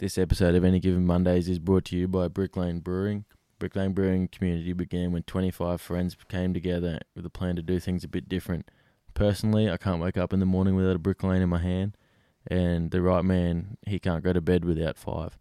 [0.00, 3.26] This episode of Any Given Mondays is brought to you by Brick Lane Brewing.
[3.58, 7.78] Brick Lane Brewing community began when 25 friends came together with a plan to do
[7.78, 8.70] things a bit different.
[9.12, 11.98] Personally, I can't wake up in the morning without a Brick Lane in my hand,
[12.46, 15.36] and the right man, he can't go to bed without five.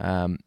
[0.00, 0.40] Um,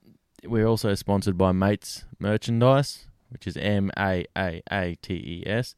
[0.44, 5.76] we're also sponsored by Mates Merchandise, which is M A A A T E S,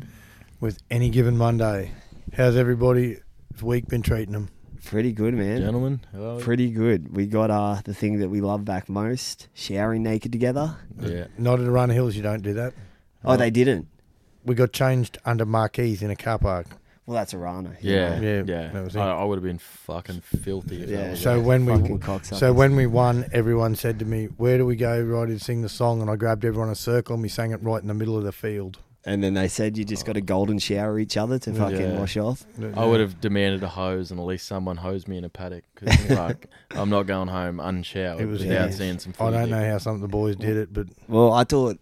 [0.60, 1.92] with any given Monday.
[2.36, 3.20] How's everybody's
[3.62, 4.50] week been treating them?
[4.84, 5.62] Pretty good, man.
[5.62, 6.38] Gentlemen, hello.
[6.40, 7.16] Pretty good.
[7.16, 10.76] We got uh the thing that we love back most: showering naked together.
[11.00, 11.28] Yeah.
[11.38, 12.74] Not at Run Hills, you don't do that.
[13.24, 13.88] Oh, they didn't.
[14.44, 16.66] We got changed under marquees in a car park.
[17.12, 17.76] Well, that's Arana.
[17.82, 18.68] Yeah, Yeah, yeah.
[18.72, 18.98] that was it.
[18.98, 20.82] I, I would have been fucking filthy.
[20.82, 21.10] If Yeah.
[21.10, 21.42] was So it.
[21.42, 22.38] when we Fucking cocksuckers.
[22.38, 25.60] so when we won, everyone said to me, "Where do we go, Roddy, to sing
[25.60, 27.92] the song?" And I grabbed everyone a circle and we sang it right in the
[27.94, 28.78] middle of the field.
[29.04, 31.98] And then they said you just got to golden shower each other to fucking Yeah.
[31.98, 32.46] wash off.
[32.74, 35.64] I would have demanded a hose and at least someone hose me in a paddock.
[35.74, 38.74] 'cause, like, I'm not going home unshowered It was- without yeah.
[38.74, 39.12] seeing some.
[39.18, 41.78] I footy don't know how some of the boys did it, but Well, I thought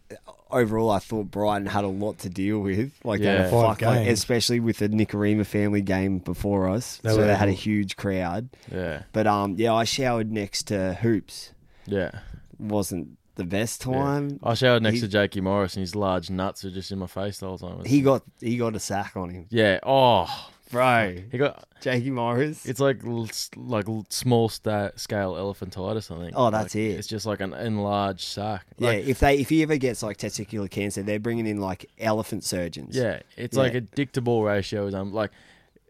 [0.52, 2.92] overall, I thought Brighton had a lot to deal with.
[3.04, 3.42] Like they Yeah.
[3.42, 6.98] had Five fuck, like, especially with the Nicarima family game before us.
[7.02, 8.48] They so were- they had a huge crowd.
[8.72, 11.52] Yeah, But um, yeah, I showered next to Hoops.
[11.86, 12.10] yeah.
[12.58, 13.92] wasn't the best yeah.
[13.94, 14.38] time.
[14.42, 17.06] I showered next He- to Jakey Morris and his large nuts are just in my
[17.06, 17.84] face the whole time.
[17.86, 19.78] He got he got a sack on him, yeah.
[19.82, 20.26] Oh,
[20.70, 21.16] bro.
[21.30, 21.66] he got.
[21.80, 22.66] Jakey Morris.
[22.66, 26.14] It's like l- s- like l- small sta- scale elephantitis.
[26.14, 26.32] I think.
[26.36, 26.90] Oh, that's Like, it.
[26.98, 28.66] It's just like an enlarged sack.
[28.78, 31.86] yeah, Like, if they if he ever gets like testicular cancer, they're bringing in like
[31.98, 32.94] elephant surgeons.
[32.96, 33.62] Yeah, it's Yeah.
[33.62, 34.86] like a dick to ball ratio.
[34.86, 35.30] Is um like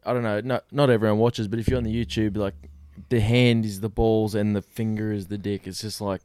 [0.07, 2.55] I don't know, not not everyone watches, but if you're on the YouTube, like
[3.09, 5.67] the hand is the balls and the finger is the dick.
[5.67, 6.21] It's just like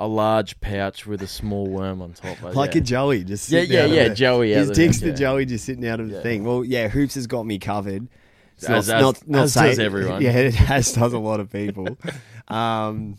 [0.00, 2.40] a large pouch with a small worm on top.
[2.42, 2.80] Like, like yeah.
[2.80, 4.52] a Joey, just Yeah, yeah, out yeah, the- Joey.
[4.52, 5.12] His dick's the.
[5.12, 6.42] Joey just sitting out of the thing.
[6.42, 8.08] Well, yeah, Hoops has got me covered.
[8.56, 10.22] It's As- not, as- not, not as say- does everyone.
[10.22, 11.96] Yeah, it has does a lot of people.
[12.48, 13.16] um,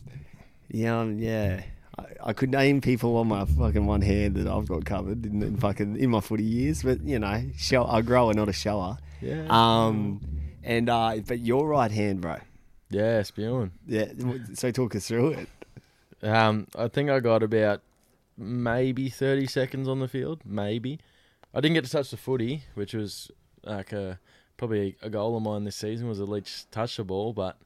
[0.69, 1.63] yeah, um, yeah.
[1.99, 5.41] I, I could name people on my fucking one hand that I've got covered in,
[5.43, 8.49] in fucking in my footy years, but you know, show, I grow a grower, not
[8.49, 8.97] a shower.
[9.21, 10.21] Yeah, Um,
[10.63, 12.37] and uh, but your right hand, bro.
[12.89, 13.71] yeah, spewing.
[13.85, 14.05] Yeah.
[14.55, 15.49] So talk us through it.
[16.23, 17.81] Um, I think I got about
[18.37, 20.99] maybe thirty seconds on the field, maybe.
[21.53, 23.31] I didn't get to touch the footy, which was
[23.63, 24.19] like a
[24.57, 27.57] probably a goal of mine this season was at least touch the ball, but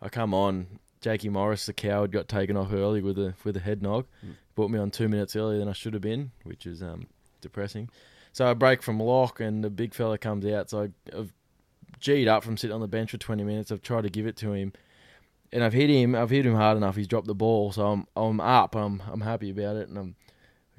[0.00, 0.78] I come on.
[1.00, 4.06] Jakey Morris, the coward, got taken off early with a with a head knock.
[4.54, 7.06] Brought me on two minutes earlier than I should have been, which is um,
[7.40, 7.88] depressing.
[8.32, 10.68] So I break from lock, and the big fella comes out.
[10.68, 11.32] So I, I've
[12.00, 13.72] G'd up from sitting on the bench for twenty minutes.
[13.72, 14.74] I've tried to give it to him,
[15.52, 16.14] and I've hit him.
[16.14, 16.96] I've hit him hard enough.
[16.96, 18.74] He's dropped the ball, so I'm I'm up.
[18.74, 20.16] I'm I'm happy about it, and I'm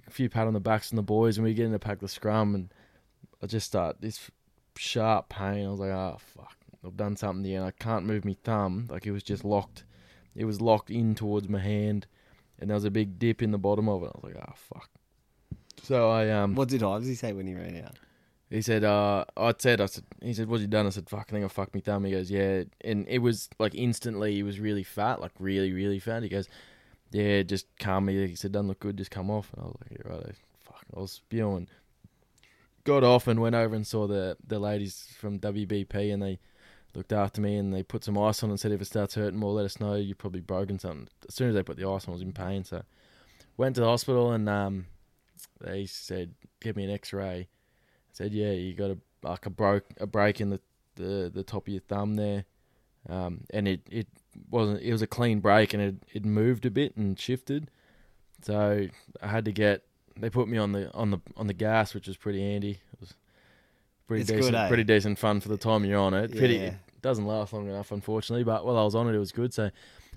[0.08, 2.00] a few pat on the backs from the boys, and we get in to pack
[2.00, 2.74] the scrum, and
[3.42, 4.30] I just start this
[4.78, 5.66] sharp pain.
[5.66, 6.56] I was like, oh fuck,
[6.86, 7.60] I've done something here.
[7.60, 8.88] And I can't move my thumb.
[8.90, 9.84] Like it was just locked.
[10.36, 12.08] It was locked in towards my hand,
[12.60, 14.12] and there was a big dip in the bottom of it.
[14.14, 14.90] I was like, oh fuck.
[15.84, 17.98] So I um What did Ivesy say when he ran out?
[18.52, 20.86] He said, uh, I said, I said, he said, what's you done?
[20.86, 22.04] I said, fuck, I think I fucked me thumb.
[22.04, 22.64] He goes, yeah.
[22.82, 26.22] And it was like instantly, he was really fat, like really, really fat.
[26.22, 26.50] He goes,
[27.12, 28.28] yeah, just calm me.
[28.28, 29.54] He said, doesn't look good, just come off.
[29.54, 30.84] And I was like, yeah, right, fuck.
[30.96, 31.70] I was spewing.
[32.84, 36.38] Got off and went over and saw the, the ladies from WBP and they
[36.94, 39.40] looked after me and they put some ice on and said, if it starts hurting
[39.40, 39.96] more, let us know.
[39.96, 41.08] You've probably broken something.
[41.26, 42.66] As soon as they put the ice on, I was in pain.
[42.66, 42.84] So
[43.56, 44.88] went to the hospital and um,
[45.62, 47.48] they said, give me an x-ray
[48.14, 50.60] said, "Yeah, you got a like a broke a break in the,
[50.96, 52.46] the, the top of your thumb there,
[53.10, 54.08] um, and it, it
[54.50, 57.70] wasn't it was a clean break and it it moved a bit and shifted,
[58.42, 58.88] so
[59.22, 59.84] I had to get
[60.20, 62.72] they put me on the on the on the gas, which was pretty handy.
[62.94, 63.14] It was
[64.08, 64.68] pretty It's good, decent, eh?
[64.68, 66.32] pretty decent fun for the time you're on it.
[66.36, 66.62] Pretty, Yeah.
[66.68, 69.54] it doesn't last long enough, unfortunately, but while I was on it, it was good.
[69.54, 69.70] So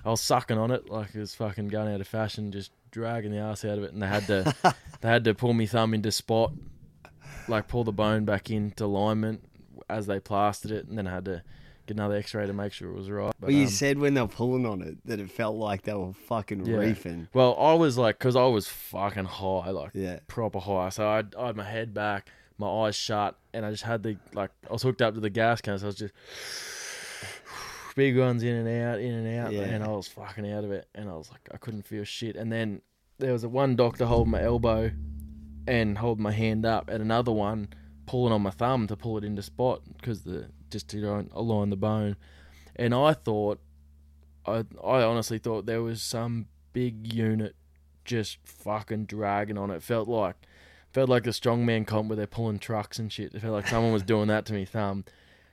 [0.04, 3.30] I was sucking on it like it was fucking going out of fashion, just dragging
[3.32, 4.54] the ass out of it, and they had to
[5.00, 6.52] they had to pull me thumb into spot,
[7.48, 9.42] like pull the bone back into alignment
[9.88, 11.42] as they plastered it, and then I had to
[11.86, 13.34] get another X-ray to make sure it was right.
[13.38, 15.82] But, Well, you um, said when they were pulling on it that it felt like
[15.82, 16.76] they were fucking Yeah.
[16.78, 17.28] reefing.
[17.34, 20.20] well, I was like, because I was fucking high, like Yeah.
[20.26, 20.88] proper high.
[20.88, 24.16] So I, I had my head back, my eyes shut, and I just had the
[24.32, 26.14] like I was hooked up to the gas can, so I was just
[27.96, 29.62] big ones in and out, in and out, Yeah.
[29.62, 32.34] and I was fucking out of it, and I was like I couldn't feel shit.
[32.36, 32.80] And then
[33.18, 34.90] there was a one doctor holding my elbow
[35.66, 37.68] and holding my hand up, at another one
[38.06, 41.76] pulling on my thumb to pull it into spot because the just to align the
[41.76, 42.16] bone.
[42.76, 43.60] And I thought,
[44.46, 47.54] I I honestly thought there was some big unit
[48.04, 49.82] just fucking dragging on it.
[49.82, 50.36] Felt like
[50.92, 53.34] felt like the strongman comp where they're pulling trucks and shit.
[53.34, 55.04] It felt like someone was doing that to me thumb.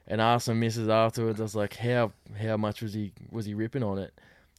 [0.08, 3.54] And asked my missus afterwards, I was like, How how much was he was he
[3.54, 4.14] ripping on it?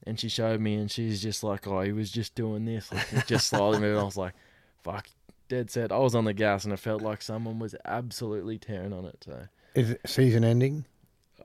[0.05, 3.26] And she showed me and she's just like, Oh, he was just doing this, like
[3.26, 4.00] just slightly moving.
[4.00, 4.34] I was like,
[4.82, 5.08] Fuck
[5.52, 5.93] dead set.
[5.93, 9.22] I was on the gas and it felt like someone was absolutely tearing on it.
[9.22, 10.87] So Is it season ending?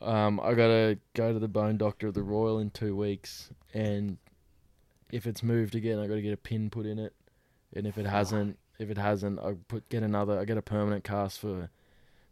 [0.01, 4.17] um, I gotta go to the bone doctor at the Royal in two weeks, and
[5.11, 7.13] if it's moved again, I gotta get a pin put in it,
[7.75, 10.39] and if it hasn't, if it hasn't, I put get another.
[10.39, 11.69] I get a permanent cast for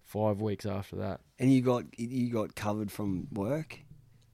[0.03, 1.21] five weeks after that.
[1.39, 3.79] And you got you got covered from work,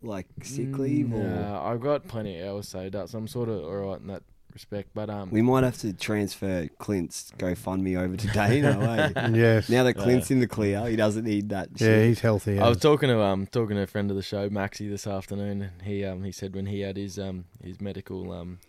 [0.01, 3.63] like sick leave, or I've got plenty of hours saved up, so I'm sort of
[3.63, 4.89] alright in that respect.
[4.93, 9.11] But um, we might have to transfer Clint's GoFundMe over to Dana.
[9.15, 9.29] eh?
[9.33, 9.69] Yes.
[9.69, 11.69] Now that Clint's in the clear, he doesn't need that.
[11.75, 12.07] yeah, shit.
[12.07, 12.59] he's healthy.
[12.59, 15.61] I was talking to um talking to a friend of the show, Maxie, this afternoon.
[15.61, 18.59] and He um he said when he had his um his medical um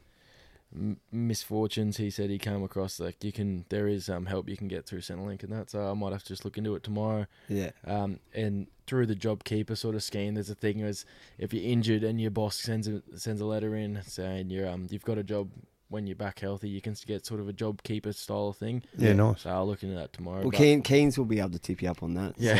[0.75, 4.57] m- misfortunes, he said he came across like you can there is um help you
[4.57, 5.71] can get through Centrelink and that.
[5.71, 7.27] So I might have to just look into it tomorrow.
[7.49, 7.71] yeah.
[7.87, 11.05] Um and through the job keeper sort of scheme, there's a thing is
[11.39, 14.87] if you're injured and your boss sends a sends a letter in saying you're um
[14.91, 15.51] you've got a job
[15.93, 18.83] when you're back healthy, you can get sort of a job keeper style thing.
[18.97, 19.43] yeah, nice.
[19.43, 20.41] So I'll look into that tomorrow.
[20.41, 22.35] Well, but- Keen, Keens will be able to tip you up on that.
[22.39, 22.57] yeah.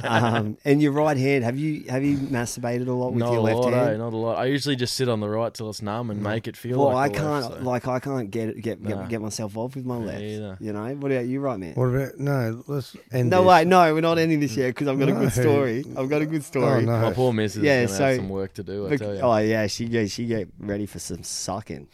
[0.08, 3.40] um, and your right hand, have you have you masturbated a lot with not your
[3.42, 3.90] left lot, hand?
[3.90, 3.96] eh?
[3.98, 4.38] Not a lot.
[4.38, 6.94] I usually just sit on the right till it's numb and make it feel well,
[6.94, 7.60] like I can't left, so.
[7.62, 9.02] like I can't get get Nah.
[9.02, 10.20] get, get myself off with my left.
[10.22, 10.56] either.
[10.60, 10.94] You know.
[10.96, 11.74] What about you, right, man?
[11.74, 12.64] What about no?
[12.66, 13.30] Let's end.
[13.30, 13.48] No, this.
[13.48, 15.84] wait, no, we're not ending this yet because I've got a good story.
[15.96, 16.82] I've got a good story.
[16.84, 17.00] Oh, no.
[17.00, 18.86] My poor missus Yeah, is gonna so- have some work to do.
[18.86, 19.20] I Bec- tell you.
[19.20, 21.88] oh yeah, she get she get ready for some sucking.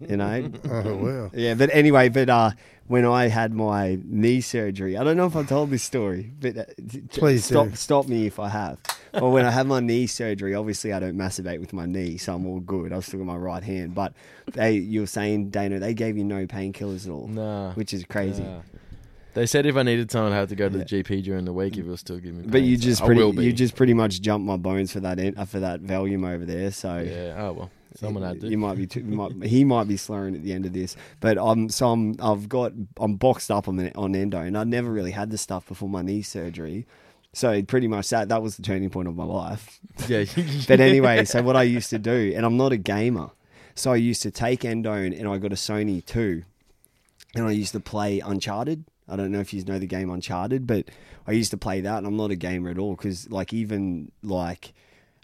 [0.00, 0.50] You know.
[0.70, 1.30] Oh well.
[1.34, 2.50] Yeah, but anyway, but uh,
[2.86, 6.56] when I had my knee surgery, I don't know if I told this story, but
[6.56, 7.74] uh, t- t- Please stop do.
[7.76, 8.78] stop me if I have.
[9.14, 12.34] Well, when I had my knee surgery, obviously I don't masturbate with my knee, so
[12.34, 12.92] I'm all good.
[12.92, 14.12] I've still got my right hand, but
[14.52, 17.72] they you were saying Dana, they gave you no painkillers at all, Nah.
[17.72, 18.42] which is crazy.
[18.42, 18.60] nah.
[19.34, 20.84] They said if I needed someone, I had to go to Yeah.
[20.84, 22.46] the GP during the week if it was still giving me.
[22.48, 25.34] But you just I pretty you just pretty much jumped my bones for that en-
[25.36, 26.70] uh, for that volume over there.
[26.72, 27.36] So yeah.
[27.38, 28.48] Oh well, someone had to.
[28.48, 31.38] You might be too, might, he might be slurring at the end of this, but
[31.40, 35.12] I'm so I'm I've got I'm boxed up on on endo, and I never really
[35.12, 36.86] had this stuff before my knee surgery.
[37.32, 39.78] So pretty much that that was the turning point of my life.
[40.08, 40.24] yeah.
[40.66, 43.30] But anyway, so what I used to do, and I'm not a gamer,
[43.74, 46.42] so I used to take endone, and I got a Sony too,
[47.34, 48.84] and I used to play Uncharted.
[49.08, 50.90] I don't know if you know the game Uncharted, but
[51.26, 54.10] I used to play that, and I'm not a gamer at all because like even
[54.22, 54.72] like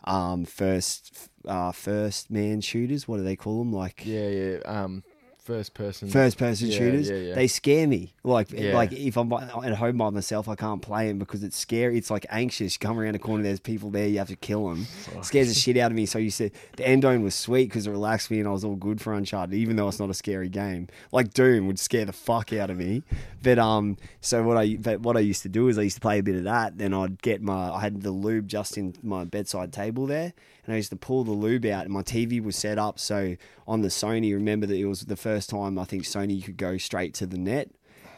[0.04, 3.72] um first uh first man shooters, what do they call them?
[3.72, 4.56] Like yeah, yeah.
[4.64, 5.02] Um,
[5.38, 6.08] first person.
[6.08, 7.08] first person Yeah, shooters?
[7.08, 7.34] yeah, yeah.
[7.37, 8.12] they scare me.
[8.25, 11.96] Like like if i'm at home by myself i can't play them because it's scary.
[11.96, 12.75] It's like anxious.
[12.75, 14.87] You come around the corner there's people there you have to kill them
[15.22, 16.04] scares the shit out of me.
[16.04, 18.75] So you said the endone was sweet because it relaxed me and i was all
[18.75, 20.88] good for uncharted even though it's not a scary game.
[21.12, 23.04] Like doom would scare the fuck out of me.
[23.40, 26.00] But um so what i but what i used to do is i used to
[26.00, 26.76] play a bit of that.
[26.78, 30.32] Then i'd get my i had the lube just in my bedside table there
[30.66, 33.37] and I used to pull the lube out, and my TV was set up so
[33.66, 34.35] on the Sony.
[34.35, 37.38] Remember that it was the first time I think Sony could go straight to the
[37.38, 37.70] net,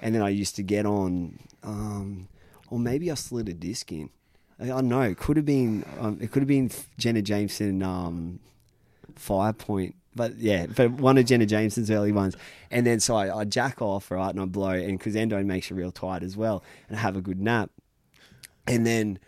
[0.02, 2.28] and then I used to get on, um,
[2.70, 4.10] or maybe I slid a disc in.
[4.58, 5.02] I don't know.
[5.02, 5.84] It could have been.
[6.00, 8.40] Um, it could have been Jenna Jameson um,
[9.14, 9.94] Firepoint.
[10.14, 12.34] But yeah, but one of Jenna Jameson's early ones,
[12.72, 15.70] and then so I, I jack off right, and I blow, and because endo makes
[15.70, 17.70] you real tight as well, and have a good nap,
[18.66, 19.20] and then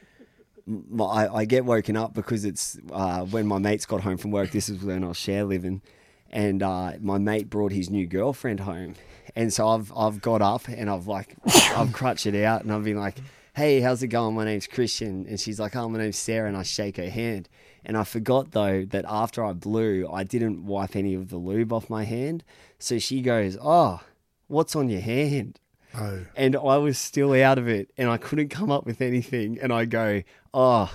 [1.00, 4.50] I, I get woken up because it's uh, when my mates got home from work.
[4.50, 5.82] This is when I was share living,
[6.30, 8.94] and uh, my mate brought his new girlfriend home,
[9.34, 11.36] and so I've I've got up and I've like
[11.76, 13.18] I've crutched it out and I've been like,
[13.54, 14.34] "Hey, how's it going?
[14.34, 17.48] My name's Christian," and she's like, "Oh, my name's Sarah," and I shake her hand,
[17.84, 21.72] and I forgot though that after I blew, I didn't wipe any of the lube
[21.72, 22.44] off my hand,
[22.78, 24.00] so she goes, "Oh,
[24.46, 25.58] what's on your hand?"
[25.94, 29.58] Oh, and I was still out of it and I couldn't come up with anything.
[29.60, 30.22] And I go,
[30.54, 30.92] oh,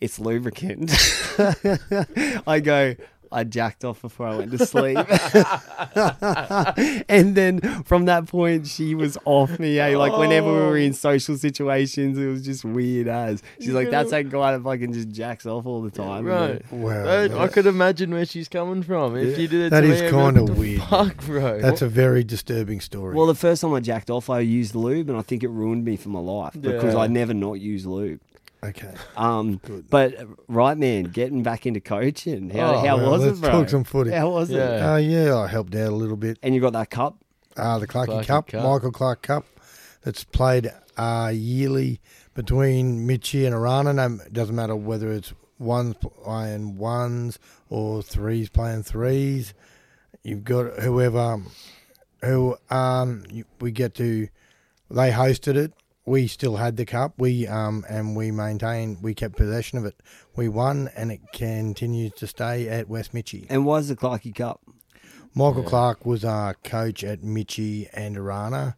[0.00, 0.90] it's lubricant.
[2.46, 2.94] I go,
[3.34, 4.96] I jacked off before I went to sleep.
[7.08, 9.80] and then from that point, she was off me.
[9.80, 9.96] Eh?
[9.96, 13.42] Like whenever we were in social situations, it was just weird as.
[13.58, 16.72] She's like, "That's that guy that fucking just jacks off all the time." Right.
[16.72, 17.04] Wow.
[17.04, 19.16] I, I could imagine where she's coming from.
[19.16, 21.60] If you did it That to is me, I'd be like, kinda weird, Fuck, bro.
[21.60, 23.16] That's a very disturbing story.
[23.16, 25.84] Well, the first time I jacked off, I used lube, and I think it ruined
[25.84, 28.20] me for my life because I never not use lube.
[28.68, 28.94] Okay.
[29.16, 29.88] Um, Good.
[29.90, 32.50] but uh, right, man, getting back into coaching.
[32.50, 33.50] How, Oh, how well, was let's it, bro?
[33.50, 34.10] talk some footy.
[34.10, 34.56] How was it?
[34.56, 34.92] Yeah.
[34.92, 36.38] Uh, yeah, I helped out a little bit.
[36.42, 37.16] And you got that cup.
[37.56, 38.62] Uh, the Clarkey Clarkey Cup, Cup.
[38.64, 39.44] Michael Clark Cup,
[40.02, 42.00] that's played uh, yearly
[42.34, 43.92] between Mitchie and Arana.
[43.92, 45.94] No, it doesn't matter whether it's ones
[46.24, 47.38] playing ones
[47.70, 49.54] or threes playing threes.
[50.24, 51.42] You've got whoever
[52.22, 54.28] who um you, we get to.
[54.90, 55.72] They hosted it.
[56.06, 57.14] We still had the cup.
[57.18, 59.02] We um and we maintained.
[59.02, 59.96] We kept possession of it.
[60.36, 63.46] We won, and it continues to stay at West Mitchie.
[63.48, 64.60] And why is the Clarkey Cup?
[65.34, 65.68] Michael Yeah.
[65.68, 68.76] Clark was our coach at Mitchie and Arana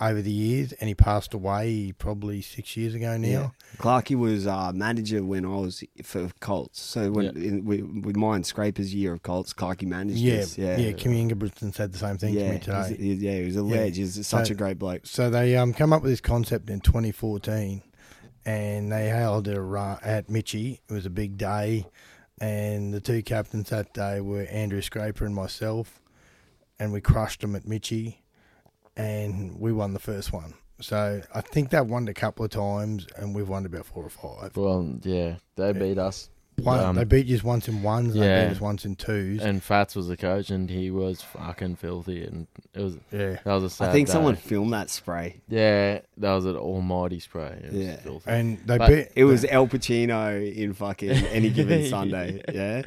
[0.00, 3.52] over the years, and he passed away probably six years ago now.
[3.76, 6.80] Clarkey was uh, manager when I was for Colts.
[6.80, 10.56] So when in, with, with mine Scraper's year of Colts, Clarkey managed Yeah, us.
[10.56, 10.78] yeah.
[10.78, 12.88] Yeah, Kimmy Ingebrigtsen said the same thing to yeah, me today.
[12.88, 13.36] he's- he- yeah.
[13.40, 13.86] He was a Yeah.
[13.86, 15.06] He's such So- a great bloke.
[15.06, 17.82] So they um come up with this concept in 2014,
[18.46, 19.56] and they held it
[20.02, 20.80] at Mitchie.
[20.88, 21.86] It was a big day,
[22.40, 26.00] and the two captains that day were Andrew Scraper and myself,
[26.78, 28.16] and we crushed them at Mitchie,
[28.96, 30.54] and we won the first one.
[30.80, 34.04] So I think they've won it a couple of times, and we've won about four
[34.04, 34.56] or five.
[34.56, 36.30] well, yeah, they beat us.
[36.62, 38.44] One, Um, they beat us once in ones, and they yeah.
[38.46, 39.40] beat us once in twos.
[39.42, 43.52] And Fats was the coach, and he was fucking filthy, and it was yeah, that
[43.54, 44.12] was a sad I think day.
[44.12, 45.40] someone filmed that spray.
[45.48, 47.60] Yeah, that was an almighty spray.
[47.64, 47.96] It was Yeah.
[47.96, 48.30] filthy.
[48.30, 49.08] and they But beat.
[49.16, 52.42] It was Al Pacino in fucking any given Sunday.
[52.52, 52.82] Yeah.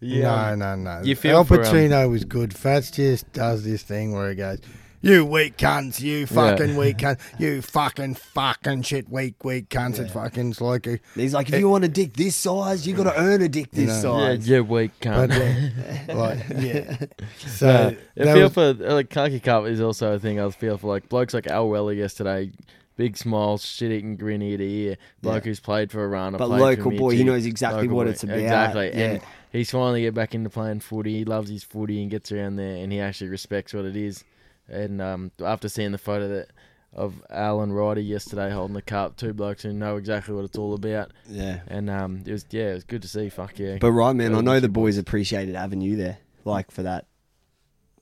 [0.00, 0.54] yeah.
[0.54, 1.02] no, no, no.
[1.04, 2.54] You feel Al for, um, Pacino was good.
[2.54, 4.60] Fats just does this thing where he goes,
[5.04, 10.10] "You weak cunts, you fucking weak cunt, you fucking fucking shit, weak weak cunts." It
[10.10, 13.04] fucking it's like a, He's like, if you want a dick this size, you got
[13.04, 14.18] to earn a dick this know.
[14.18, 14.48] yeah, size.
[14.48, 16.08] yeah, weak but cunt.
[16.08, 16.96] uh, like yeah.
[17.38, 20.78] So Uh, I feel was- for like Clarkey Cup is also a thing I feel
[20.78, 22.50] for like blokes like Al Weller yesterday,
[22.96, 25.48] big smile, shit eating grin ear to ear, bloke Yeah.
[25.50, 28.10] who's played for Arana, But local for boy, he knows exactly local what boy.
[28.10, 28.38] it's about.
[28.38, 29.04] Exactly, Yeah.
[29.10, 29.20] and
[29.52, 31.18] he's finally get back into playing footy.
[31.18, 34.24] He loves his footy and gets around there, and he actually respects what it is.
[34.68, 36.48] And um, after seeing the photo that
[36.92, 40.74] of Alan Ryder yesterday holding the cup, two blokes who know exactly what it's all
[40.74, 41.60] about, Yeah.
[41.66, 43.28] and um, it was yeah, it was good to see.
[43.28, 46.84] Fuck yeah, But right, man, I know the boys appreciated having you there, like for
[46.84, 47.06] that.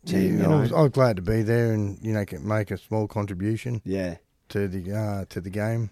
[0.05, 0.61] yeah, team, and you I know?
[0.61, 3.81] was, I was glad to be there and you know can make a small contribution
[3.85, 4.17] Yeah.
[4.51, 5.89] to the uh, to the game.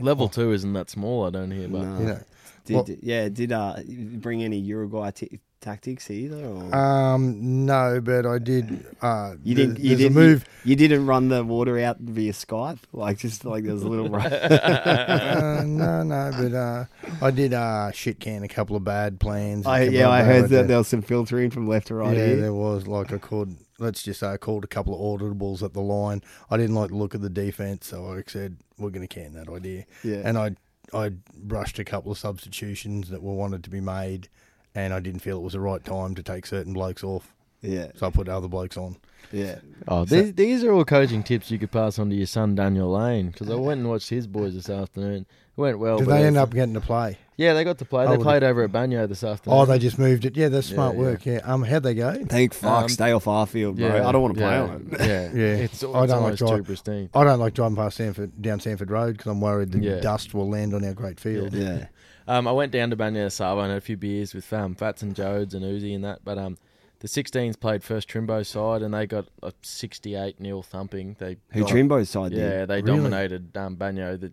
[0.00, 1.26] level two isn't that small.
[1.26, 1.98] I don't hear, but No.
[2.00, 2.20] You know,
[2.64, 3.28] Did Well- yeah?
[3.28, 3.76] Did uh
[4.16, 6.44] bring any Uruguay t- tactics either?
[6.44, 6.74] Or?
[6.74, 8.86] um, no, but I did.
[9.00, 9.80] Uh, you didn't.
[9.80, 10.44] You didn't move.
[10.64, 13.88] You, you didn't run the water out via Skype, like just like there was a
[13.88, 14.08] little.
[14.08, 14.26] run.
[14.32, 16.84] uh, no, no, but uh,
[17.22, 19.66] I did uh, shit can a couple of bad plans.
[19.66, 22.16] I, a couple yeah, I heard that there was some filtering from left to right.
[22.16, 22.36] yeah, here.
[22.36, 23.56] there was like I called.
[23.80, 26.22] Let's just say I called a couple of audibles at the line.
[26.48, 29.34] I didn't like the look of the defense, so I said we're going to can
[29.34, 29.84] that idea.
[30.04, 30.22] Yeah.
[30.24, 30.54] And I
[30.92, 34.28] I brushed a couple of substitutions that were wanted to be made,
[34.74, 37.88] and I didn't feel it was the right time to take certain blokes off, yeah,
[37.96, 38.96] so I put other blokes on.
[39.32, 39.56] yeah.
[39.88, 42.90] Oh, these, these are all coaching tips you could pass on to your son Daniel
[42.90, 45.26] Lane because I went and watched his boys this afternoon.
[45.56, 45.98] It went well.
[45.98, 47.18] Did but they end up getting to play?
[47.36, 48.04] Yeah, they got to play.
[48.06, 49.58] Oh, They well, played over at Banyo this afternoon.
[49.58, 50.36] Oh, they just moved it.
[50.36, 51.26] Yeah, that's smart Yeah, work.
[51.26, 51.40] Yeah.
[51.44, 52.24] Um, how'd they go?
[52.26, 53.86] Thank fuck, Um, stay off our field, bro.
[53.88, 55.00] yeah, I don't want to play yeah, on it.
[55.00, 55.54] Yeah, Yeah.
[55.64, 57.10] It's, it's I don't like too drive- pristine.
[57.14, 60.00] I don't like driving past Sanford down Sanford Road because I'm worried the Yeah.
[60.00, 61.52] dust will land on our great field.
[61.54, 61.86] yeah,
[62.26, 65.02] Um, I went down to Banyo Savo and had a few beers with um, Fats
[65.02, 66.24] and Jodes and Uzi and that.
[66.24, 66.56] But um,
[67.00, 71.16] the 16s played first Trimbo side and they got a 68 nil thumping.
[71.18, 72.68] They who got- Trimbo's side Yeah, did.
[72.68, 72.96] they Really?
[72.98, 74.18] dominated um, Banyo.
[74.18, 74.32] The,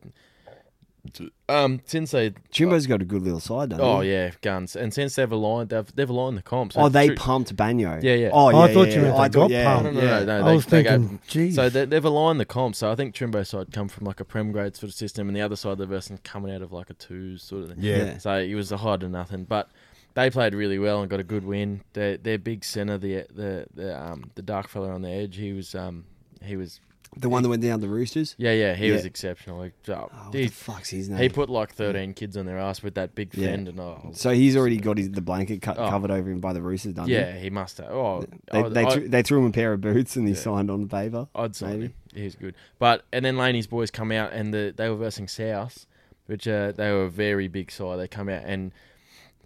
[1.50, 4.12] um, since they Trimbo's got a good little side, doesn't oh he?
[4.12, 6.76] yeah guns and since they've aligned they've they've aligned the comps.
[6.78, 8.02] Oh, they Tri- pumped Banyo.
[8.04, 8.30] Yeah, yeah.
[8.32, 8.58] Oh, Oh, yeah.
[8.60, 9.28] I thought yeah, you meant yeah.
[9.28, 9.94] they got yeah, pumped.
[9.94, 10.20] No, yeah.
[10.20, 11.56] no, no, I they- was they thinking, gave- geez.
[11.56, 12.76] So they, they've aligned the comp.
[12.76, 15.36] So I think Trimbo's side come from like a prem grade sort of system, and
[15.36, 17.78] the other side of the version coming out of like a twos sort of thing.
[17.80, 17.98] yeah.
[17.98, 18.18] Yeah.
[18.20, 19.70] So it was a hard to nothing, but
[20.14, 21.82] they played really well and got a good win.
[21.94, 25.54] Their their big center, the the the um the dark fella on the edge, he
[25.54, 26.06] was um
[26.44, 26.80] he was
[27.18, 28.36] The one that went down the Roosters.
[28.38, 29.08] yeah yeah he was Yeah.
[29.08, 29.58] exceptional.
[29.58, 31.20] Like, oh, Oh, what he, the fuck's his name?
[31.20, 33.48] he put like thirteen kids on their ass with that big Yeah.
[33.48, 35.90] fend and so he's already got his the blanket cut, Oh.
[35.90, 37.92] covered over him by the Roosters, done yeah he must have.
[37.92, 40.34] Oh, They, I- they, I- threw, they threw him a pair of boots and he
[40.34, 40.40] Yeah.
[40.40, 41.28] signed on the paper.
[41.36, 41.84] I'd sign Maybe.
[41.86, 41.94] him.
[42.14, 42.56] He's good.
[42.80, 45.86] But and then Laney's boys come out and the, they were versing South,
[46.28, 48.00] which uh, they were a very big side.
[48.00, 48.72] They come out and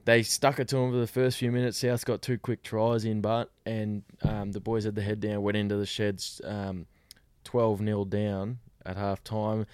[0.06, 1.80] they stuck it to them for the first few minutes.
[1.80, 5.42] South got two quick tries in, but and um, the boys had the head down,
[5.42, 6.86] went into the sheds, um,
[7.46, 9.66] twelve 0 down at half time.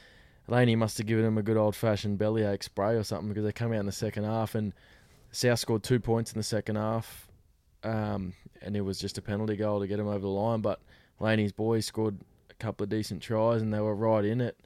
[0.47, 3.51] Laney must have given them a good old fashioned bellyache spray or something because they
[3.51, 4.73] come out in the second half and
[5.31, 7.29] South scored two points in the second half,
[7.83, 10.61] um, and it was just a penalty goal to get them over the line.
[10.61, 10.81] But
[11.19, 12.17] Laney's boys scored
[12.49, 14.57] a couple of decent tries and they were right in it.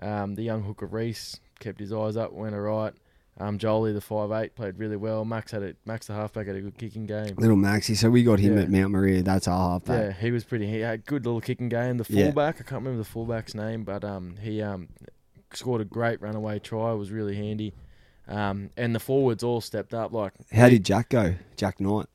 [0.00, 2.94] Um, the young hooker Reese kept his eyes up, went alright.
[3.42, 5.24] Um, Jolie, the five eight, played really well.
[5.24, 7.34] Max had a Max the halfback had a good kicking game.
[7.36, 7.96] Little Maxi.
[7.96, 8.62] So we got him Yeah.
[8.62, 9.22] at Mount Maria.
[9.22, 10.00] That's our halfback.
[10.00, 10.66] Yeah, he was pretty.
[10.66, 11.96] He had a good little kicking game.
[11.98, 12.26] The Yeah.
[12.26, 14.88] fullback, I can't remember the fullback's name, but um, he um,
[15.52, 16.92] scored a great runaway try.
[16.92, 17.74] It was really handy.
[18.28, 20.12] Um, and the forwards all stepped up.
[20.12, 21.34] Like How did Jack go?
[21.56, 22.06] Jack Knight.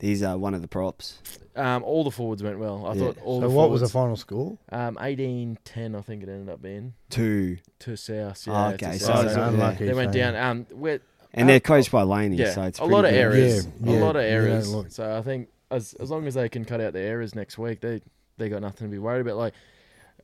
[0.00, 1.18] He's uh, one of the props.
[1.56, 2.84] um, all the forwards went well.
[2.86, 3.00] I Yeah.
[3.00, 4.58] thought all So the what was the final score?
[4.72, 7.58] um 18-10, I think it ended up being Two.
[7.80, 8.42] to South.
[8.48, 9.24] Oh, Yeah, okay, to so South.
[9.26, 9.86] it's So unlucky.
[9.86, 10.34] they went down.
[10.36, 11.00] Um, where
[11.32, 13.18] And Uh, they're coached by Laney, yeah, so it's a pretty lot of good.
[13.20, 13.68] errors.
[13.82, 14.72] Yeah, a lot of yeah, errors.
[14.72, 14.90] look.
[14.90, 17.80] so I think as as long as they can cut out the errors next week,
[17.80, 18.02] they
[18.36, 19.36] they got nothing to be worried about.
[19.36, 19.54] Like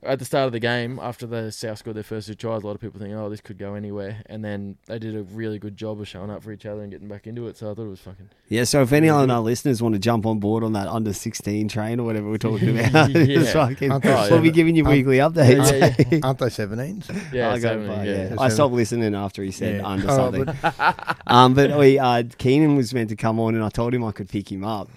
[0.02, 2.66] at the start of the game, after the South scored their first two tries, a
[2.66, 5.58] lot of people think, oh, this could go anywhere, and then they did a really
[5.58, 7.56] good job of showing up for each other and getting back into it.
[7.56, 9.98] So I thought it was fucking Yeah, so if any of our listeners want to
[9.98, 13.24] jump on board on that under 16 train or whatever we're talking about, Yeah.
[13.26, 15.70] just fucking, Aren't they we'll be giving you Aren't- weekly updates.
[15.70, 17.32] Yeah, yeah, Aren't they 17s?
[17.32, 18.28] yeah, I, go, seven, by, yeah.
[18.30, 18.36] yeah.
[18.38, 19.86] I stopped listening after he said Yeah.
[19.86, 20.44] under Oh, something.
[20.62, 24.02] but- um, but we, uh, Keenan was meant to come on, and I told him
[24.04, 24.88] I could pick him up.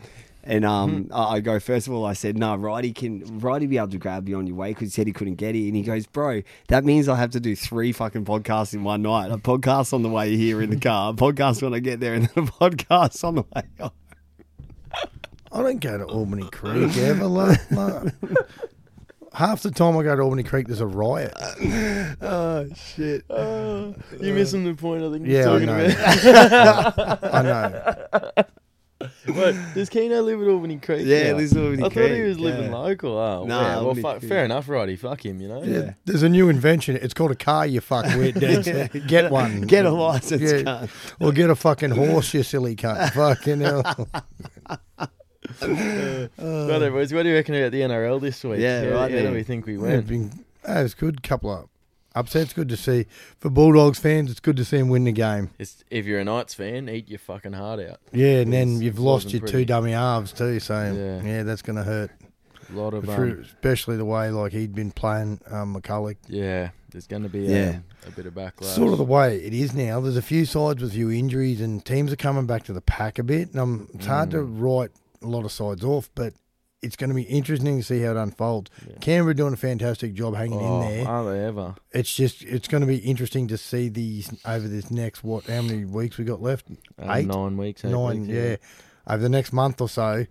[0.45, 1.13] And um, Hmm.
[1.13, 2.05] I I go first of all.
[2.05, 4.89] I said, "No, Righty can Righty be able to grab you on your way because
[4.89, 7.39] he said he couldn't get it." And he goes, "Bro, that means I have to
[7.39, 9.31] do three fucking podcasts in one night.
[9.31, 12.13] A podcast on the way here in the car, a podcast when I get there,
[12.13, 13.91] and then a podcast on the way." home.
[15.51, 17.25] I don't go to Albany Creek ever.
[17.27, 18.11] Like, like,
[19.33, 21.33] half the time I go to Albany Creek, there's a riot.
[22.21, 23.23] Oh shit!
[23.29, 25.03] Oh, you're missing the point.
[25.03, 25.27] I think.
[25.27, 25.85] Yeah, I you're talking know.
[26.95, 27.23] about.
[27.33, 28.43] I know.
[29.33, 31.05] What, does Keno live at Albany Creek?
[31.05, 31.37] Yeah, now?
[31.37, 32.77] lives at Albany I thought he was living yeah.
[32.77, 33.17] local.
[33.17, 33.81] Oh, Nah, yeah.
[33.81, 34.95] Well, fuck, fair enough, righty.
[34.95, 35.63] Fuck him, you know.
[35.63, 36.95] Yeah, There's a new invention.
[36.97, 38.35] It's called a car, you fuck wit.
[38.35, 38.91] Dad.
[39.07, 39.61] Get one.
[39.61, 40.59] Get a license, Yeah.
[40.61, 40.89] cunt.
[41.19, 43.11] Or get a fucking horse, you silly cunt.
[43.13, 43.83] Fucking hell.
[45.61, 47.13] Righto, boys.
[47.13, 48.59] What do you reckon about the NRL this week?
[48.59, 49.33] Yeah, how, right How do then.
[49.33, 49.93] we think we Yeah, went?
[49.95, 50.31] it's been,
[50.67, 51.21] uh, it's good.
[51.23, 51.67] Couple of
[52.15, 52.53] upsets.
[52.53, 53.05] Good to see.
[53.39, 55.49] For Bulldogs fans, it's good to see them win the game.
[55.59, 57.99] It's, if you're a Knights fan, eat your fucking heart out.
[58.11, 59.59] Yeah, and then It's- you've lost your pretty.
[59.59, 60.59] two dummy halves too.
[60.59, 61.21] So Yeah.
[61.27, 62.11] yeah, that's going to hurt.
[62.69, 66.15] A lot of um, especially the way like he'd been playing um, McCullough.
[66.27, 66.69] yeah.
[66.91, 67.69] There's going to be Yeah.
[67.77, 68.65] um, a bit of backlash.
[68.75, 69.99] Sort of the way it is now.
[69.99, 72.81] There's a few sides with a few injuries, and teams are coming back to the
[72.81, 73.49] pack a bit.
[73.51, 74.61] And um, it's hard to Mm.
[74.61, 74.91] write
[75.23, 76.33] a lot of sides off, but
[76.83, 78.69] it's going to be interesting to see how it unfolds.
[78.87, 78.95] Yeah.
[78.99, 81.07] Canberra doing a fantastic job hanging Oh, in there.
[81.07, 81.75] Are they ever?
[81.91, 85.61] It's just it's going to be interesting to see these over this next what how
[85.61, 86.67] many weeks we got left?
[86.99, 87.25] Um, Eight?
[87.27, 87.83] nine weeks.
[87.85, 88.55] Eight Nine, weeks, yeah.
[89.07, 90.25] Over the next month or so,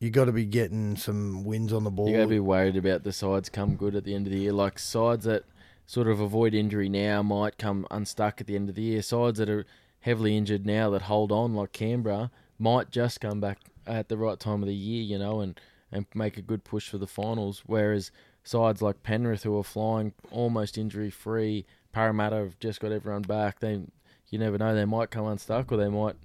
[0.00, 2.10] you got to be getting some wins on the board.
[2.10, 4.40] You got to be worried about the sides come good at the end of the
[4.40, 4.52] year.
[4.52, 5.44] Like sides that
[5.86, 9.02] sort of avoid injury now might come unstuck at the end of the year.
[9.02, 9.64] Sides that are
[10.00, 14.38] heavily injured now that hold on, like Canberra, might just come back at the right
[14.40, 15.58] time of the year, you know, and,
[15.94, 17.62] and make a good push for the finals.
[17.64, 18.10] Whereas
[18.42, 23.60] sides like Penrith, who are flying almost injury free, Parramatta have just got everyone back.
[23.60, 23.80] They,
[24.28, 26.16] you never know, they might come unstuck or they might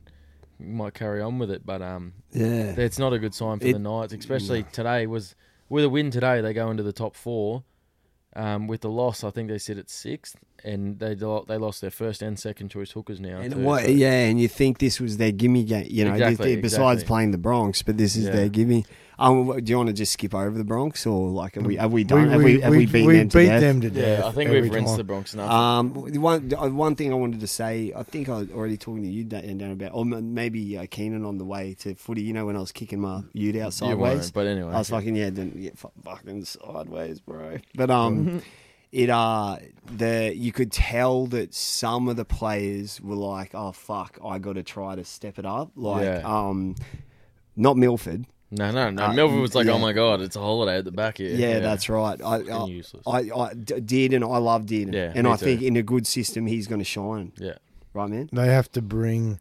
[0.62, 1.65] might carry on with it.
[1.65, 2.73] But um, Yeah.
[2.77, 5.08] it's not a good sign for It- the Knights, especially today.
[5.08, 5.36] Was
[5.69, 7.63] with a win today, they go into the top four.
[8.36, 11.82] Um, with the loss, I think they sit at sixth, and they lo- they lost
[11.82, 13.39] their first and second choice hookers now.
[13.39, 16.13] And too, what, so- yeah, and you think this was their gimme game, you know,
[16.13, 17.08] Exactly, this- besides exactly.
[17.08, 18.32] playing the Bronx, but this is Yeah.
[18.32, 18.86] their gimme.
[19.22, 21.91] Um, do you want to just skip over the Bronx, or like have we have
[21.91, 22.30] we done?
[22.30, 23.60] have we, we have we, beaten we them to beat death?
[23.60, 24.19] them to death.
[24.19, 24.98] Yeah, I think we've rinsed time.
[24.98, 25.52] the Bronx enough.
[25.52, 29.04] Um, one uh, one thing I wanted to say, I think I was already talking
[29.04, 32.22] to you Dan, Dan about, or maybe uh, Keenan on the way to footy.
[32.22, 34.32] You know when I was kicking my ute out you sideways.
[34.32, 37.58] but anyway, I was fucking yeah, then, yeah, fu- fucking sideways, bro.
[37.76, 38.41] But um,
[38.91, 39.58] it uh,
[39.95, 44.54] the you could tell that some of the players were like, oh fuck, I got
[44.54, 45.71] to try to step it up.
[45.75, 46.21] Like Yeah.
[46.25, 46.75] um,
[47.56, 48.25] not Milford.
[48.52, 49.04] no, no, no.
[49.06, 49.73] uh, Melvin was like, yeah.
[49.73, 52.19] "Oh my god, it's a holiday at the back here." Yeah, that's right.
[52.19, 53.04] I, Fucking I, useless.
[53.06, 55.84] I, I d- did, and I loved did, Yeah, and me I think in a
[55.84, 57.32] good system he's going to shine.
[57.38, 57.56] yeah.
[57.93, 58.30] Right, man.
[58.32, 59.39] They have to bring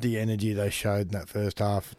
[0.00, 1.94] the energy they showed in that first half.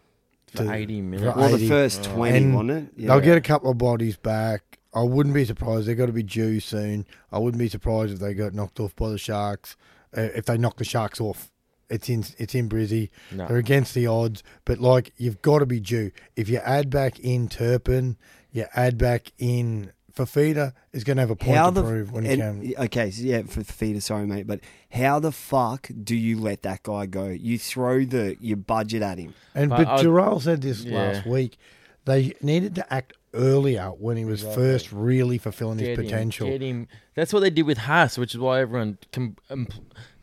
[0.56, 1.34] For to- eighty minutes.
[1.34, 2.16] for Well, the first Oh.
[2.16, 2.94] twenty, And wasn't it?
[2.98, 3.08] Yeah.
[3.10, 4.77] They'll get a couple of bodies back.
[5.00, 5.88] I wouldn't be surprised.
[5.88, 7.06] They've got to be due soon.
[7.32, 9.76] I wouldn't be surprised if they got knocked off by the Sharks.
[10.18, 11.52] Uh, if they knock the Sharks off,
[11.90, 13.10] it's in it's in Brizzy.
[13.32, 13.48] No.
[13.48, 16.12] They're against the odds, but like you've got to be due.
[16.36, 18.18] If you add back in Turpin,
[18.52, 22.12] you add back in Fifita is going to have a point How to the prove
[22.12, 22.86] when he and- can.
[22.86, 27.06] okay, so yeah, Fifita, sorry mate, but how the fuck do you let that guy
[27.06, 27.28] go?
[27.28, 29.36] You throw the your budget at him.
[29.54, 30.98] And But but I- Jarrell said this Yeah.
[31.00, 31.58] last week.
[32.06, 34.64] They needed to act earlier when he was Exactly.
[34.64, 36.48] first really fulfilling his Get him, potential.
[36.50, 36.88] get him.
[37.16, 39.68] That's what they did with Haas, which is why everyone com- um,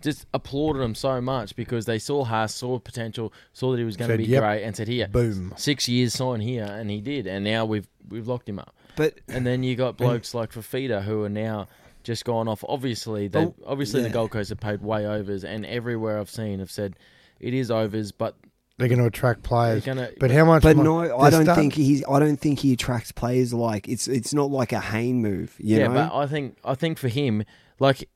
[0.00, 3.96] just applauded him so much because they saw Haas, saw potential, saw that he was
[3.96, 5.52] going to be "Yep, great, and said, "Here, Boom.
[5.56, 8.74] six years sign here," and he did, and now we've we've locked him up.
[8.96, 11.68] But And then you got blokes like Fifita who are now
[12.04, 12.62] just gone off.
[12.68, 14.08] Obviously, they Oh, obviously yeah.
[14.08, 16.96] the Gold Coast have paid way overs, and everywhere I've seen have said
[17.40, 18.36] it is overs, but
[18.76, 19.84] They're going to attract players.
[19.84, 20.10] gonna.
[20.18, 20.62] But how much?
[20.62, 22.04] but mo- no, I don't start- think he's.
[22.08, 24.08] I don't think he attracts players like it's.
[24.08, 25.54] It's not like a Hayne move.
[25.58, 25.94] You yeah, know.
[25.94, 27.44] but I think I think for him,
[27.78, 28.08] like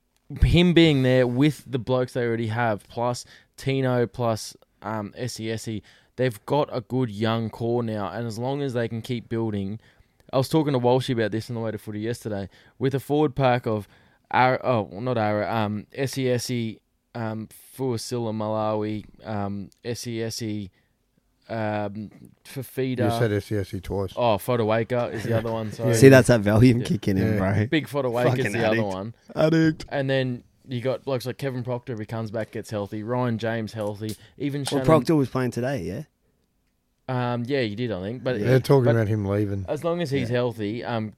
[0.42, 3.25] him being there with the blokes they already have, plus
[3.57, 5.81] Tino, plus um, SESE,
[6.16, 9.79] they've got a good young core now, and as long as they can keep building,
[10.33, 13.01] I was talking to Walshy about this on the way to footy yesterday with a
[13.01, 13.88] forward pack of,
[14.33, 16.79] Ara, oh not Ara, um, SESE,
[17.14, 20.71] um, Fa'asuamaleaui, um, SESE,
[21.49, 22.11] um,
[22.44, 23.05] Fifita.
[23.05, 24.12] You said SCSE twice.
[24.16, 25.73] Oh, Fotuaika is the other one.
[25.73, 25.94] Sorry.
[25.97, 26.85] See, that's that Valium Yeah.
[26.87, 27.66] kicking in, bro.
[27.66, 28.87] Big Fotuaika's Fucking the other addict.
[28.87, 29.14] one.
[29.35, 29.85] Addict.
[29.88, 33.03] And then you got blokes like Kevin Proctor if he comes back, gets healthy.
[33.03, 34.16] Ryan James healthy.
[34.37, 34.85] Even Well, Shannon.
[34.87, 36.03] Proctor was playing today, yeah.
[37.09, 38.23] Um, yeah, you did, I think.
[38.23, 39.64] But They're talking but about him leaving.
[39.66, 41.14] as long as he's healthy, um,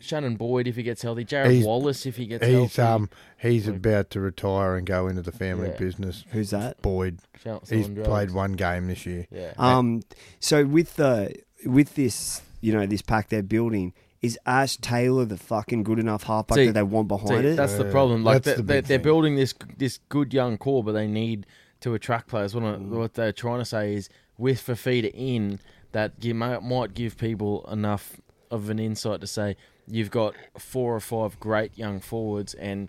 [0.00, 2.82] Shannon Boyd if he gets healthy, Jarrod He's- Wallace if he gets He's healthy.
[2.82, 5.76] um he's Like- about to retire and go into the family Yeah.
[5.76, 6.24] business.
[6.30, 6.80] Who's that?
[6.82, 7.20] Boyd.
[7.42, 9.26] Shout He's selling played one game this year.
[9.30, 9.52] Yeah.
[9.58, 10.02] Um,
[10.40, 11.34] so with the
[11.66, 16.24] with this, you know, this pack they're building, is Ash Taylor the fucking good enough
[16.24, 17.56] halfback See- that they want behind See, it?
[17.56, 18.24] that's the Yeah, problem.
[18.24, 19.02] Like that's they, the they, big they're thing.
[19.04, 21.46] building this this good young core, but they need
[21.80, 22.54] to attract players.
[22.54, 22.88] What, I- Mm.
[22.90, 25.58] what they're trying to say is with Fifita in,
[25.92, 29.56] that you might, might give people enough of an insight to say
[29.90, 32.88] you've got four or five great young forwards and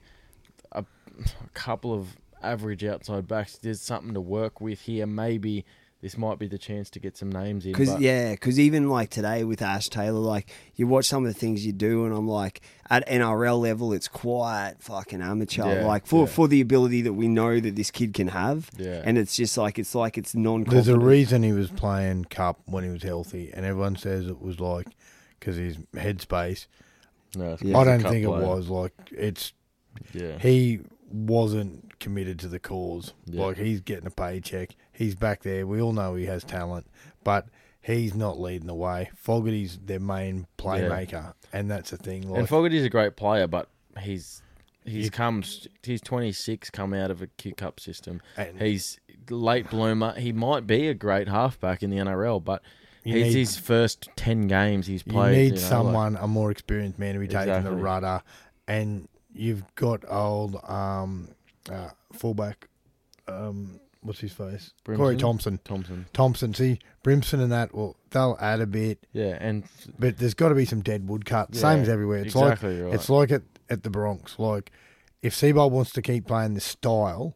[0.71, 0.83] a,
[1.19, 3.57] a couple of average outside backs.
[3.57, 5.05] There's something to work with here.
[5.07, 5.65] Maybe
[6.01, 7.73] this might be the chance to get some names in.
[7.73, 11.33] Because but- yeah, because even like today with Ash Taylor, like you watch some of
[11.33, 15.81] the things you do, and I'm like, at NRL level, it's quite fucking amateur.
[15.81, 16.33] Yeah, like for yeah.
[16.33, 19.01] for the ability that we know that this kid can have, Yeah.
[19.03, 20.63] and it's just like it's like it's non.
[20.63, 24.41] There's a reason he was playing cup when he was healthy, and everyone says it
[24.41, 24.87] was like
[25.39, 26.67] because his headspace.
[27.35, 27.77] No, Yeah.
[27.77, 28.41] I a don't think player.
[28.43, 29.53] it was like it's.
[30.13, 30.37] Yeah.
[30.39, 30.79] He
[31.11, 33.13] wasn't committed to the cause.
[33.25, 33.45] Yeah.
[33.47, 34.75] Like he's getting a paycheck.
[34.91, 35.65] He's back there.
[35.67, 36.87] We all know he has talent,
[37.23, 37.47] but
[37.81, 39.09] he's not leading the way.
[39.15, 42.29] Fogarty's their main playmaker, and that's the thing.
[42.29, 43.69] Like, and Fogarty's a great player, but
[44.01, 44.41] he's
[44.85, 45.43] he's You- come
[45.83, 48.21] he's 26, come out of a Q Cup system.
[48.37, 50.13] and He's late bloomer.
[50.13, 52.61] He might be a great halfback in the NRL, but
[53.03, 55.35] you he's need, his first 10 games he's you played.
[55.37, 58.21] need you know, like- someone, a more experienced man, to be taking the rudder,
[58.67, 61.29] and you've got old um,
[61.71, 62.67] uh, fullback.
[63.27, 64.73] Um, what's his face?
[64.85, 65.59] Corey Thompson.
[65.63, 66.05] Thompson.
[66.13, 66.53] Thompson.
[66.53, 67.73] See, Brimson and that.
[67.73, 69.63] Well, they'll add a bit, Yeah, and
[69.97, 71.49] but there's got to be some dead wood cut.
[71.51, 72.19] Yeah, Same as everywhere.
[72.19, 72.93] It's like exactly right.
[72.93, 74.39] It's like at, at the Bronx.
[74.39, 74.71] Like,
[75.21, 77.35] if Seibold wants to keep playing this style,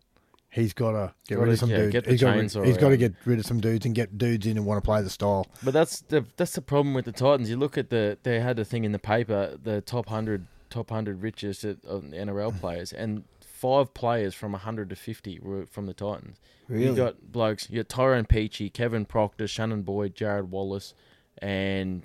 [0.53, 1.91] he's got to get rid of some yeah, dudes.
[1.91, 4.17] get the he's got chainsaw he's got to get rid of some dudes and get
[4.17, 5.47] dudes in and want to play the style.
[5.63, 7.49] But that's the that's the problem with the Titans.
[7.49, 10.89] You look at the they had a thing in the paper, the top hundred top
[10.89, 16.39] hundred richest NRL players, and five players from hundred to fifty were from the Titans.
[16.67, 16.85] Really?
[16.85, 17.69] You got blokes.
[17.69, 20.93] You got Tyrone Peachey, Kevin Proctor, Shannon Boyd, Jarrod Wallace,
[21.39, 22.03] and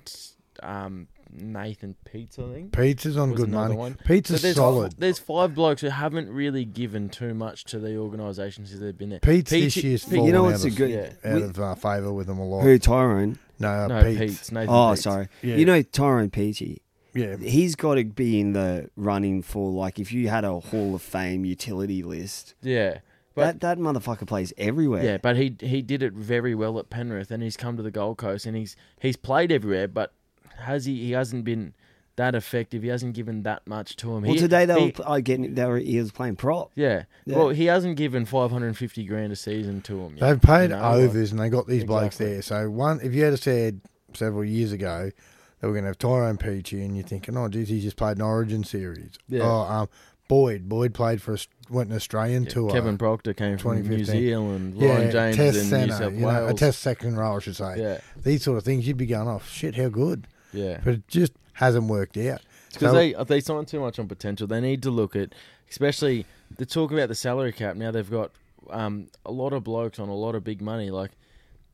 [0.61, 2.37] um, Nathan Peats.
[2.39, 2.71] I think.
[2.71, 3.77] Pizza's on was good another money.
[3.79, 3.97] one.
[4.05, 4.95] Pizza's there's solid.
[4.97, 9.09] There's five blokes who haven't really given too much to the organisation since they've been
[9.09, 9.19] there.
[9.19, 11.11] Pete's this Peachey- year's Pe- fallen you know out what's a of, good Yeah.
[11.31, 12.63] out we- of uh, favour with them a lot.
[12.63, 13.37] who Tyrone?
[13.59, 14.19] No, uh, no, Pete's.
[14.19, 14.51] Pete's.
[14.51, 14.97] Nathan Oh, Peets.
[15.01, 15.27] sorry.
[15.41, 15.55] Yeah.
[15.55, 16.77] You know Tyrone Peachey.
[17.13, 20.93] Yeah, He's got to be in the running for like if you had a Hall
[20.93, 22.53] of Fame utility list.
[22.61, 22.99] Yeah,
[23.33, 25.03] but that that motherfucker plays everywhere.
[25.03, 27.89] Yeah, but he he did it very well at Penrith, and he's come to the
[27.91, 30.13] Gold Coast, and he's he's played everywhere, but
[30.61, 30.95] has he?
[31.05, 31.73] He hasn't been
[32.15, 32.83] that effective.
[32.83, 34.23] He hasn't given that much to him.
[34.23, 36.71] Well, he, today they he- were pl- I getting they were he was playing prop.
[36.75, 37.03] yeah.
[37.25, 37.37] Yeah.
[37.37, 40.17] Well, he hasn't given five hundred and fifty grand a season to him.
[40.17, 42.41] Yet, they've paid you know, like- overs and they got these blokes there.
[42.41, 43.81] So one, if you had said
[44.13, 45.11] several years ago
[45.59, 48.15] that we're going to have Tyrone Peachey, and you're thinking, oh, geez, he just played
[48.17, 49.17] an Origin series.
[49.27, 49.41] Yeah.
[49.43, 49.89] Oh, um,
[50.29, 52.71] Boyd, Boyd played for us, went an Australian Yeah, tour.
[52.71, 54.05] Kevin Proctor came from New 2015.
[54.21, 54.75] Zealand.
[54.77, 57.39] yeah, Ryan James test in New centre, South you know, a test second row, I
[57.39, 57.75] should say.
[57.77, 60.79] Yeah, These sort of things, you'd be going, oh shit, how good, yeah.
[60.83, 62.41] but it just hasn't worked out.
[62.73, 64.47] because So- they they sign too much on potential.
[64.47, 65.33] They need to look at,
[65.69, 66.25] especially
[66.57, 67.75] the talk about the salary cap.
[67.75, 68.31] Now they've got
[68.69, 70.89] um, a lot of blokes on a lot of big money.
[70.91, 71.11] Like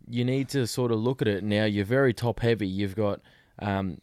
[0.08, 1.66] you need to sort of look at it now.
[1.66, 2.68] You're very top heavy.
[2.68, 3.22] You've got
[3.60, 4.00] um,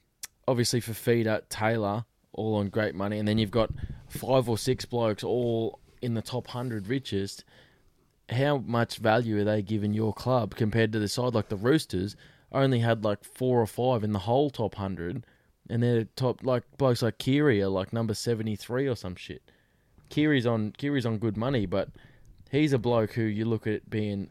[0.48, 3.70] obviously Fifita Taylor all on great money, and then you've got
[4.08, 7.44] five or six blokes all in the top hundred richest.
[8.30, 12.16] How much value are they giving your club compared to the side like the Roosters?
[12.52, 15.24] Only had like four or five in the whole top hundred,
[15.70, 19.42] and they're top like blokes like Keary are like number seventy three or some shit.
[20.10, 21.88] Keary's on Keary's on good money, but
[22.50, 24.30] he's a bloke who you look at being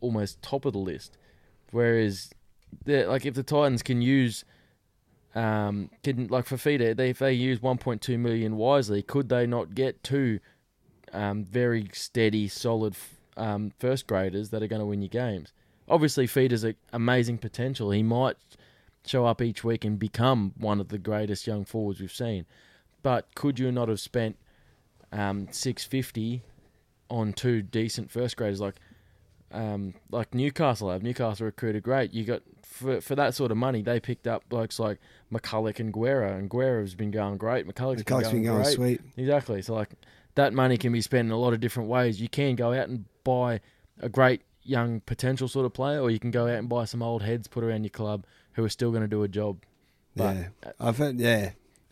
[0.00, 1.16] almost top of the list.
[1.70, 2.30] Whereas,
[2.86, 4.44] like if the Titans can use,
[5.34, 10.02] um, can like feeder, they if they use 1.2 million wisely, could they not get
[10.02, 10.40] two,
[11.12, 12.96] um, very steady, solid,
[13.36, 15.52] um, first graders that are going to win you games?
[15.88, 17.90] Obviously, feeder's a amazing potential.
[17.90, 18.36] He might
[19.06, 22.46] show up each week and become one of the greatest young forwards we've seen.
[23.02, 24.36] But could you not have spent
[25.12, 26.42] um, 650
[27.10, 28.74] on two decent first graders like
[29.50, 31.02] um, like Newcastle have.
[31.02, 32.12] Newcastle recruited great.
[32.12, 34.98] You got for for that sort of money, they picked up blokes like
[35.32, 37.66] McCullough and Guerra, and Guerra's been going great.
[37.66, 38.74] McCullough's, McCullough's been been going going great.
[38.74, 39.00] sweet.
[39.16, 39.62] Exactly.
[39.62, 39.90] So like
[40.34, 42.20] that money can be spent in a lot of different ways.
[42.20, 43.60] You can go out and buy
[44.00, 47.02] a great young potential sort of player, or you can go out and buy some
[47.02, 49.58] old heads put around your club who are still going to do a job.
[50.16, 50.48] But yeah,
[50.80, 51.18] I've heard.
[51.18, 51.50] Yeah,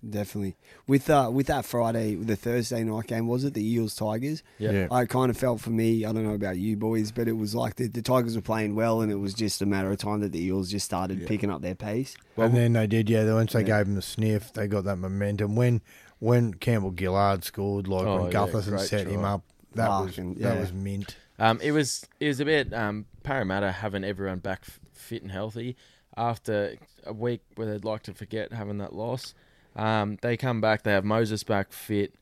[0.08, 0.56] definitely.
[0.86, 4.42] With uh, with that Friday, the Thursday night game, was it the Eels Tigers?
[4.58, 4.88] yeah, Yeah.
[4.90, 6.04] I kind of felt for me.
[6.04, 8.74] I don't know about you boys, but it was like the, the Tigers were playing
[8.74, 11.50] well, and it was just a matter of time that the Eels just started picking
[11.50, 12.16] up their pace.
[12.36, 13.32] Well, and then they did, yeah.
[13.32, 13.78] Once they Yeah.
[13.78, 15.56] gave them the sniff, they got that momentum.
[15.56, 15.82] When
[16.18, 19.42] when Campbell Gillard scored, like Oh, when yeah, Gutherson great set him up,
[19.74, 21.16] that was Fucking- that was mint.
[21.38, 25.30] Um, it was it was a bit um, Parramatta having everyone back f- fit and
[25.30, 25.76] healthy
[26.16, 29.34] after a week where they'd like to forget having that loss.
[29.74, 30.82] Um, they come back.
[30.82, 32.14] They have Moses back fit.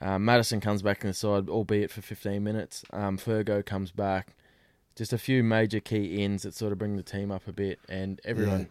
[0.00, 2.84] Uh, Matterson comes back in the side, albeit for 15 minutes.
[2.92, 4.34] Um, Fergo comes back.
[4.94, 7.78] Just a few major key ins that sort of bring the team up a bit,
[7.88, 8.68] and everyone.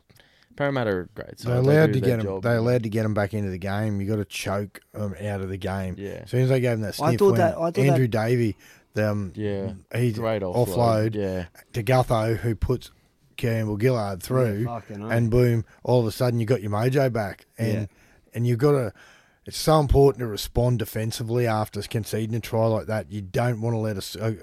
[0.56, 1.40] Parramatta are great.
[1.40, 2.40] So They're allowed do to get them.
[2.42, 4.00] They're allowed to get him back into the game.
[4.00, 5.96] You got to choke them out of the game.
[5.98, 6.22] Yeah.
[6.24, 8.08] As soon as they gave him that sniff, I thought when that- I thought Andrew
[8.08, 8.58] Davey, the,
[8.98, 9.74] um, Yeah.
[9.96, 10.68] he Great offload.
[10.68, 11.46] offload Yeah.
[11.74, 12.92] to Gutho, who puts
[13.38, 17.46] Campbell Gillard through, Yeah, and boom, all of a sudden you got your mojo back,
[17.58, 17.86] and Yeah.
[18.34, 18.94] and you've got to.
[19.46, 23.12] It's so important to respond defensively after conceding a try like that.
[23.12, 24.36] You don't want to let us uh,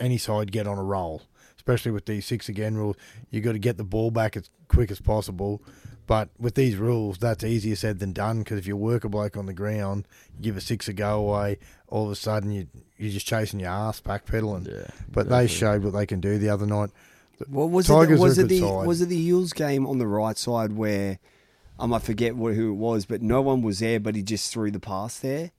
[0.00, 1.22] any side get on a roll,
[1.56, 2.96] especially with these six again rules.
[3.30, 5.62] You've got to get the ball back as quick as possible.
[6.06, 9.36] But with these rules, that's easier said than done because if you work a bloke
[9.36, 12.68] on the ground, you give a six a go away, all of a sudden you
[12.96, 14.68] you're just chasing your ass backpedaling.
[14.68, 14.90] Yeah.
[15.10, 16.90] But they showed what they can do the other night.
[17.48, 18.22] What was Tigers it?
[18.22, 18.86] Was it the side.
[18.86, 21.18] was it the Eels game on the right side where
[21.78, 24.52] um, I forget what, who it was, but no one was there, but he just
[24.52, 25.50] threw the pass there,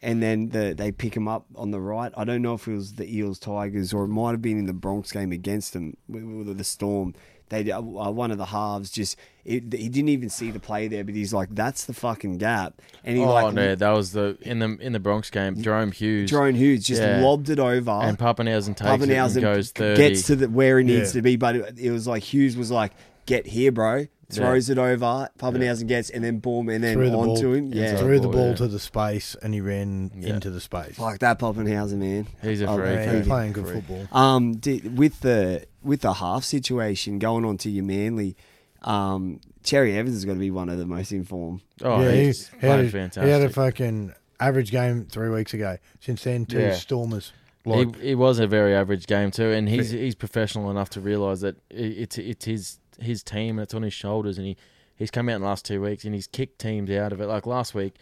[0.00, 2.12] and then the, they pick him up on the right.
[2.16, 4.66] I don't know if it was the Eels Tigers or it might have been in
[4.66, 7.14] the Bronx game against them with, with the Storm.
[7.54, 11.04] They uh, one of the halves just it, he didn't even see the play there,
[11.04, 14.12] but he's like, "That's the fucking gap," and he like Oh like no, that was
[14.12, 15.56] the in the in the Bronx game.
[15.56, 17.20] Jahrome Hughes Jahrome Hughes just Yeah.
[17.20, 17.90] lobbed it over.
[17.90, 19.96] and Papenhuyzen takes it and Papenhuyzen goes thirty.
[20.08, 21.18] gets to the, where he needs Yeah.
[21.20, 22.92] to be, but it, it was like Hughes was like,
[23.26, 25.28] "Get here, bro." Throws it over.
[25.38, 27.72] Papenhuyzen gets, and then boom, and then Threw the onto ball, him.
[27.72, 28.54] Yeah, threw the ball, ball yeah.
[28.56, 30.34] to the space and he ran Yeah.
[30.34, 30.98] into the space.
[30.98, 32.26] like that Papenhuyzen man.
[32.42, 32.86] He's a Oh, freak.
[32.90, 33.16] Yeah, freak.
[33.18, 34.06] he's playing good football.
[34.12, 38.36] Um, did, with the with the half situation going on to your Manly,
[38.82, 41.62] um, Cherry Evans is going to be one of the most informed.
[41.82, 43.24] Oh, yeah, he, he's he had playing a, fantastic.
[43.24, 45.78] he had a fucking average game three weeks ago.
[46.00, 46.74] Since then, two Yeah.
[46.74, 47.32] Stormers.
[47.66, 51.00] Like, he, he was a very average game too, and he's he's professional enough to
[51.00, 54.56] realise that it's it's his his team, and it's on his shoulders, and he
[54.96, 57.26] he's come out in the last two weeks and he's kicked teams out of it.
[57.26, 57.94] Like last week,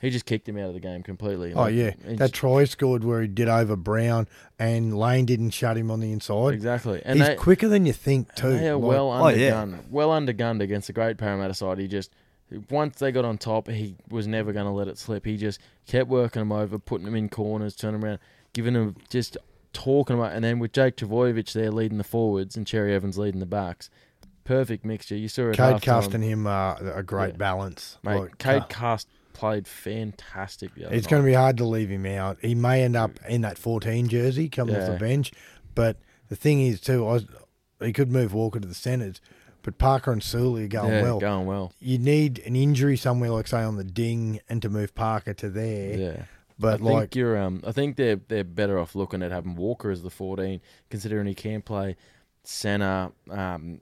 [0.00, 1.52] he just kicked him out of the game completely.
[1.52, 4.28] oh Like, yeah, he's- that try scored where he did over Brown
[4.58, 6.54] and Lane didn't shut him on the inside.
[6.54, 8.56] exactly, and He's they, quicker than you think too.
[8.56, 9.50] They are Like, well Oh, yeah.
[9.64, 11.78] undergunned, well undergunned against a great Parramatta side.
[11.78, 12.12] He just
[12.70, 15.26] once they got on top, he was never going to let it slip.
[15.26, 18.20] He just kept working them over, putting them in corners, turning around,
[18.58, 19.36] giving them just
[19.72, 20.32] talking about.
[20.32, 23.88] And then with Jake Trbojevic there leading the forwards and Cherry Evans leading the backs,
[24.42, 25.14] perfect mixture.
[25.14, 25.56] You saw it.
[25.56, 25.80] Cade.
[25.80, 27.36] Cust and him are a great Yeah.
[27.36, 27.98] balance.
[28.02, 28.16] mate.
[28.18, 30.74] Like, Cade Cu- Cust played fantastic.
[30.74, 31.10] The other It's night.
[31.10, 32.38] going to be hard to leave him out.
[32.42, 35.30] He may end up in that 14 jersey coming off the bench,
[35.76, 37.26] but the thing is too, I was,
[37.80, 39.20] he could move Walker to the centres,
[39.62, 41.20] but Parker and Sully are going yeah, well.
[41.20, 41.72] going well.
[41.78, 45.48] You need an injury somewhere, like say on the ding, and to move Parker to
[45.48, 45.96] there.
[45.96, 46.22] Yeah.
[46.58, 49.54] But I like, think you're um I think they're they're better off looking at having
[49.56, 51.96] Walker as the fourteen, considering he can play
[52.44, 53.80] centre, um,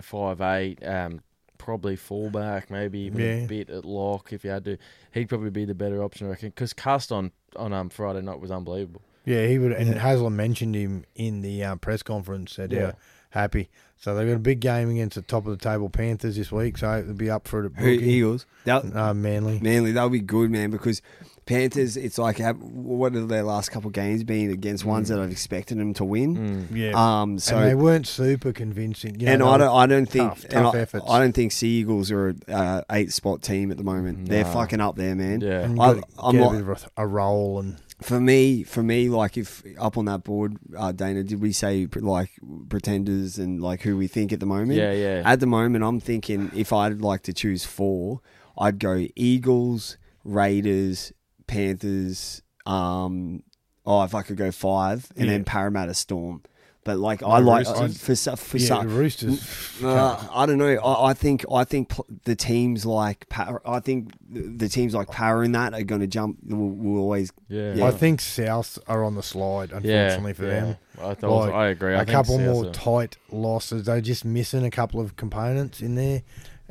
[0.00, 1.20] five eight, um,
[1.58, 3.26] probably fullback, maybe even Yeah.
[3.44, 4.76] a bit at lock if you had to.
[5.12, 6.48] He'd probably be the better option, I reckon.
[6.50, 9.02] Because Cust on on um Friday night was unbelievable.
[9.24, 9.72] yeah, he would.
[9.72, 12.52] And Hasler mentioned him in the uh, press conference.
[12.52, 12.92] Said Yeah.
[13.30, 13.68] happy.
[13.96, 16.78] So they've got a big game against the top of the table Panthers this week,
[16.78, 18.46] so they'll be up for it at Who, Eagles.
[18.64, 19.60] That, Uh, Manly.
[19.60, 21.02] Manly, that'll be good, man, because
[21.50, 25.30] Panthers, it's like, what have their last couple of games been against ones that I've
[25.30, 26.68] expected them to win?
[26.70, 26.76] Mm.
[26.76, 26.92] Yeah.
[26.94, 29.18] Um, so and they weren't super convincing.
[29.20, 31.04] You know, and I don't, I don't think, tough, and tough I, efforts.
[31.08, 34.28] I don't think Sea Eagles are a uh, eight spot team at the moment.
[34.28, 35.40] They're fucking up there, man.
[35.40, 35.62] Yeah.
[35.78, 39.36] I, I'm get like- a bit a, a roll and For me, for me, like
[39.36, 42.30] if up on that board, uh, Dana, did we say like
[42.68, 44.78] pretenders and like who we think at the moment?
[44.78, 45.22] Yeah, yeah.
[45.24, 48.20] At the moment, I'm thinking if I'd like to choose four,
[48.56, 51.12] I'd go Eagles, Raiders,
[51.50, 52.42] Panthers.
[52.66, 53.42] Um,
[53.86, 55.32] oh, if I could go five, and Yeah.
[55.32, 56.42] then Parramatta Storm.
[56.82, 57.98] But like I like Roosters?
[58.02, 59.82] for so- for yeah, some, the Roosters.
[59.84, 60.76] uh, I don't know.
[60.78, 61.92] I, I think I think
[62.24, 66.00] the teams like Pa- I think the, the teams like Power in that are going
[66.00, 66.38] to jump.
[66.46, 67.74] Will, will always Yeah.
[67.74, 67.84] Yeah.
[67.84, 70.60] I think South are on the slide, Yeah, unfortunately for yeah.
[70.60, 70.76] them.
[71.02, 71.94] I, thought, Like, I agree.
[71.94, 73.84] I a think couple Souths more are- tight losses.
[73.84, 76.22] They're just missing a couple of components in there.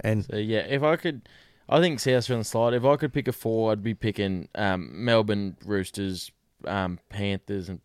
[0.03, 1.21] And So yeah, if I could,
[1.69, 2.73] I think Souths are on the slide.
[2.73, 6.31] If I could pick a four, I'd be picking um, Melbourne Roosters,
[6.65, 7.79] um, Panthers, and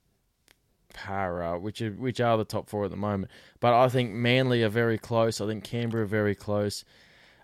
[0.94, 3.30] Para, which are which are the top four at the moment.
[3.60, 5.40] But I think Manly are very close.
[5.40, 6.84] I think Canberra are very close.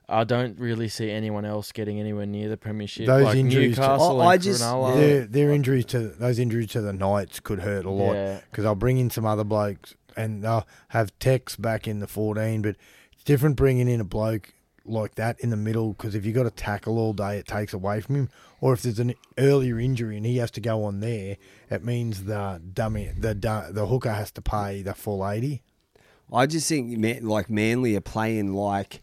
[0.09, 3.07] I don't really see anyone else getting anywhere near the premiership.
[3.07, 4.95] Those like injuries to- Newcastle I- I just- Cronulla.
[4.97, 8.41] their, their injuries to those injuries to the Knights could hurt a lot Yeah.
[8.51, 12.61] because they'll bring in some other blokes and they'll have Tex back in the 14.
[12.63, 12.75] But
[13.13, 14.53] it's different bringing in a bloke
[14.85, 17.73] like that in the middle because if you've got to tackle all day, it takes
[17.73, 18.29] away from him.
[18.61, 21.37] Or if there's an earlier injury and he has to go on there,
[21.71, 23.35] it means the dummy the
[23.73, 25.63] the hooker has to pay the full 80.
[26.33, 29.03] I just think Man, like Manly are playing like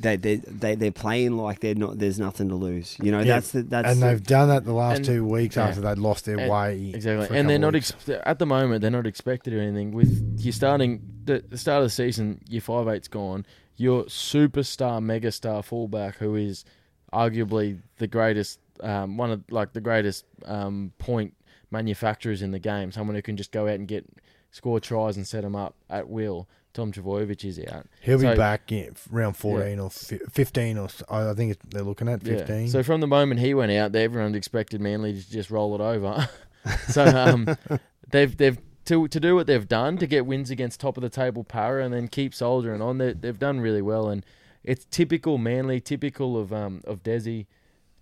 [0.00, 1.98] they they they they're playing like they're not.
[1.98, 2.96] There's nothing to lose.
[3.00, 5.24] You know Yeah, that's the, that's and the- they've done that the last and- two
[5.24, 5.66] weeks yeah.
[5.68, 6.92] after they'd lost their And- way.
[6.94, 7.92] Exactly, and they're not ex-
[8.24, 8.80] at the moment.
[8.80, 9.92] They're not expected or anything.
[9.92, 13.44] With you starting the, the start of the season, your five eight's gone.
[13.82, 16.64] Your superstar, megastar fullback, who is
[17.12, 21.34] arguably the greatest, um, one of like the greatest um, point
[21.70, 22.92] manufacturers in the game.
[22.92, 24.06] Someone who can just go out and get
[24.52, 26.48] score tries and set them up at will.
[26.74, 27.86] Tom Trbojevic is out.
[28.00, 32.60] He'll be back in round 14 or 15 or I think they're looking at 15.
[32.62, 32.66] Yeah.
[32.68, 36.28] So from the moment he went out, everyone expected Manly to just roll it over.
[36.88, 37.56] so um,
[38.10, 41.08] they've they've to to do what they've done to get wins against top of the
[41.08, 42.98] table Para and then keep soldiering on.
[42.98, 44.24] They they've done really well, and
[44.64, 47.46] it's typical Manly, typical of um of Desi,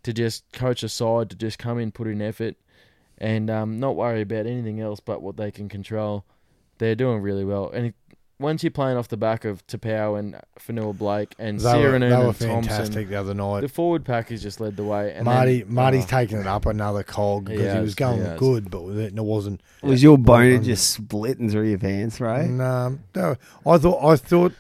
[0.02, 2.56] to just coach a side to just come in, put in effort,
[3.18, 6.24] and um not worry about anything else but what they can control.
[6.78, 7.94] They're doing really well, and.
[8.40, 12.10] It, once you're playing off the back of Taupau and Fonua-Blake and they were, Sironen
[12.10, 13.60] they were and fantastic Thompson, the other night.
[13.60, 15.12] the forward pack has just led the way.
[15.14, 17.94] And Marty then, Marty's oh, taking it up another cog He because he, has, was
[17.94, 18.38] going he has.
[18.38, 19.60] good, but it, wasn't.
[19.82, 22.48] was your boner Um, just splitting through your pants, right?
[22.48, 24.52] No, no, I thought I thought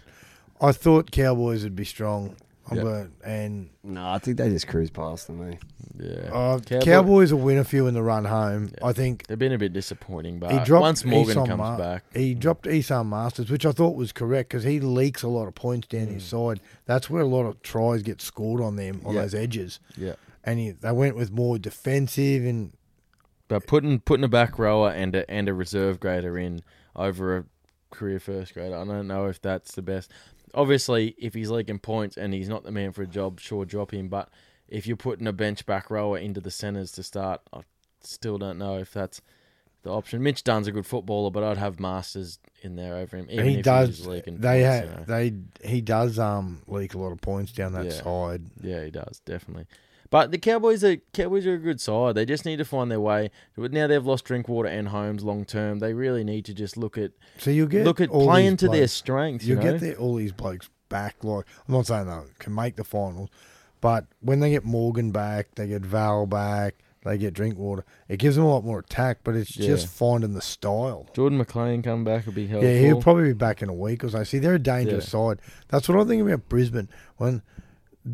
[0.60, 2.36] I thought Cowboys would be strong,
[2.76, 2.82] Yeah.
[2.82, 5.42] but and No, I think they just cruised past them.
[5.52, 5.56] Eh?
[5.98, 6.30] yeah.
[6.32, 8.70] uh, Cowboy- Cowboys will win a few in the run home.
[8.78, 8.86] Yeah.
[8.86, 11.76] I think They've been a bit disappointing, but he dropped once Morgan Esau comes Ma-
[11.76, 15.46] back, He dropped Esan Masters, which I thought was correct because he leaks a lot
[15.48, 16.60] of points down his side.
[16.86, 19.14] That's where a lot of tries get scored on them on Mm.
[19.16, 19.20] Yeah.
[19.22, 19.80] those edges.
[19.96, 20.14] yeah.
[20.44, 22.72] And he, they went with more defensive and
[23.48, 26.62] But putting putting a back rower and a and a reserve grader in
[26.96, 27.44] over a
[27.90, 30.10] career first grader, I don't know if that's the best.
[30.54, 33.92] Obviously, if he's leaking points and he's not the man for a job, sure, drop
[33.92, 34.08] him.
[34.08, 34.28] But
[34.68, 37.60] if you're putting a bench back rower into the centres to start, I
[38.00, 39.20] still don't know if that's
[39.82, 40.22] the option.
[40.22, 43.26] Mitch Dunn's a good footballer, but I'd have Masters in there over him.
[43.30, 43.88] Even he if does.
[43.88, 45.04] He's leaking They points, have you know.
[45.60, 48.02] they he does um leak a lot of points down that Yeah.
[48.02, 48.42] side.
[48.62, 49.66] Yeah, he does definitely.
[50.10, 52.16] But the Cowboys are Cowboys are a good side.
[52.16, 53.30] They just need to find their way.
[53.56, 55.78] But now they've lost Drinkwater and Holmes long term.
[55.78, 58.88] They really need to just look at So you get look at playing to their
[58.88, 59.44] strengths.
[59.46, 59.70] You You, know?
[59.72, 61.22] get their, all these blokes back.
[61.22, 63.28] Like I'm not saying they can make the finals,
[63.80, 67.84] but when they get Morgan back, they get Val back, they get Drinkwater.
[68.08, 69.68] It gives them a lot more attack, but it's Yeah.
[69.68, 71.08] just finding the style.
[71.14, 72.68] Jordan McLean come back would be helpful.
[72.68, 74.24] Yeah, he'll probably be back in a week or so.
[74.24, 75.38] See, they're a dangerous side.
[75.68, 76.88] That's what I think about Brisbane.
[77.16, 77.42] When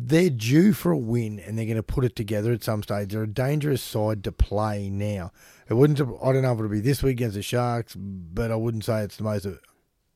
[0.05, 3.09] they're due for a win and they're going to put it together at some stage,
[3.09, 5.31] they're a dangerous side to play now.
[5.69, 5.99] It wouldn't.
[5.99, 9.01] I don't know if it'll be this week against the Sharks, but I wouldn't say
[9.01, 9.47] it's the most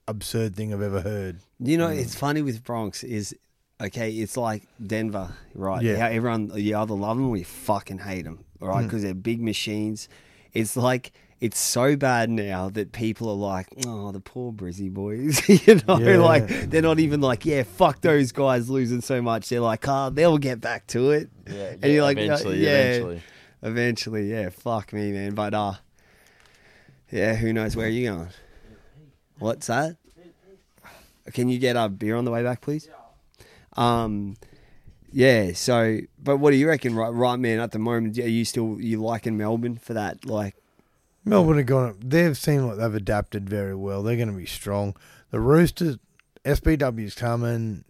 [0.08, 1.40] absurd thing I've ever heard.
[1.60, 2.00] You know, mm.
[2.00, 3.36] it's funny with Broncs is
[3.82, 4.12] okay.
[4.12, 5.82] It's like Denver, right?
[5.82, 5.98] Yeah.
[5.98, 8.82] How everyone you either love them or you fucking hate them, right?
[8.82, 8.84] Mm.
[8.84, 10.08] Because they're big machines.
[10.54, 11.12] It's like
[11.42, 15.42] it's so bad now that people are like, oh, the poor Brizzy boys.
[15.68, 16.18] you know, Yeah.
[16.18, 19.50] like they're not even like, yeah, fuck those guys losing so much.
[19.50, 21.30] They're like, oh, they'll get back to it.
[21.50, 23.22] Yeah, and you're like, eventually, yeah, eventually.
[23.64, 24.50] eventually, yeah.
[24.50, 25.34] Fuck me, man.
[25.34, 25.74] But uh,
[27.12, 28.30] yeah, who knows where you're going?
[29.40, 29.98] What's that?
[31.34, 32.88] Can you get a beer on the way back, please?
[33.76, 34.36] Um,
[35.12, 35.54] yeah.
[35.54, 37.60] So, but what do you reckon, right, right, man?
[37.60, 40.26] At the moment, are you still you liking Melbourne for that?
[40.26, 40.56] Like,
[41.26, 41.98] Melbourne have gone.
[42.04, 44.02] They've seemed like they've adapted very well.
[44.04, 44.96] They're going to be strong.
[45.30, 45.98] The Roosters,
[46.46, 47.84] SBW's coming.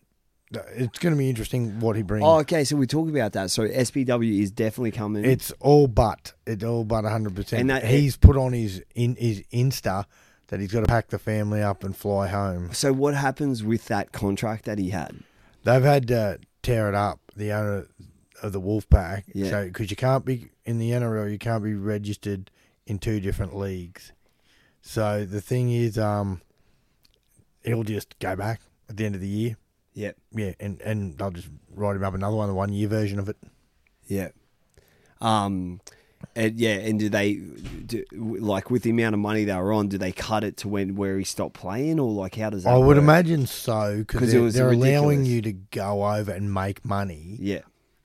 [0.76, 2.26] It's going to be interesting what he brings.
[2.26, 2.66] oh, okay.
[2.66, 3.52] So we talk about that.
[3.52, 5.24] So SBW is definitely coming.
[5.24, 7.68] It's all but it's all but hundred And percent.
[7.70, 10.04] that- He's put on his in his Insta
[10.48, 12.74] that he's got to pack the family up and fly home.
[12.74, 15.16] so what happens with that contract that he had?
[15.64, 17.22] They've had to tear it up.
[17.38, 17.88] The owner
[18.44, 19.50] of the Wolfpack, Yeah.
[19.50, 22.52] so because you can't be in the NRL, you can't be registered
[22.88, 24.12] in two different leagues.
[24.82, 26.42] So the thing is, um,
[27.64, 29.58] he'll just go back at the end of the year.
[29.94, 30.18] Yep.
[30.34, 33.30] Yeah, and and they'll just write him up another one, the one year version of
[33.30, 33.38] it.
[34.08, 34.30] Yeah.
[35.20, 35.82] Um,
[36.36, 39.88] and yeah, and do they do, like with the amount of money they were on?
[39.88, 42.70] Do they cut it to when where he stopped playing, or like how does that?
[42.70, 42.98] I would work?
[42.98, 47.62] imagine so because they're, was they're allowing you to go over and make money Yeah.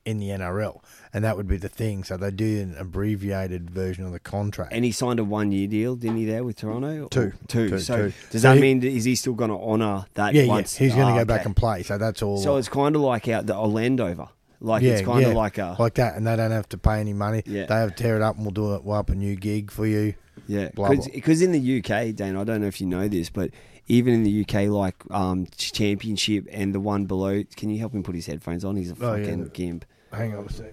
[0.06, 0.80] In the NRL,
[1.12, 2.04] and that would be the thing.
[2.04, 4.72] So they do an abbreviated version of the contract.
[4.72, 6.24] And he signed a one year deal, didn't he?
[6.24, 7.32] There with Toronto, Or- Two.
[7.48, 7.68] two.
[7.70, 8.12] Two, so two.
[8.30, 10.32] does So that he- mean is he still going to honour that?
[10.34, 10.80] yeah, once?
[10.80, 11.82] yeah, he's going to Ah, go back and play.
[11.82, 12.38] So that's all.
[12.38, 14.28] So it's kind of like out the Orlandover,
[14.60, 16.78] like yeah, it's kind yeah, of like a like that, and they don't have to
[16.78, 17.42] pay any money.
[17.44, 17.66] Yeah.
[17.66, 18.84] They have to tear it up, and we'll do it.
[18.84, 20.14] We'll up a new gig for you.
[20.48, 20.68] Yeah,
[21.12, 23.50] because in the UK, Dane, I don't know if you know this, but
[23.88, 28.02] even in the UK, like um, championship and the one below, can you help him
[28.02, 28.76] put his headphones on?
[28.76, 29.24] He's a Oh, yeah.
[29.24, 29.84] fucking gimp.
[30.12, 30.72] Hang on a sec.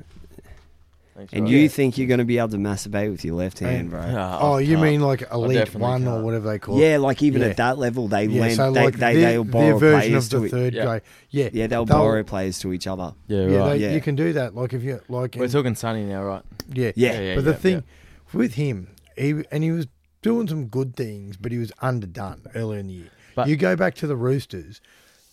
[1.15, 1.51] Thanks, And bro.
[1.51, 4.01] you think you're going to be able to masturbate with your left hand, And- bro?
[4.03, 4.81] Ah, Oh, you can't.
[4.81, 6.23] mean like elite definitely one or can't.
[6.25, 6.81] whatever they call it?
[6.89, 7.49] Yeah, like even Yeah.
[7.49, 10.09] at that level, they Yeah, lend, so they, like they, their, they'll borrow their version
[10.09, 10.85] players of the to e- third Yeah.
[10.85, 11.01] grade.
[11.29, 13.13] Yeah, yeah, they'll, they'll- borrow players to each other.
[13.27, 13.69] Yeah, yeah, right.
[13.73, 13.93] they, Yeah.
[13.93, 14.55] you can do that.
[14.55, 16.41] Like if you like, We're in- talking Sonny now, right?
[16.73, 17.19] yeah, Yeah.
[17.21, 17.83] Yeah, But the yeah, thing
[18.33, 19.85] with him, he and he was
[20.23, 23.09] doing some good things, but he was underdone earlier in the year.
[23.35, 24.81] But- you go back to the Roosters,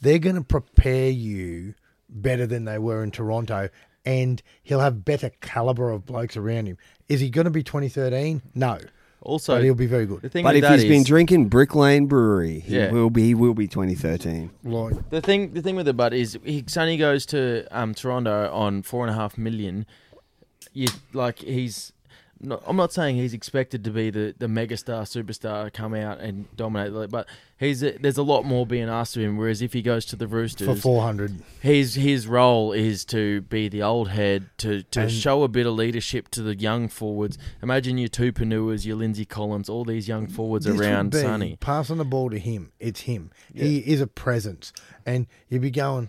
[0.03, 1.73] they're going to prepare you
[2.11, 3.71] better than they were in Toronto,
[4.05, 6.79] and he'll have better caliber of blokes around him.
[7.09, 8.41] Is he going to be 2013?
[8.55, 8.79] No,
[9.21, 10.33] Also, but he'll be very the good.
[10.33, 12.91] thing But if that he's been drinking Brick Lane Brewery, he Yeah.
[12.91, 13.23] will be.
[13.25, 14.51] He will be 2013.
[14.65, 18.51] Like, The thing, the thing with the bud is, he Sonny goes to um, Toronto
[18.53, 19.85] on four and a half million.
[20.73, 21.93] You like he's.
[22.43, 26.47] Not, I'm not saying he's expected to be the, the megastar superstar, come out and
[26.57, 27.29] dominate, but
[27.59, 29.37] he's a, there's a lot more being asked of him.
[29.37, 33.69] Whereas if he goes to the Roosters for 400, his his role is to be
[33.69, 37.37] the old head to, to And- show a bit of leadership to the young forwards.
[37.63, 41.59] Imagine your Tupouniuas, your Lindsay Collins, all these young forwards around Sonny.
[41.61, 43.31] Passing the ball to him, it's him.
[43.53, 44.73] He is a presence,
[45.05, 46.09] and you'd be going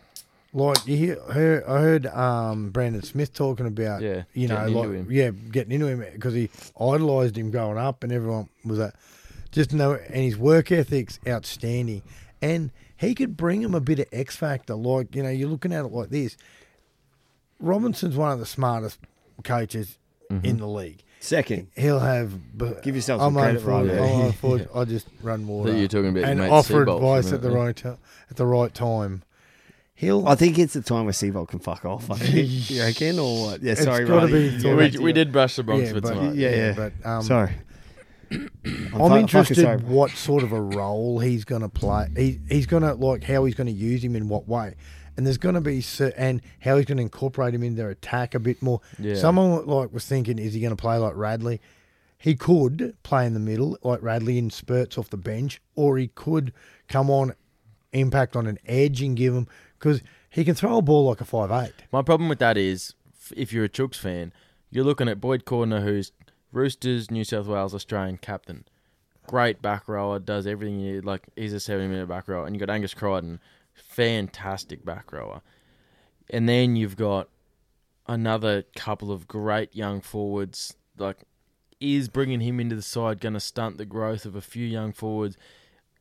[0.54, 1.20] like you hear.
[1.32, 5.08] Heard, I heard um, Brandon Smith talking about, Yeah, you know, getting like into him.
[5.12, 6.50] yeah, getting into him because he
[6.80, 8.96] idolised him growing up, and everyone was that.
[9.52, 12.02] Just know, and his work ethic's outstanding,
[12.42, 14.76] and he could bring him a bit of X factor.
[14.76, 16.38] Like you know, you're looking at it like this.
[17.60, 19.00] Robinson's one of the smartest
[19.44, 19.98] coaches
[20.32, 20.46] Mm-hmm.
[20.46, 21.04] in the league.
[21.20, 22.32] Second, He'll have.
[22.84, 23.92] Give yourself some I'm credit, unfor- Robbie.
[23.92, 25.74] I'm unfor- I just run water.
[25.74, 28.02] That you're talking about your and mate offer Seibold advice at the minute, right ti-
[28.30, 29.24] at the right time.
[30.02, 30.28] He'll.
[30.28, 32.10] I think it's the time where Seibold can fuck off.
[32.10, 32.70] I think.
[32.72, 33.62] you reckon or what?
[33.62, 34.32] Yeah, It's sorry, gotta Roddy.
[34.32, 36.36] be Get thought- back We, we did brush the Broncs yeah, for but, tonight.
[36.36, 36.74] Yeah, yeah.
[36.74, 37.52] But um, Sorry.
[38.32, 39.94] I'm fu- interested fucking sorry.
[39.96, 42.08] what sort of a role he's going to play.
[42.16, 44.74] He, he's going to like how he's going to use him in what way,
[45.18, 47.90] and there's going to be cer- and how he's going to incorporate him in their
[47.90, 48.82] attack a bit more.
[48.98, 49.16] Yeah.
[49.16, 51.62] Someone like was thinking, is he going to play like Radley?
[52.18, 56.08] He could play in the middle like Radley in spurts off the bench, or he
[56.08, 56.54] could
[56.88, 57.34] come on,
[57.92, 59.48] impact on an edge and give him
[59.82, 61.74] because he can throw a ball like a five eight.
[61.92, 62.94] My problem with that is,
[63.36, 64.32] if you're a Chooks fan,
[64.70, 66.12] you're looking at Boyd Cordner, who's
[66.52, 68.66] Roosters, New South Wales, Australian captain.
[69.28, 71.06] Great back rower, does everything you need.
[71.06, 72.46] Like, he's a 70 minute back rower.
[72.46, 73.40] And you've got Angus Crichton,
[73.74, 75.42] fantastic back rower.
[76.30, 77.30] And then you've got
[78.08, 80.76] another couple of great young forwards.
[80.98, 81.18] Like,
[81.80, 84.92] is bringing him into the side going to stunt the growth of a few young
[84.92, 85.38] forwards?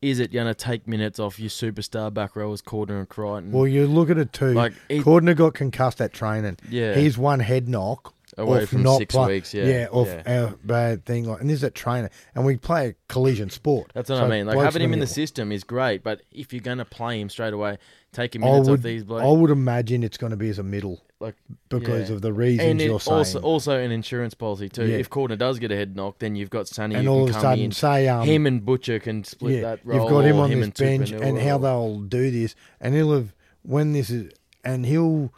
[0.01, 3.51] Is it going to take minutes off your superstar back rowers, Cordner and Crichton?
[3.51, 4.53] Well, you look at it too.
[4.53, 6.57] Like, he- Cordner got concussed at training.
[6.69, 6.95] Yeah.
[6.95, 10.23] he's one head knock Away from six play- weeks, yeah, yeah, off yeah.
[10.25, 11.25] our bad thing.
[11.25, 13.91] Like, and this is at training, and we play a collision sport.
[13.93, 14.45] That's what So I mean.
[14.47, 17.29] Like having him in the system is great, but if you're going to play him
[17.29, 17.77] straight away,
[18.13, 19.25] take him minutes would, off these blokes.
[19.25, 21.35] I would imagine it's going to be as a middle like
[21.69, 22.15] because yeah.
[22.15, 23.17] of the reasons and you're saying.
[23.17, 24.87] also also an insurance policy too.
[24.87, 24.97] Yeah.
[24.97, 26.95] If Cordner does get a head knock, then you've got Sonny.
[26.95, 27.71] and all can of a sudden, in.
[27.71, 30.01] say um, him and Butcher can split yeah, that role.
[30.01, 33.13] you've got him on him this and bench, and how they'll do this, and he'll
[33.13, 34.31] have when this is,
[34.65, 35.31] and he'll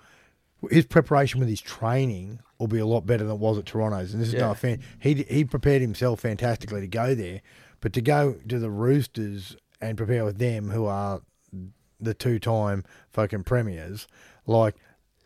[0.72, 4.14] his preparation with his training will be a lot better than it was at Toronto's.
[4.14, 4.42] And this is Yeah.
[4.42, 7.42] no offense, he he prepared himself fantastically to go there,
[7.82, 11.22] but to go to the Roosters and prepare with them, who are
[12.00, 14.08] the two time fucking premiers,
[14.46, 14.76] like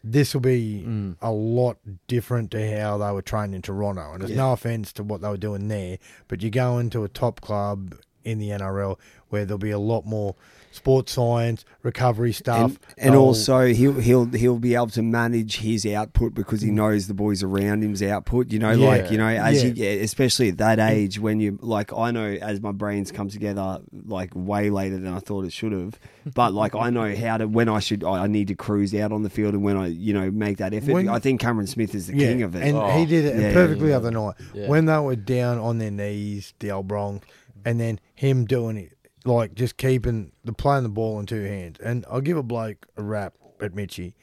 [0.04, 1.16] this will be Mm.
[1.22, 1.78] a lot
[2.08, 4.14] different to how they were trained in Toronto.
[4.14, 7.10] And there's no offense to what they were doing there, but you go into a
[7.10, 7.96] top club
[8.28, 8.98] in the NRL
[9.30, 10.36] where there'll be a lot more
[10.72, 15.86] sports science, recovery stuff, and, and also he'll he'll he'll be able to manage his
[15.86, 18.52] output because he knows the boys around him's output.
[18.52, 18.72] You know.
[18.72, 18.88] Yeah.
[18.88, 19.72] like you know, as Yeah.
[19.96, 23.82] you especially at that age when you like, I know as my brains come together
[24.06, 26.00] like way later than I thought it should have.
[26.34, 29.12] But like I know how to when I should I I need to cruise out
[29.12, 30.94] on the field and when I you know make that effort.
[30.94, 32.64] When- I think Cameron Smith is the king of it.
[32.64, 34.00] And Oh, he did it yeah, perfectly yeah.
[34.00, 34.36] the other night.
[34.54, 34.68] Yeah.
[34.68, 37.24] When they were down on their knees, the old Broncs,
[37.66, 38.94] and then him doing it,
[39.26, 41.80] like just keeping the playing the ball in two hands.
[41.80, 44.14] And I'll give a bloke a rap at Mitchie.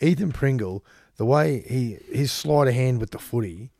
[0.00, 0.84] Ethan Pringle,
[1.16, 3.70] the way he his sleight of hand with the footy,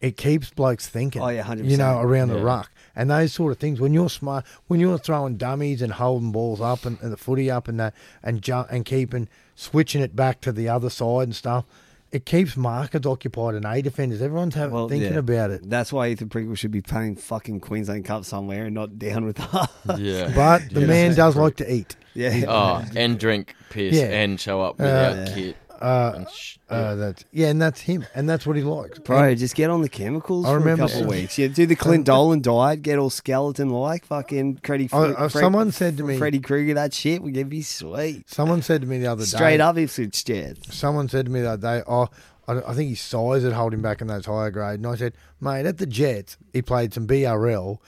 [0.00, 1.22] it keeps blokes thinking.
[1.22, 1.64] Oh, yeah, 100%.
[1.64, 2.42] You know, around the Yeah.
[2.42, 2.70] ruck.
[2.94, 3.80] And those sort of things.
[3.80, 7.50] When you're smart when you're throwing dummies and holding balls up and, and the footy
[7.50, 11.36] up and that and jump and keeping switching it back to the other side and
[11.36, 11.64] stuff,
[12.12, 14.22] it keeps markets occupied and A defenders.
[14.22, 15.18] Everyone's having, Well, thinking yeah.
[15.18, 15.68] about it.
[15.68, 19.40] That's why Ethan Pringle should be playing fucking Queensland Cup somewhere and not down with
[19.40, 19.68] us.
[19.98, 20.32] Yeah.
[20.34, 20.86] But the Yeah.
[20.86, 21.96] man does like to eat.
[22.14, 22.44] yeah.
[22.48, 24.04] Oh, and drink piss Yeah.
[24.06, 25.34] and show up uh, without Yeah.
[25.34, 25.56] kit.
[25.80, 26.24] Uh,
[26.68, 28.98] uh, that's yeah, and that's him, and that's what he likes.
[28.98, 31.38] Bro, just get on the chemicals I for remember a couple of some- weeks.
[31.38, 34.84] Yeah, do the Clint Dolan diet, get all skeleton like, fucking Freddie.
[34.86, 38.24] I- Fre- I- someone said to me- Freddie Krueger, that shit would give you sweet.
[38.28, 40.74] Someone said to me the other day, Straight up Ipswich Jets.
[40.76, 42.08] Someone said to me the other day, oh,
[42.48, 44.80] I, I think his size had held him back in those higher grade.
[44.80, 47.78] And I said, mate, at the Jets, he played some BRL,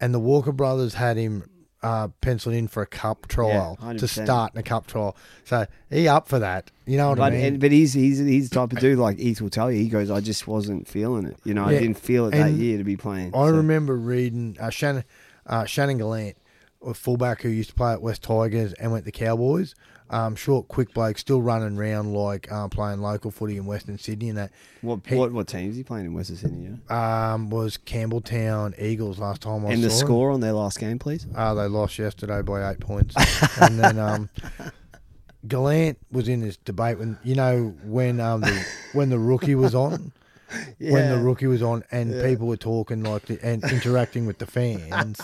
[0.00, 1.44] and the Walker brothers had him
[1.82, 5.16] uh, penciled in for a cup trial Yeah, to start in a cup trial.
[5.44, 6.70] So he up for that.
[6.86, 7.44] You know what But I mean?
[7.44, 9.78] and, but he's he's he's the type of dude like Heath will tell you.
[9.82, 11.36] He goes, I just wasn't feeling it.
[11.44, 13.28] You know, Yeah, I didn't feel it that year to be playing.
[13.34, 15.04] I So- remember reading uh, Shannon
[15.46, 16.36] uh, Shannon Gallant,
[16.84, 19.74] a fullback who used to play at West Tigers and went to Cowboys.
[20.08, 24.28] Um, short, quick bloke, still running around like uh, playing local footy in Western Sydney
[24.28, 24.52] and that.
[24.82, 26.70] what he- what what team is he playing in Western Sydney?
[26.88, 27.32] Yeah?
[27.34, 29.90] Um, was Campbelltown Eagles last time I And the him.
[29.96, 31.26] score on their last game, please.
[31.34, 33.14] Uh, they lost yesterday by eight points.
[33.60, 34.28] and then um,
[35.48, 39.74] Gallant was in this debate when you know when um the, when the rookie was
[39.74, 40.12] on.
[40.78, 44.46] When the rookie was on, and people were talking like the, and interacting with the
[44.46, 45.20] fans,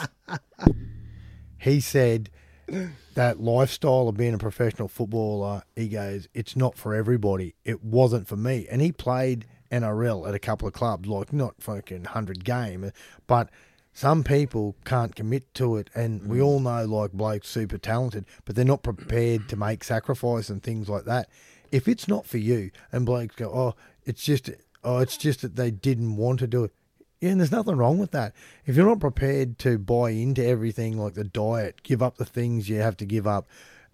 [1.58, 2.28] he said
[3.14, 5.62] that lifestyle of being a professional footballer.
[5.76, 7.54] He goes, "It's not for everybody.
[7.64, 11.62] It wasn't for me." And he played NRL at a couple of clubs, like not
[11.62, 12.90] fucking hundred game,
[13.26, 13.50] but
[13.94, 16.44] some people can't commit to it, and we mm.
[16.44, 20.88] all know like Blake's super talented, but they're not prepared to make sacrifice and things
[20.88, 21.28] like that.
[21.70, 24.50] If it's not for you, and Blake's go, oh, it's just,
[24.82, 26.72] oh, it's just that they didn't want to do it.
[27.22, 28.34] Yeah, and there's nothing wrong with that.
[28.66, 32.68] If you're not prepared to buy into everything like the diet, give up the things
[32.68, 33.46] you have to give up,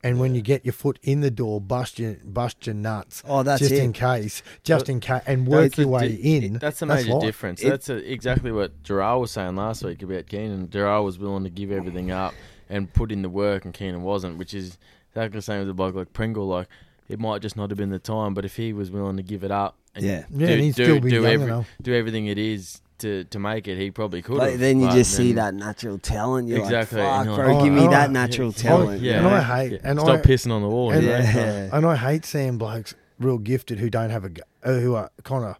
[0.03, 3.23] and when you get your foot in the door, bust your bust your nuts.
[3.29, 3.83] Oh, that's just it.
[3.83, 6.55] in case, just in case, and work your way di- in.
[6.55, 7.23] That's the major life.
[7.23, 7.63] difference.
[7.63, 10.71] It- that's a, exactly what Gerard was saying last week about Keenan.
[10.71, 12.33] Gerard was willing to give everything up
[12.71, 14.79] and put in the work, and Keenan wasn't, which is
[15.11, 16.47] exactly the same as a bloke like Pringle.
[16.47, 16.69] Like
[17.11, 19.45] it might just not have been the time, but if he was willing to give
[19.45, 20.25] it up, and Yeah.
[20.31, 23.39] Yeah, do, and he'd do, still be do, every, do everything it is to to
[23.39, 24.39] make it, he probably could.
[24.39, 26.49] But then you but just see that natural talent.
[26.49, 29.03] You're Exactly, like, fuck, bro, like, give me oh, that oh, natural yeah, talent.
[29.03, 29.79] yeah, And I hate- yeah.
[29.85, 30.91] and stop I- pissing on the wall.
[30.93, 31.69] and- Yeah.
[31.73, 34.31] And I hate seeing blokes real gifted who don't have a,
[34.63, 35.57] uh, who are kind of,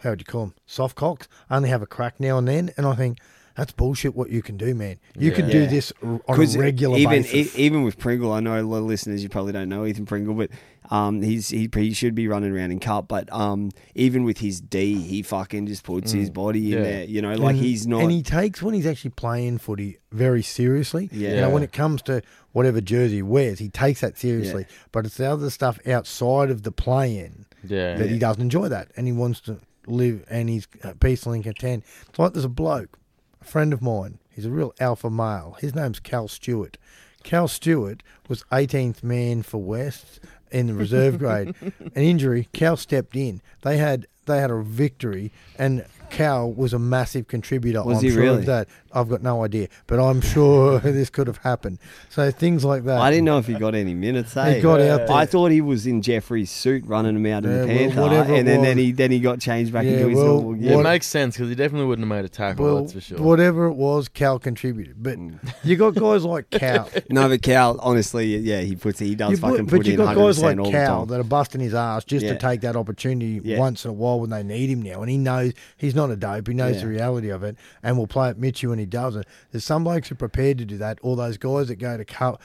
[0.00, 2.70] how would you call them, soft cocks, only have a crack now and then.
[2.76, 3.18] And I think
[3.54, 4.96] that's bullshit what you can do, man.
[5.18, 5.66] You can do Yeah.
[5.66, 7.56] this on a 'Cause regular even basis.
[7.58, 10.06] e- even with Pringle, I know a lot of listeners you probably don't know Ethan
[10.06, 10.50] Pringle, but
[10.92, 13.08] um, he's he, he should be running around in cup.
[13.08, 16.84] But um, even with his D, he fucking just puts his body in Yeah.
[16.84, 17.04] there.
[17.04, 18.02] You know, like And- he's not.
[18.02, 21.08] And he takes when he's actually playing footy very seriously.
[21.10, 21.30] Yeah.
[21.30, 22.20] You know, when it comes to
[22.52, 24.66] whatever jersey he wears, he takes that seriously.
[24.68, 24.76] Yeah.
[24.92, 27.94] But it's the other stuff outside of the playing yeah.
[27.96, 31.42] that he doesn't enjoy that, and he wants to live and he's uh, peaceful and
[31.42, 31.84] content.
[32.08, 32.98] It's like there's a bloke,
[33.40, 34.18] a friend of mine.
[34.28, 35.56] He's a real alpha male.
[35.58, 36.76] His name's Cal Stewart.
[37.22, 40.20] Cal Stewart was 18th man for West
[40.52, 41.54] in the reserve grade.
[41.62, 43.40] An injury, Cal stepped in.
[43.62, 47.82] They had they had a victory, and Cal was a massive contributor.
[47.82, 48.38] Was I'm he sure really?
[48.40, 48.68] of that.
[48.94, 51.78] I've got no idea, but I'm sure this could have happened.
[52.10, 53.00] So things like that.
[53.00, 54.36] I didn't know if he got any minutes.
[54.36, 54.56] eh?
[54.56, 55.16] He got out there.
[55.16, 58.00] I thought he was in Jeffrey's suit running him out in Yeah, the well, Panther,
[58.02, 60.56] whatever and then, then he then he got changed back Yeah, into his well, normal
[60.56, 60.80] Yeah, gear.
[60.80, 62.64] it makes sense because he definitely wouldn't have made a tackle.
[62.66, 63.18] well, that's for sure.
[63.22, 65.02] whatever it was, Cal contributed.
[65.02, 65.38] But Mm.
[65.64, 66.90] you got guys like Cal.
[67.08, 69.92] No, but Cal, honestly, yeah, he puts he does You fucking put, put, but you
[69.94, 72.34] in got guys like all Cal that are busting his ass just Yeah.
[72.34, 73.58] to take that opportunity Yeah.
[73.58, 76.16] once in a while when they need him now, and he knows he's not a
[76.16, 76.48] dope.
[76.48, 76.80] He knows Yeah.
[76.82, 79.26] the reality of it, and will play at Mitchie when he doesn't.
[79.50, 80.98] There's some blokes who are prepared to do that.
[81.02, 82.40] All those guys that go to cup,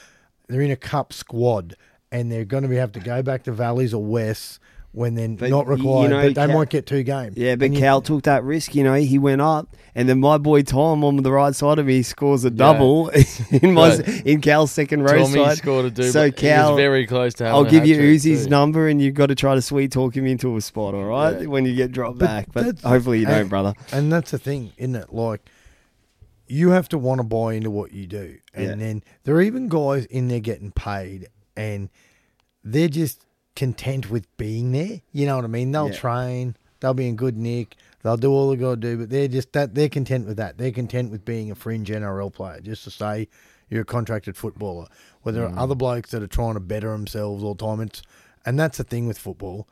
[0.47, 1.76] they're in a cup squad
[2.12, 4.60] and they're going to be have to go back to valleys or wests
[4.93, 7.38] when they're But not y- you required, know, but they Cal- might get two games.
[7.38, 8.73] Yeah, but And you- Cal took that risk.
[8.73, 11.85] You know, he went up, and then my boy Tom on the right side of
[11.85, 13.09] me scores a double
[13.51, 14.25] in my Right.
[14.25, 15.57] in Cal's second row Tommy side.
[15.57, 16.11] scored a double.
[16.11, 18.49] So he Cal, was very close to I'll give you hat-trick Uzi's too.
[18.49, 20.95] number, and you've got to try to sweet talk him into a spot.
[20.95, 21.47] All right, Yeah.
[21.47, 23.73] when you get dropped But back, but hopefully you don't, and- brother.
[23.91, 25.13] And that's the thing, isn't it?
[25.13, 25.41] Like,
[26.47, 28.38] you have to want to buy into what you do.
[28.53, 28.75] And Yeah.
[28.75, 31.27] then there are even guys in there getting paid
[31.57, 31.89] and
[32.63, 33.25] they're just
[33.58, 35.01] content with being there.
[35.12, 35.72] You know what I mean?
[35.72, 35.97] They'll Yeah.
[35.97, 39.28] train, they'll be in good nick, they'll do all they got to do, but they're
[39.28, 40.58] just that they're content with that.
[40.58, 43.28] They're content with being a fringe NRL player, just to say
[43.70, 44.88] you're a contracted footballer.
[45.24, 45.58] Where there are mm.
[45.58, 47.82] other blokes that are trying to better themselves all the time.
[47.82, 48.01] It's,
[48.45, 49.68] and that's the thing with football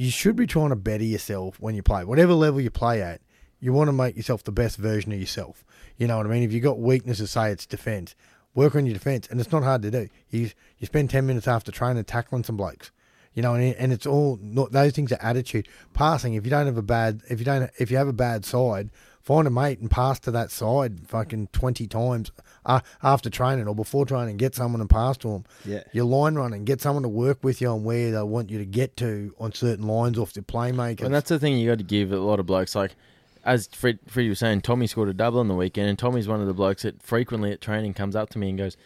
[0.00, 2.04] you should be trying to better yourself when you play.
[2.04, 3.20] Whatever level you play at,
[3.60, 5.62] you want to make yourself the best version of yourself.
[5.98, 6.42] You know what I mean?
[6.42, 8.14] If you've got weaknesses, say it's defence,
[8.54, 9.28] work on your defence.
[9.30, 10.08] And it's not hard to do.
[10.30, 12.90] You, you spend 10 minutes after training tackling some blokes.
[13.32, 15.68] You know, and, and it's all not, those things are attitude.
[15.94, 18.44] Passing, if you don't have a bad, if you don't, if you have a bad
[18.44, 18.90] side,
[19.22, 22.32] find a mate and pass to that side fucking 20 times
[22.66, 24.36] uh, after training or before training.
[24.36, 25.84] Get someone and pass to them Yeah.
[25.92, 28.66] your line running, get someone to work with you on where they want you to
[28.66, 31.02] get to on certain lines off the playmakers.
[31.04, 32.74] And that's the thing you got to give a lot of blokes.
[32.74, 32.96] Like,
[33.44, 36.40] as Fred, Freddie was saying, Tommy scored a double on the weekend, and Tommy's one
[36.40, 38.76] of the blokes that frequently at training comes up to me and goes,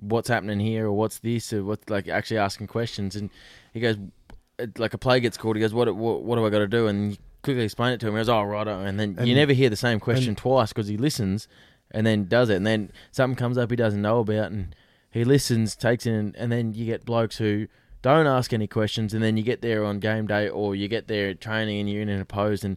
[0.00, 3.30] "What's happening here?" or "What's this?" or "What?" Like actually asking questions, and
[3.72, 3.96] he goes,
[4.76, 5.94] "Like a play gets called." He goes, "What?
[5.94, 8.14] What, what do I got to do?" And you quickly explain it to him.
[8.14, 10.88] He goes, "Oh, right." Uh, and then you never hear the same question twice because
[10.88, 11.48] he listens
[11.92, 14.74] and then does it, and then something comes up he doesn't know about, and
[15.10, 17.68] he listens, takes in, and then you get blokes who
[18.00, 21.06] don't ask any questions, and then you get there on game day, or you get
[21.06, 22.76] there at training, and you're in an opposed, and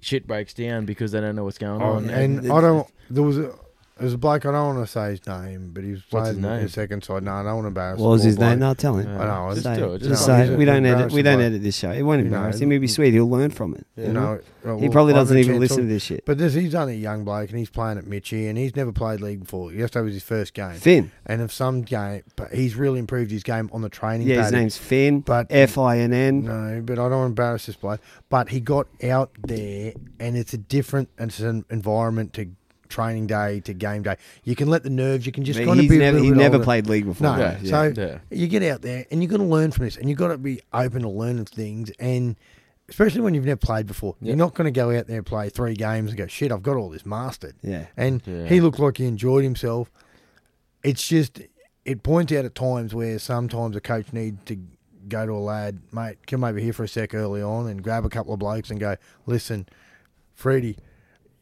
[0.00, 2.10] shit breaks down because they don't know what's going Oh, on.
[2.10, 2.86] and it's- I don't.
[3.10, 3.52] There was a.
[4.00, 4.46] There was a bloke.
[4.46, 6.62] I don't want to say his name, but he was What's his playing name?
[6.64, 7.22] the second side.
[7.22, 8.00] No, I don't want to embarrass.
[8.00, 8.58] What was his poor name?
[8.60, 8.68] bloke.
[8.70, 9.08] No, tell him.
[9.14, 9.22] Yeah.
[9.22, 9.50] I know.
[9.52, 9.94] Just say do it.
[9.94, 10.58] it, Just just say he's it.
[10.58, 11.12] We don't edit.
[11.12, 11.90] We don't edit this show.
[11.90, 12.70] It won't You know, embarrass him.
[12.70, 13.12] He'll be sweet.
[13.12, 13.86] He'll learn from it.
[13.96, 16.24] You know, uh, well, he probably I've doesn't had even listen to- to this shit.
[16.24, 18.90] But this, he's only a young bloke and he's playing at Mitchie and he's never
[18.92, 19.70] played league before.
[19.72, 20.74] Yesterday was his first game.
[20.76, 21.12] Finn.
[21.26, 24.26] And of some game, but he's really improved his game on the training.
[24.26, 24.58] Yeah, his paddock.
[24.60, 25.20] name's Finn.
[25.20, 26.44] But- F I N N.
[26.44, 28.00] No, but I don't want to embarrass this bloke.
[28.30, 32.48] But he got out there, and it's a different it's an environment to
[32.90, 34.16] training day to game day.
[34.44, 35.24] You can let the nerves.
[35.24, 35.96] You can just kind of be.
[35.98, 36.64] never, he never older.
[36.64, 37.36] played league before.
[37.36, 38.18] No, Yeah, so yeah.
[38.30, 40.36] you get out there and you've got to learn from this, and you've got to
[40.38, 42.36] be open to learning things, and
[42.88, 44.28] especially when you've never played before, Yeah.
[44.28, 46.62] you're not going to go out there and play three games and go, "Shit, I've
[46.62, 47.86] got all this mastered." Yeah.
[47.96, 49.90] And he looked like he enjoyed himself.
[50.82, 51.40] It's just
[51.84, 54.58] it points out at times where sometimes a coach needs to
[55.08, 58.04] go to a lad, mate, come over here for a sec early on and grab
[58.04, 59.66] a couple of blokes and go, listen,
[60.34, 60.76] Freddie,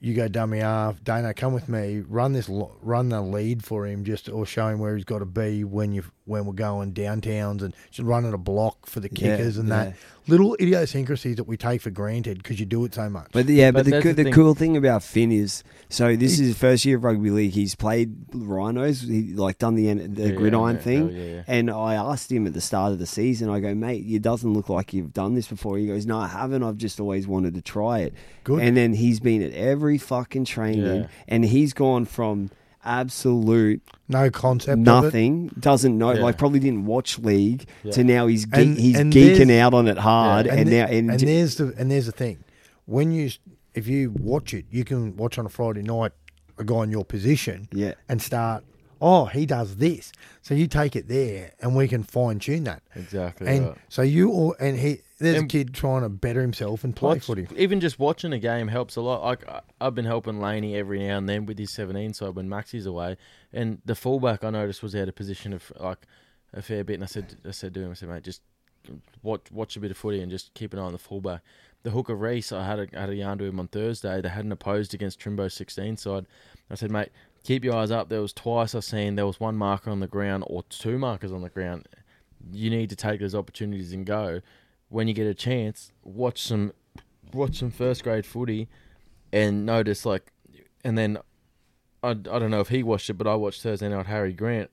[0.00, 1.02] you go dummy half.
[1.02, 2.02] Dana, come with me.
[2.06, 5.26] Run this, run the lead for him, just or show him where he's got to
[5.26, 9.36] be when you when we're going downtowns, and just running a block for the Yeah,
[9.36, 9.84] kickers and yeah.
[9.86, 9.94] that
[10.26, 13.28] little idiosyncrasies that we take for granted because you do it so much.
[13.32, 14.32] But yeah, but, But the, that's the the, thing.
[14.34, 17.52] cool thing about Finn is, so this is his first year of rugby league.
[17.52, 21.02] He's played Rhinos, he like done the the Yeah, gridiron yeah, thing.
[21.02, 21.42] oh, yeah, yeah.
[21.46, 24.52] And I asked him at the start of the season, I go, mate, it doesn't
[24.52, 25.78] look like you've done this before.
[25.78, 26.62] He goes, no, I haven't.
[26.62, 28.14] I've just always wanted to try it.
[28.44, 28.60] Good.
[28.62, 31.06] And then he's been at every fucking training, Yeah.
[31.26, 32.50] and he's gone from
[32.84, 34.72] absolute no concept.
[34.72, 34.82] Of it.
[34.82, 36.22] nothing, doesn't know, Yeah.
[36.22, 37.92] like probably didn't watch league, Yeah.
[37.92, 40.54] to now he's ge- And- he's and geeking out on it hard, Yeah.
[40.54, 42.38] and, the- now and, and there's the and there's the thing
[42.86, 43.30] when you
[43.74, 46.12] if you watch it you can watch on a friday night
[46.58, 47.92] a guy in your position Yeah.
[48.08, 48.64] and start
[49.00, 50.10] oh he does this
[50.42, 53.46] so you take it there and we can fine tune that Exactly.
[53.46, 53.76] and right.
[53.88, 57.14] so you all and he there's And- a kid trying to better himself and play
[57.14, 59.22] Watch- footy even just watching a game helps a lot.
[59.22, 62.48] Like I- I've been helping Laney every now and then with his 17 side when
[62.48, 63.16] Maxi's away,
[63.52, 66.06] and the fullback I noticed was out of position of like
[66.52, 66.94] a fair bit.
[66.94, 68.42] And I said, I said to him, I said, mate, just
[69.22, 71.42] watch watch a bit of footy and just keep an eye on the fullback.
[71.82, 74.20] The hooker Reese, I had a I had a yarn to him on Thursday.
[74.20, 76.26] They hadn't opposed against Trimbo's 16 side.
[76.70, 77.10] I said, mate,
[77.44, 78.08] keep your eyes up.
[78.08, 81.32] There was twice I've seen there was one marker on the ground or two markers
[81.32, 81.86] on the ground.
[82.52, 84.40] You need to take those opportunities and go.
[84.90, 86.72] When you get a chance, watch some
[87.32, 88.68] watch some first grade footy
[89.32, 90.32] and notice like
[90.82, 91.18] and then
[92.02, 94.70] I, I don't know if he watched it but I watched Thursday night Harry Grant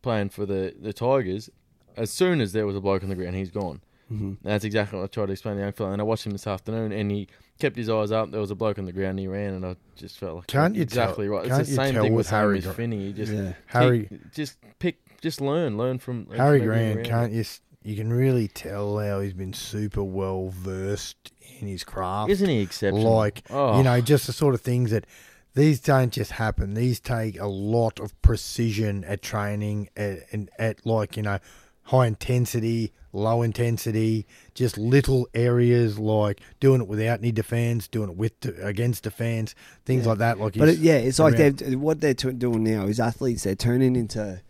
[0.00, 1.50] playing for the, the Tigers.
[1.96, 3.80] As soon as there was a bloke on the ground he's gone.
[4.10, 4.36] Mhm.
[4.42, 6.32] that's exactly what I tried to explain to the young fella and I watched him
[6.32, 7.28] this afternoon and he
[7.58, 8.30] kept his eyes up.
[8.30, 10.46] There was a bloke on the ground and he ran and I just felt like
[10.48, 13.06] Can't you tell- exactly right can't it's the same tell thing with Harry Finney.
[13.08, 13.52] You just Yeah.
[13.66, 17.44] harry just pick just learn learn from harry grant can't you
[17.84, 22.60] you can really tell how he's been super well versed in his craft isn't he
[22.60, 23.76] exceptional like oh.
[23.76, 25.06] you know just the sort of things that
[25.54, 26.74] these don't just happen.
[26.74, 31.38] These take a lot of precision at training, at, and at like you know,
[31.82, 38.16] high intensity, low intensity, just little areas like doing it without any defense, doing it
[38.16, 39.54] with against defense,
[39.84, 40.38] things like that.
[40.38, 43.44] Like, But it, yeah, it's like they're what they're t- doing now is athletes.
[43.44, 44.40] They're turning into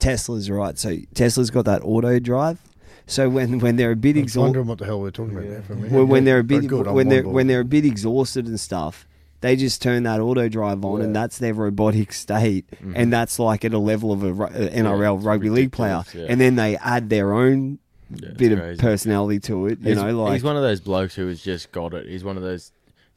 [0.00, 0.78] Teslas, right?
[0.78, 2.58] So Tesla's got that auto drive.
[3.06, 5.36] So when when they're a bit I was exhausted, wondering what the hell we're talking
[5.36, 5.92] about there for a minute.
[5.92, 7.34] when, when they're a bit good, when they're board.
[7.34, 9.06] when they're a bit exhausted and stuff,
[9.40, 12.92] they just turn that auto drive on, and that's their robotic state, Mhm.
[12.94, 16.04] and that's like at a level of a ru- uh, NRL it's rugby league player,
[16.14, 16.26] yeah.
[16.28, 17.78] and then they add their own
[18.10, 18.80] Yeah, it's bit of crazy.
[18.80, 19.80] personality to it.
[19.80, 22.06] You he's, know, like he's one of those blokes who has just got it.
[22.06, 22.70] He's one of those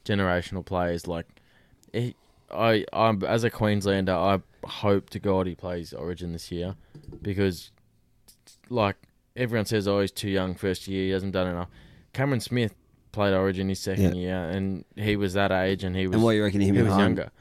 [0.04, 1.08] generational players.
[1.08, 1.28] Like,
[1.94, 2.16] he,
[2.52, 6.76] I, I'm as a Queenslander, I hope to God he plays Origin this year
[7.22, 7.72] because,
[8.70, 8.96] like
[9.36, 11.04] everyone says, oh, he's too young first year.
[11.06, 11.70] He hasn't done enough.
[12.14, 12.74] Cameron Smith
[13.12, 16.32] played Origin his second year, and he was that age, and he was and what
[16.32, 17.18] you reckon him he and was Hunt?
[17.18, 17.32] younger.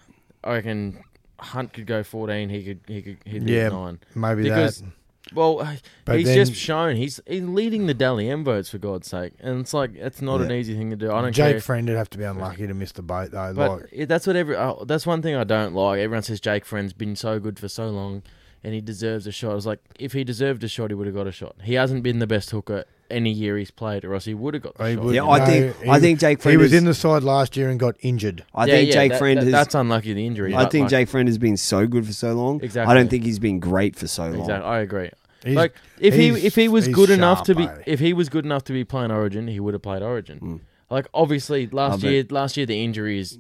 [0.43, 1.03] I reckon
[1.41, 2.49] Hunt could go 14.
[2.49, 3.99] He could he could he'd be Yeah, nine.
[4.15, 4.89] maybe because- that.
[5.33, 5.67] Well,
[6.05, 9.33] But he's then- just shown he's he's leading the Dally M votes for God's sake,
[9.41, 10.57] and it's like it's not an Yeah.
[10.57, 11.11] easy thing to do.
[11.11, 11.61] I don't Jake care.
[11.63, 13.55] Friend would have to be unlucky to miss the boat though.
[13.55, 15.99] but like, it- that's what every uh, that's one thing I don't like.
[16.01, 18.23] Everyone says Jake Friend's been so good for so long,
[18.65, 19.53] and he deserves a shot.
[19.53, 21.55] I was like, if he deserved a shot, he would have got a shot.
[21.63, 24.63] He hasn't been the best hooker any year he's played, or else he would have
[24.63, 25.05] got the He shot.
[25.05, 26.95] would- Yeah, I No, think he- I think Jake he Friend was is- in the
[26.95, 28.45] side last year and got injured.
[28.55, 29.53] I Yeah, think yeah, Jake that- Friend that- has.
[29.53, 30.55] that's unlucky the injury.
[30.55, 32.61] I but, think like, Jake Friend has been so good for so long.
[32.63, 32.91] Exactly.
[32.91, 34.41] I don't think he's been great for so long.
[34.41, 35.11] Exactly, I agree.
[35.45, 37.77] He's- like if he he's- if he was he's good enough to be eh?
[37.87, 40.41] if he was good enough to be playing Origin, he would have played Origin.
[40.41, 40.61] Mm.
[40.91, 42.11] Like obviously last bet.
[42.11, 43.39] year last year the injury is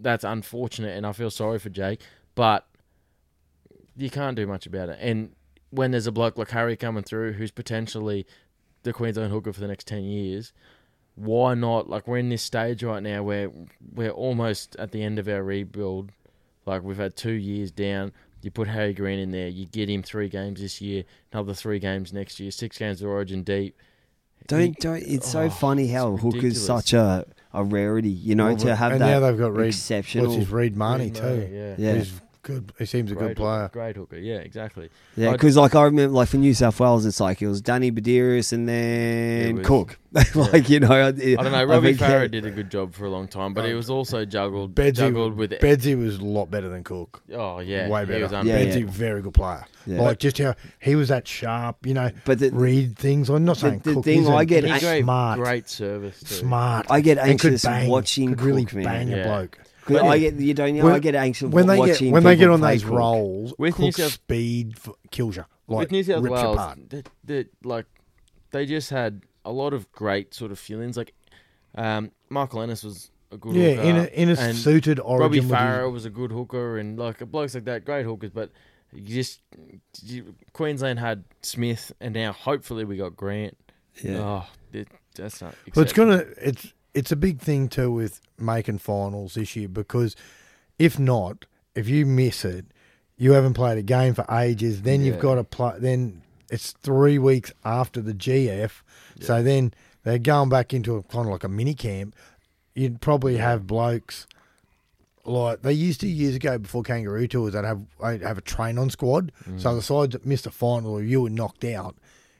[0.00, 2.00] that's unfortunate and I feel sorry for Jake,
[2.34, 2.64] but
[3.96, 4.98] you can't do much about it.
[5.00, 5.32] And
[5.70, 8.26] when there's a bloke like Harry coming through who's potentially
[8.82, 10.52] the Queensland hooker for the next ten years,
[11.14, 11.88] why not?
[11.88, 13.50] Like we're in this stage right now where
[13.94, 16.10] we're almost at the end of our rebuild.
[16.66, 18.12] Like we've had two years down.
[18.42, 19.48] You put Harry Green in there.
[19.48, 23.08] You get him three games this year, another three games next year, six games of
[23.08, 23.76] Origin deep.
[24.48, 25.02] Don't don't.
[25.02, 28.08] It's so Oh, funny how it's hooker's such a a rarity.
[28.10, 29.68] You know, Well, to have and that now they've got Reed.
[29.68, 30.26] exceptional.
[30.26, 31.48] What's his Reed Mahoney Reed too?
[31.52, 32.04] Yeah, Yeah.
[32.44, 32.72] He's good.
[32.78, 33.62] He seems a good player.
[33.62, 34.18] Hooker, great hooker.
[34.18, 34.90] Yeah, exactly.
[35.16, 37.90] Yeah, because like I remember, like for New South Wales, it's like it was Danny
[37.92, 39.98] Buderus and then was- Cook.
[40.34, 41.64] like you know, I, I don't know.
[41.64, 43.88] Robbie think- Farah did a good job for a long time, but he um, was
[43.88, 45.52] also juggled, Bedsy, juggled with.
[45.52, 47.22] Bedsy was a lot better than Cook.
[47.32, 48.22] oh yeah, Way better.
[48.24, 48.56] was Yeah, unreal.
[48.66, 49.64] Bedsy, very good player.
[49.86, 50.02] Yeah.
[50.02, 53.30] Like just how he was that sharp, you know, But the, read things.
[53.30, 54.04] I'm not the- saying the Cook.
[54.04, 56.20] thing he's a- I get he's smart, great service.
[56.20, 56.34] Too.
[56.34, 56.86] smart.
[56.90, 58.84] I get and could anxious bang, watching could really Cook, man.
[58.84, 59.22] bang a Yeah.
[59.24, 59.58] bloke.
[59.92, 60.84] 'Cause When- I get you don't know.
[60.84, 62.92] when- I get anxious when they watching get when they get on play those Cook.
[62.92, 65.44] rolls, With New Cook's South- speed f- kills you.
[65.68, 66.78] Like with New South rips you Wales, apart.
[66.90, 67.86] they, they, like
[68.50, 70.96] they just had a lot of great sort of feelings.
[70.96, 71.14] Like
[71.74, 75.08] um, Michael Ennis was a good Yeah, hooker, in a, in a and suited Robbie
[75.22, 75.30] origin.
[75.30, 78.30] with his- Farah was a good hooker, and like blokes like that, great hookers.
[78.30, 78.50] But
[78.92, 79.40] you just
[80.02, 83.56] you, Queensland had Smith, and now hopefully we got Grant.
[84.02, 84.18] Yeah.
[84.18, 85.54] Oh, it, that's not.
[85.74, 90.16] Well, it's gonna it's it's a big thing too with making finals this year because
[90.78, 92.66] if not, if you miss it,
[93.16, 94.82] you haven't played a game for ages.
[94.82, 95.74] Then you've got to play.
[95.78, 98.72] Then it's three weeks after the GF,
[99.20, 99.72] so then
[100.02, 102.16] they're going back into a kind of like a mini camp.
[102.74, 104.26] You'd probably have blokes
[105.24, 107.52] like they used to years ago before Kangaroo Tours.
[107.52, 109.32] They'd have they'd have a train on squad.
[109.58, 109.76] So mm.
[109.76, 111.96] the sides that missed the final or you were knocked out,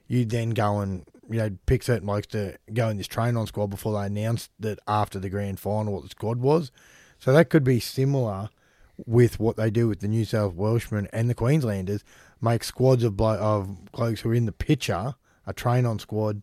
[0.08, 3.46] you'd then go and you know pick certain blokes to go in this train on
[3.46, 6.70] squad before they announced that after the grand final what the squad was.
[7.18, 8.50] So that could be similar
[9.06, 12.04] with what they do with the New South Welshmen and the Queenslanders.
[12.40, 15.14] Make squads of blo- of blokes who are in the picture,
[15.46, 16.42] a train on squad,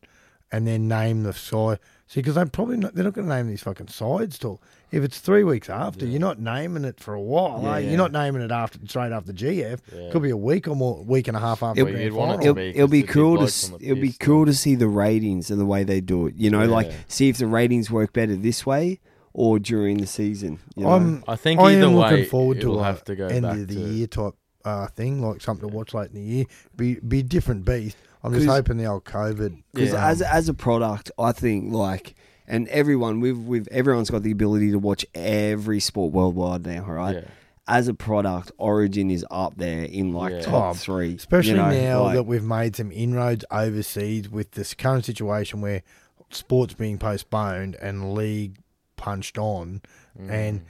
[0.52, 1.80] and then name the side.
[2.12, 4.60] See, because they're probably not, they're not going to name these fucking sides till
[4.91, 6.07] if it's three weeks after.
[6.07, 7.62] You're not naming it for a while.
[7.62, 7.78] Yeah, eh?
[7.78, 7.89] yeah.
[7.89, 9.80] You're not naming it after straight after GF.
[9.95, 10.10] Yeah.
[10.12, 12.32] Could be a week or more, week and a half after It'll- the you'd want
[12.32, 12.55] it final.
[12.55, 14.01] to It'll, be, it'll 'cause be the big cool to blokes s- on the it'll
[14.01, 16.34] be piss, cool to see the ratings and the way they do it.
[16.36, 16.93] You know, like Yeah.
[17.07, 18.99] see if the ratings work better this way
[19.34, 20.57] or during the season.
[20.76, 20.89] You know?
[20.89, 23.28] I'm, I think I either am way, looking forward to it'll a have to go
[23.28, 24.34] end back of the to, year type
[24.66, 26.45] uh, thing, like something to watch late in the year.
[26.76, 27.97] Be be a different beast.
[28.24, 29.64] I'm just hoping the old COVID.
[29.74, 30.08] Because Yeah.
[30.08, 32.16] as as a product, I think like,
[32.48, 37.16] and everyone we've we've everyone's got the ability to watch every sport worldwide now, right?
[37.16, 37.22] Yeah.
[37.68, 40.42] As a product, Origin is up there in like Yeah.
[40.42, 44.52] top Oh, three, Especially you know, now like- that we've made some inroads overseas with
[44.52, 45.84] this current situation where
[46.32, 48.58] sports being postponed and league
[48.98, 49.82] punched on
[50.20, 50.30] Mm.
[50.32, 50.62] and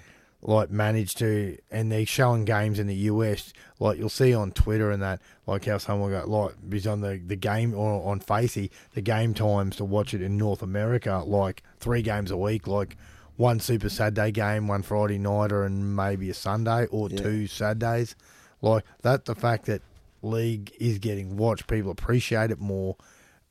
[0.42, 4.90] like manage to and they're showing games in the US like you'll see on Twitter
[4.90, 8.72] and that like how someone got like is on the, the game or on Facey
[8.94, 12.96] the game times to watch it in North America like three games a week like
[13.36, 17.22] one Super Saturday game, one Friday nighter, and maybe a Sunday or Yeah.
[17.22, 18.14] two Saturdays.
[18.62, 19.82] Like that, the fact that
[20.22, 22.98] league is getting watched, people appreciate it more,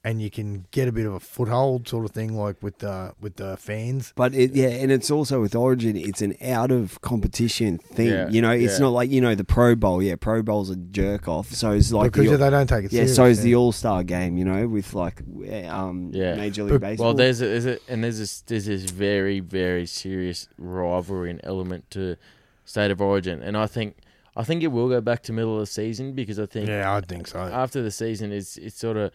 [0.04, 3.12] and you can get a bit of a foothold, sort of thing, like with the
[3.20, 4.12] with the fans.
[4.14, 8.08] But it, yeah, and it's also with Origin, it's an out of competition thing.
[8.08, 8.84] Yeah, you know, it's yeah.
[8.84, 10.02] not like you know the Pro Bowl.
[10.02, 11.52] Yeah, Pro Bowl's a jerk off.
[11.52, 13.16] So it's like because the, they don't take it yeah, serious.
[13.16, 13.54] so is the.
[13.58, 14.38] All Star game.
[14.38, 15.20] You know, with like
[15.68, 16.36] um Yeah.
[16.36, 17.06] Major League But- Baseball.
[17.08, 21.40] Well, there's a, there's a, and there's this there's this very very serious rivalry and
[21.42, 22.16] element to
[22.64, 23.96] state of origin, and I think
[24.36, 26.94] I think it will go back to middle of the season because I think Yeah,
[26.94, 27.40] I think so.
[27.40, 29.10] after the season it's it's sort of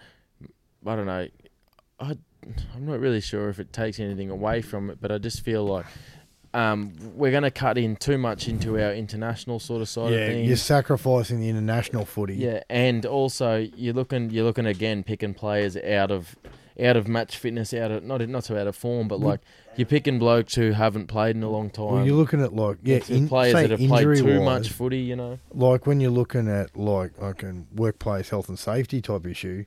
[0.86, 1.28] I don't know
[2.00, 2.18] I
[2.76, 5.66] I'm not really sure if it takes anything away from it, but I just feel
[5.66, 5.86] like.
[6.56, 10.20] Um, we're going to cut in too much into our international sort of side of
[10.20, 10.48] yeah, things.
[10.48, 12.36] you're sacrificing the international footy.
[12.36, 16.36] Yeah, and also you're looking you're looking again picking players out of
[16.80, 19.40] out of match fitness, out of not not so out of form, but like
[19.76, 21.86] you're picking blokes who haven't played in a long time.
[21.86, 25.00] Well, you're looking at like yeah, in, players that have played too injury-wise, much footy,
[25.00, 25.40] you know.
[25.54, 29.66] like when you're looking at like like a workplace health and safety type issue,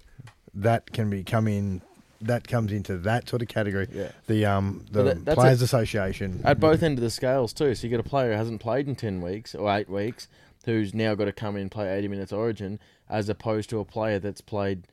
[0.57, 1.82] that can be come in.
[2.22, 3.88] That comes into that sort of category.
[3.92, 4.11] Yeah.
[4.26, 6.40] The um the that- players association.
[6.44, 7.74] At both end of the scales too.
[7.74, 10.28] So you got a player who hasn't played in ten weeks or eight weeks,
[10.64, 13.84] who's now got to come in and play eighty minutes Origin, as opposed to a
[13.84, 14.88] player that's played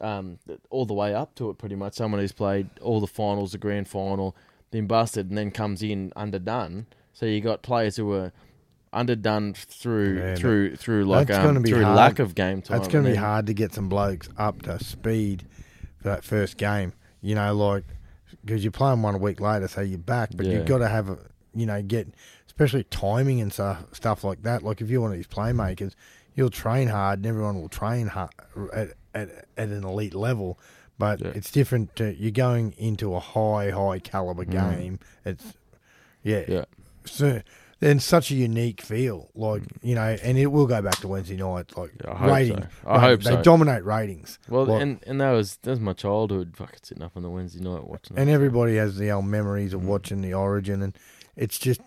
[0.00, 0.40] um,
[0.70, 1.94] all the way up to it pretty much.
[1.94, 4.36] Someone who's played all the finals, the grand final,
[4.72, 6.86] been busted, and then comes in underdone.
[7.12, 8.32] So you got players who were
[8.94, 11.96] underdone through Yeah, through through like um, through hard.
[11.96, 12.78] lack of game time.
[12.78, 15.44] It's going to be hard to get some blokes up to speed
[16.00, 16.92] for that first game.
[17.20, 17.84] You know, like
[18.44, 20.52] because you're playing one a week later, so you're back, but Yeah.
[20.54, 21.18] you've got to have a
[21.54, 22.08] you know get
[22.46, 24.62] especially timing and stuff stuff like that.
[24.62, 25.94] Like if you're one of these playmakers,
[26.34, 28.30] you'll train hard, and everyone will train hard
[28.72, 30.58] at at, at an elite level.
[30.98, 31.32] But Yeah.
[31.34, 31.96] it's different.
[31.96, 35.00] To, you're going into a high, high caliber game.
[35.24, 35.54] It's
[36.22, 36.48] yeah, Mm.
[36.48, 36.64] Yeah.
[37.06, 37.42] So,
[37.80, 41.36] then such a unique feel, like you know, and it will go back to Wednesday
[41.36, 41.76] night.
[41.76, 42.64] like Yeah, I hope ratings.
[42.82, 42.88] so.
[42.90, 43.42] I hope they so.
[43.42, 44.38] dominate ratings.
[44.48, 46.54] Well, Like- and and that was that was my childhood.
[46.56, 48.16] Fucking sitting up on the Wednesday night watching.
[48.18, 49.74] and everybody has the old memories Mm.
[49.74, 50.96] of watching the Origin, and
[51.36, 51.80] it's just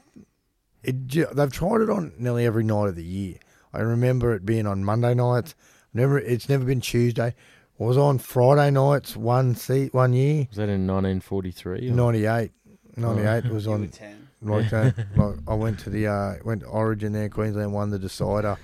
[0.84, 1.10] it.
[1.36, 3.36] They've tried it on nearly every night of the year.
[3.74, 5.56] I remember it being on Monday nights.
[5.94, 7.30] Never, it's never been Tuesday.
[7.30, 10.48] It was on Friday nights one seat one year.
[10.50, 11.90] was that in 1943?
[11.90, 12.52] or- 98.
[12.96, 13.54] 98 Oh.
[13.54, 14.27] was on ten.
[14.42, 14.94] Like that.
[15.16, 17.30] Like I went to the uh, went to Origin there.
[17.30, 18.58] Queensland won the decider.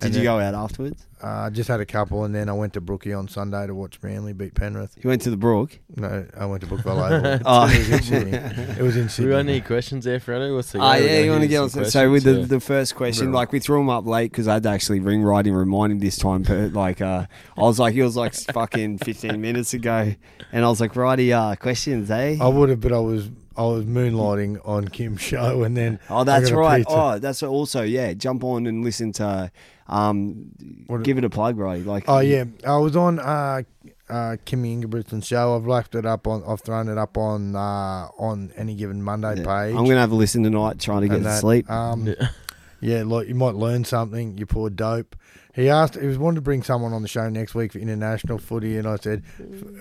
[0.00, 1.06] Did you then- go out afterwards?
[1.22, 3.96] Uh, just had a couple, and then I went to Brookie on Sunday to watch
[4.02, 4.96] Manly beat Penrith.
[5.00, 5.78] You went to the Brook.
[5.94, 7.40] No, I went to Brookvale Oval.
[7.46, 7.68] Oh.
[7.72, 8.32] it was in Sydney.
[8.32, 9.30] It was in We Sydney.
[9.30, 10.52] got any questions there, Fredo?
[10.56, 10.94] What's the Ah.
[10.94, 11.84] We're yeah, gonna you want to get on.
[11.84, 13.34] So with the, the first question, Right.
[13.36, 15.92] like we threw him up late because I had to actually ring right and remind
[15.92, 16.42] him this time.
[16.42, 20.14] But like, uh, I was like, he was like fucking fifteen minutes ago,
[20.50, 22.36] and I was like, righty, uh, questions, eh?
[22.40, 26.18] I would have, but I was I was moonlighting on Kim's show, and then Oh,
[26.18, 26.78] I that's got a right.
[26.86, 27.00] pizza.
[27.00, 28.12] Oh, that's also yeah.
[28.14, 29.52] Jump on and listen to,
[29.88, 30.46] um,
[30.86, 31.84] What- give it a plug, right?
[31.84, 33.62] Like, Oh yeah, I was on uh,
[34.08, 35.56] uh, Kimmy Ingebrigtsen's show.
[35.56, 36.42] I've left it up on.
[36.46, 39.44] I've thrown it up on uh, on any given Monday yeah.
[39.44, 39.76] page.
[39.76, 41.70] I'm gonna have a listen tonight, trying to get and to sleep.
[41.70, 42.28] Um, Yeah.
[42.80, 44.38] yeah, like you might learn something.
[44.38, 45.16] You poor dope.
[45.54, 45.96] He asked.
[45.96, 48.88] He was wanting to bring someone on the show next week for international footy, and
[48.88, 49.22] I said,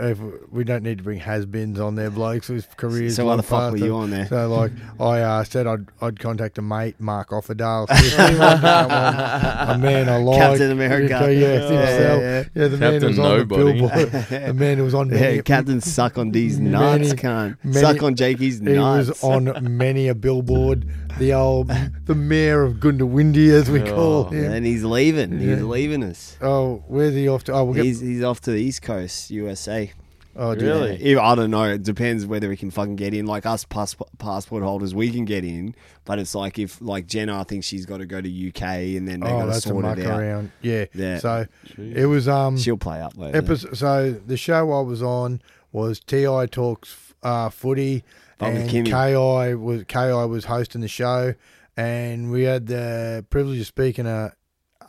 [0.02, 0.20] if,
[0.52, 3.16] we don't need to bring has-beens on there, blokes whose careers.
[3.16, 4.28] so why the fuck were you on there?
[4.28, 7.88] So like I uh, said, I'd I'd contact a mate, Mark Offerdahl.
[7.98, 9.76] see if he wanted to come on.
[9.76, 11.08] A man I like, Captain America.
[11.10, 12.22] Yeah, Yeah, himself.
[12.22, 13.64] yeah, Yeah, the man who was Captain on Nobody.
[13.64, 14.12] the billboard.
[14.48, 17.80] the man who was on many, Yeah, Captain suck on these nuts, many- can't many-
[17.80, 20.86] suck on Jakey's He was on many a billboard.
[21.20, 21.68] The old,
[22.06, 23.96] the mayor of Goondiwindi, as we Oh.
[23.96, 24.52] call him.
[24.52, 25.40] and he's leaving.
[25.40, 25.70] He's Yeah.
[25.70, 26.38] leaving us.
[26.42, 27.54] Oh, where's he off to?
[27.54, 27.86] Oh, we'll get.
[27.86, 29.92] He's he's off to the East Coast, USA.
[30.36, 30.74] oh, dear.
[30.74, 31.12] Really?
[31.14, 31.64] Yeah, I don't know.
[31.66, 33.26] It depends whether we can fucking get in.
[33.26, 35.76] Like us passport passport holders, we can get in.
[36.06, 38.62] But it's like if like Jenna, I think she's got to go to UK
[38.98, 40.20] and then they got Oh, to that's a sort muck it out.
[40.20, 40.52] around.
[40.62, 40.86] Yeah.
[40.94, 41.20] Yeah.
[41.20, 41.46] So
[41.76, 41.96] Jeez.
[41.96, 42.58] it was um.
[42.58, 43.38] She'll play up later.
[43.38, 45.42] Episode, so the show I was on
[45.72, 48.04] was Ti talks uh, footy,
[48.40, 48.86] with and Kimmy.
[48.86, 51.34] Ki was Ki was hosting the show,
[51.78, 54.34] and we had the privilege of speaking to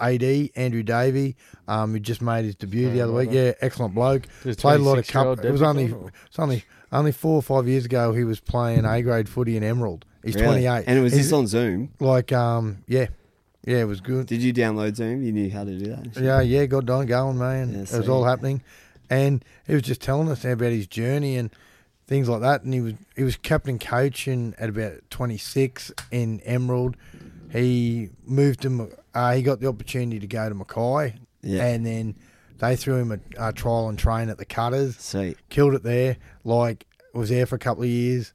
[0.03, 1.37] AD Andrew Davey,
[1.69, 3.29] um, who just made his debut the Oh, other week.
[3.33, 4.25] Yeah, excellent bloke.
[4.43, 5.45] Just Played a lot of 26-year-old cup.
[5.47, 5.95] It was only
[6.27, 9.63] it's only only four or five years ago he was playing A grade footy in
[9.63, 10.05] Emerald.
[10.25, 10.47] He's Really?
[10.47, 11.91] twenty eight, and it was He's this on Zoom.
[12.01, 13.07] like um yeah,
[13.65, 14.27] yeah, it was good.
[14.27, 15.23] Did you download Zoom?
[15.23, 15.99] You knew how to do that.
[16.01, 16.23] and shit?
[16.25, 17.71] Yeah, yeah, got done going, man.
[17.71, 18.09] Yeah, it was sweet.
[18.09, 18.63] all happening,
[19.09, 21.51] and he was just telling us about his journey and
[22.07, 22.63] things like that.
[22.63, 26.97] And he was he was captain coaching at about twenty six in Emerald.
[27.51, 31.65] He moved to Ma- uh, he got the opportunity to go to Mackay, Yeah.
[31.67, 32.15] and then
[32.59, 34.97] they threw him a, a trial and train at the Cutters.
[34.99, 35.37] Sweet.
[35.49, 36.17] Killed it there.
[36.45, 38.33] Like was there for a couple of years.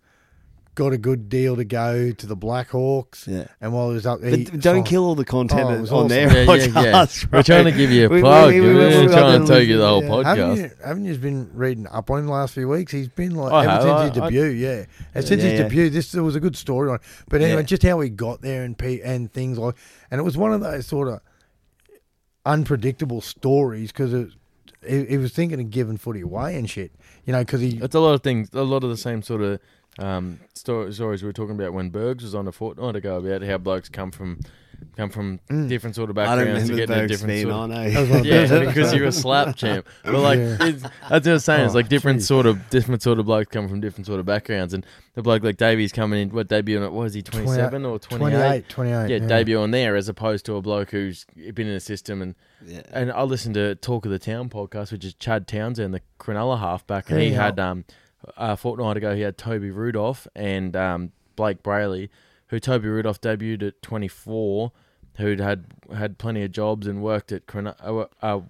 [0.77, 3.25] Got a good deal to go to the Blackhawks.
[3.27, 3.47] Yeah.
[3.59, 5.69] And while he was up there, But he don't signed- kill all the content Oh,
[5.69, 6.07] it on was awesome.
[6.09, 6.83] their Yeah, yeah, podcast.
[7.23, 7.27] yeah.
[7.29, 7.39] bro.
[7.39, 8.53] We're trying to give you a We- we- plug.
[8.53, 10.23] we- We, we- are we- trying to we- tell you the whole Yeah.
[10.23, 10.57] Haven't podcast.
[10.57, 12.91] you, haven't you been reading up on him the last few weeks?
[12.91, 13.81] He's been like I ever have.
[13.81, 14.43] since I- his I- debut.
[14.45, 15.63] yeah, and since Yeah, his yeah.
[15.67, 16.95] debut, this there was a good story on.
[16.95, 17.01] it.
[17.27, 17.65] But anyway, Yeah.
[17.65, 19.75] just how he got there and pe- and things like,
[20.11, 21.19] and it was one of those sort of
[22.45, 24.29] unpredictable stories because it,
[24.87, 26.91] he, he was thinking of giving footy away and shit.
[27.25, 29.41] You know, because he It's a lot of things, a lot of the same sort
[29.41, 29.59] of
[29.99, 33.41] um, sto- stories we were talking about when Bergs was on a fortnight ago about
[33.43, 34.39] how blokes come from
[34.95, 35.67] come from Mm.
[35.67, 37.89] different sort of backgrounds to get into different being sort on, of, eh?
[37.89, 39.87] That was one of yeah, because you're a slap champ.
[40.03, 40.57] But like, Yeah.
[40.61, 41.65] it's, that's what I'm saying.
[41.65, 42.27] It's Oh, like different geez.
[42.27, 44.85] sort of different sort of blokes come from different sort of backgrounds, and
[45.15, 48.69] the bloke like Davey's coming in, what debut on it was he 27 or 28?
[48.69, 49.09] 28, 28.
[49.21, 51.25] Yeah, debut on there as opposed to a bloke who's
[51.55, 52.81] been in the system and Yeah.
[52.91, 56.59] and I listened to Talk of the Town podcast, which is Chad Townsend, the Cronulla
[56.59, 57.45] halfback, and he Yeah.
[57.45, 57.83] had um
[58.35, 62.09] a fortnight ago he had Toby Rudolf and um Blake Brailey,
[62.47, 64.71] who Toby Rudolf debuted at 24,
[65.17, 65.65] who'd had
[65.95, 68.41] had plenty of jobs and worked at Cronulla, uh, uh,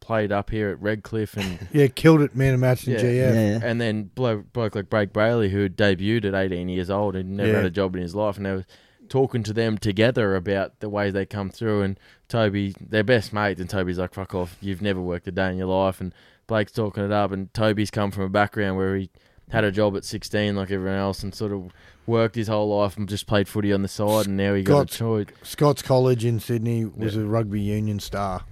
[0.00, 1.68] played up here at Redcliffe and.
[1.72, 3.00] Yeah, killed it, man of match in Yeah.
[3.00, 3.14] GF.
[3.14, 3.60] Yeah, yeah.
[3.62, 7.50] And then bloke, bloke like Blake Brailey, who debuted at 18 years old and never
[7.50, 7.56] Yeah.
[7.56, 8.64] had a job in his life, and they were
[9.10, 11.82] talking to them together about the way they come through.
[11.82, 14.56] And Toby, their best mate, and Toby's like, "Fuck off!
[14.62, 16.14] You've never worked a day in your life." And
[16.46, 19.10] Blake's talking it up, and Toby's come from a background where he
[19.50, 21.70] had a job at 16 like everyone else, and sort of
[22.06, 24.86] worked his whole life and just played footy on the side, and now he got,
[24.88, 25.26] Got- a choice.
[25.42, 28.44] Scots College in Sydney was a rugby union star.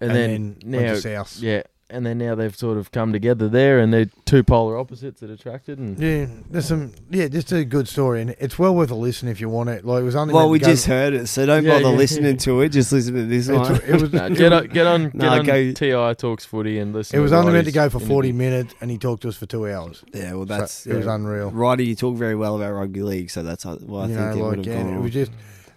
[0.00, 1.38] And, And, then, then, now, went to South.
[1.40, 1.62] yeah,
[1.92, 5.30] and then now they've sort of come together there, and they're two polar opposites that
[5.30, 6.92] attracted, and Yeah, there's some.
[7.10, 9.84] Yeah, just a good story, and it's well worth a listen if you want it.
[9.84, 10.34] Like it was only.
[10.34, 11.96] Well, meant we to just heard it, so don't Yeah, bother yeah.
[11.96, 12.70] listening to it.
[12.70, 13.80] Just listen to this It's- one.
[13.86, 14.12] it was.
[14.12, 17.18] No, get on, get on, get No, on go- Ti talks footy and listen.
[17.18, 18.50] It was to only meant to Roddy's go for 40 interview.
[18.50, 20.04] minutes, and he talked to us for two hours.
[20.14, 21.14] yeah, well, So that's it was yeah.
[21.14, 21.50] unreal.
[21.50, 24.36] Righty, you talk very well about rugby league, so that's uh, well, I you think
[24.36, 24.92] know, it would have yeah, gone.
[24.92, 25.02] it on.
[25.02, 25.32] was just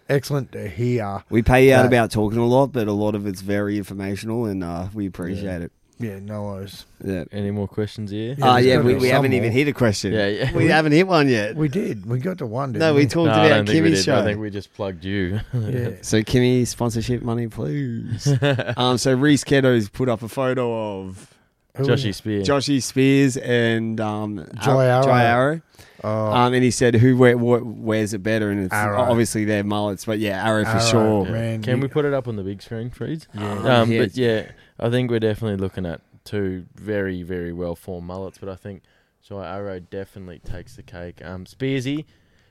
[0.10, 1.24] excellent to hear.
[1.30, 3.78] we pay you out that- about talking a lot, but a lot of it's very
[3.78, 5.72] informational, and uh, we appreciate it.
[5.98, 6.86] Yeah, no worries.
[7.04, 7.24] Yeah.
[7.32, 8.36] Any more questions here?
[8.38, 10.12] Yeah, Ah, there's yeah, gotta we, be we some haven't even hit a question.
[10.14, 10.52] Yeah, yeah.
[10.54, 11.56] We haven't hit one yet.
[11.56, 12.06] We did.
[12.06, 12.74] We got to one.
[12.74, 14.14] Didn't No, we we talked No, I about don't think we Kimmy's did.
[14.14, 15.40] I think we just plugged you.
[15.54, 15.92] Yeah.
[16.02, 18.28] So Kimmy sponsorship money, please.
[18.78, 21.34] um, so Reese Keto's put up a photo of
[21.78, 22.14] Who Joshy it?
[22.16, 22.42] Spear.
[22.42, 25.04] Joshy Spears and um, Jai Ar- Arrow.
[25.06, 25.62] Jai Arrow.
[26.04, 29.00] Oh, Um, and he said, "Who wear, what, wears it better?" And it's Arrow.
[29.02, 31.26] obviously their mullets, but yeah, Arrow for sure.
[31.26, 31.32] Yeah.
[31.32, 33.28] man, Can you- we put it up on the big screen, Freeds?
[33.34, 33.80] Yeah.
[33.82, 34.02] Um, Yeah.
[34.02, 38.38] But yeah, I think we're definitely looking at two very, very well formed mullets.
[38.38, 38.84] But I think
[39.24, 41.24] Jai Arrow definitely takes the cake.
[41.24, 42.06] Um, Spearsy,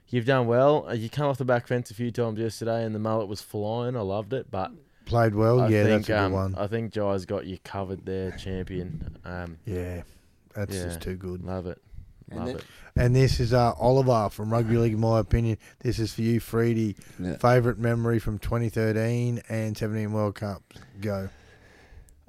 [0.09, 0.87] you've done well.
[0.89, 3.41] Uh, You come off the back fence a few times yesterday, and the mullet was
[3.43, 3.97] flying.
[3.97, 4.70] I loved it, but
[5.07, 5.61] played well.
[5.61, 6.55] I yeah, think that's a good um, one.
[6.57, 9.18] I think Jai's got you covered there, champion.
[9.25, 10.03] Um, yeah,
[10.55, 10.85] that's yeah.
[10.85, 11.45] just too good.
[11.45, 11.81] love it,
[12.31, 12.64] And love then- it.
[12.97, 14.93] And this is uh, Oliver from Rugby League.
[14.93, 16.97] In my opinion, this is for you, Freedy.
[17.18, 17.37] Yeah.
[17.39, 20.62] Favorite memory from 2013 and 17 World Cup.
[21.01, 21.29] Go.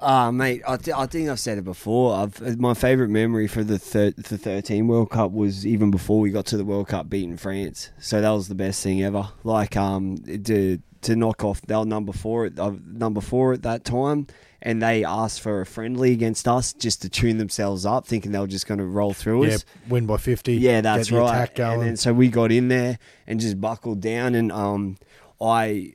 [0.07, 2.15] Ah, mate, I, th- I think I've said it before.
[2.15, 6.29] I've, my favourite memory for the thir- the 13 World Cup was even before we
[6.29, 7.89] got to the World Cup beating France.
[7.97, 9.29] So that was the best thing ever.
[9.43, 13.63] Like um to to knock off they were number four at uh, number four at
[13.63, 14.27] that time,
[14.61, 18.39] and they asked for a friendly against us just to tune themselves up, thinking they
[18.39, 19.65] were just going to roll through Yeah, us.
[19.89, 20.53] win by 50.
[20.55, 21.49] Yeah, that's right.
[21.59, 24.97] And then so we got in there and just buckled down, and um,
[25.41, 25.93] I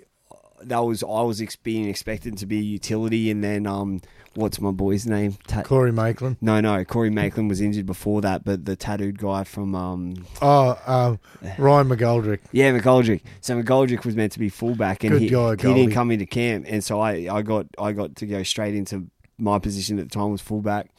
[0.62, 4.00] that was I was ex- being expected to be utility, and then um,
[4.34, 5.36] what's my boy's name?
[5.46, 6.36] Ta- Corey Maitland.
[6.40, 10.78] no, no, Corey Maitland was injured before that, but the tattooed guy from um, Oh,
[10.86, 11.18] um,
[11.58, 12.40] Ryan McGoldrick.
[12.52, 13.22] yeah, McGoldrick.
[13.40, 16.26] So McGoldrick was meant to be fullback, and Good he, guy, he didn't come into
[16.26, 19.08] camp, and so I, I got I got to go straight into
[19.38, 20.90] my position at the time was fullback,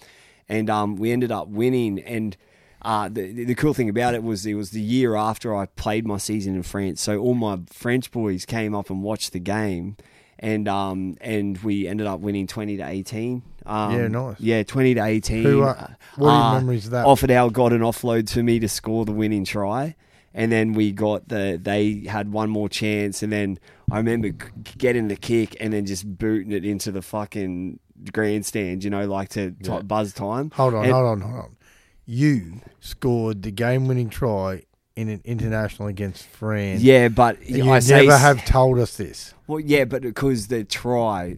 [0.49, 1.99] and um, we ended up winning.
[1.99, 2.36] And
[2.84, 6.06] uh, the the cool thing about it was it was the year after I played
[6.08, 9.98] my season in France, so all my French boys came up and watched the game.
[10.44, 13.44] And um and we ended up winning twenty to eighteen.
[13.68, 14.40] Um, Yeah, nice.
[14.40, 15.44] Yeah, twenty to eighteen.
[15.44, 17.06] Who, uh, what are your Uh, memories of that?
[17.06, 19.96] Offerdahl got an offload to me to score the winning try,
[20.34, 21.60] and then we got the.
[21.62, 23.60] They had one more chance, and then
[23.92, 24.30] I remember
[24.80, 27.80] getting the kick and then just booting it into the fucking
[28.12, 28.84] grandstand.
[28.84, 29.82] You know, like to, to Yeah.
[29.82, 30.50] buzz time.
[30.56, 31.56] hold on, and- hold on, hold on.
[32.14, 34.64] You scored the game winning try
[34.97, 36.82] in an international against France.
[36.82, 39.34] Yeah, but And you I never have told us this.
[39.47, 41.38] Well, yeah, but because the try,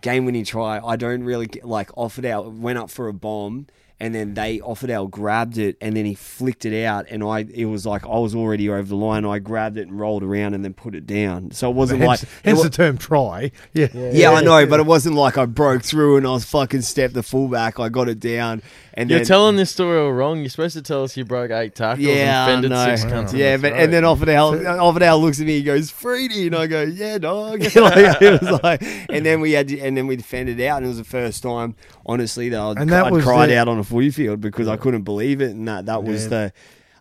[0.00, 3.68] game winning try, I don't really get, like Offerdahl, went up for a bomb,
[4.02, 4.82] and then they offered.
[4.82, 8.18] Offerdahl grabbed it and then he flicked it out and I it was like I
[8.18, 9.24] was already over the line.
[9.24, 11.50] I grabbed it and rolled around and then put it down.
[11.52, 13.52] So it wasn't like Hence, it hence wa- the term try.
[13.72, 13.88] Yeah.
[13.92, 17.14] yeah, I know, but it wasn't like I broke through and I was fucking stepped
[17.14, 17.78] the fullback.
[17.78, 18.62] I got it down
[18.94, 20.40] and You're then, telling this story all wrong.
[20.40, 22.84] You're supposed to tell us you broke eight tackles yeah, and fended know.
[22.96, 23.32] six cunts.
[23.32, 23.80] in Yeah, the but throat.
[23.84, 25.54] and then Offerdahl, Offerdahl looks at me.
[25.58, 29.52] He goes, "Freedy," and I go, "Yeah, dog." like, it was like, and then we
[29.52, 31.74] had, to, and then we defended out, and it was the first time,
[32.06, 34.68] honestly, that I'd, And that I'd was cried the- out on a footy field because
[34.68, 36.28] I couldn't believe it, and that that was Yeah.
[36.28, 36.52] the,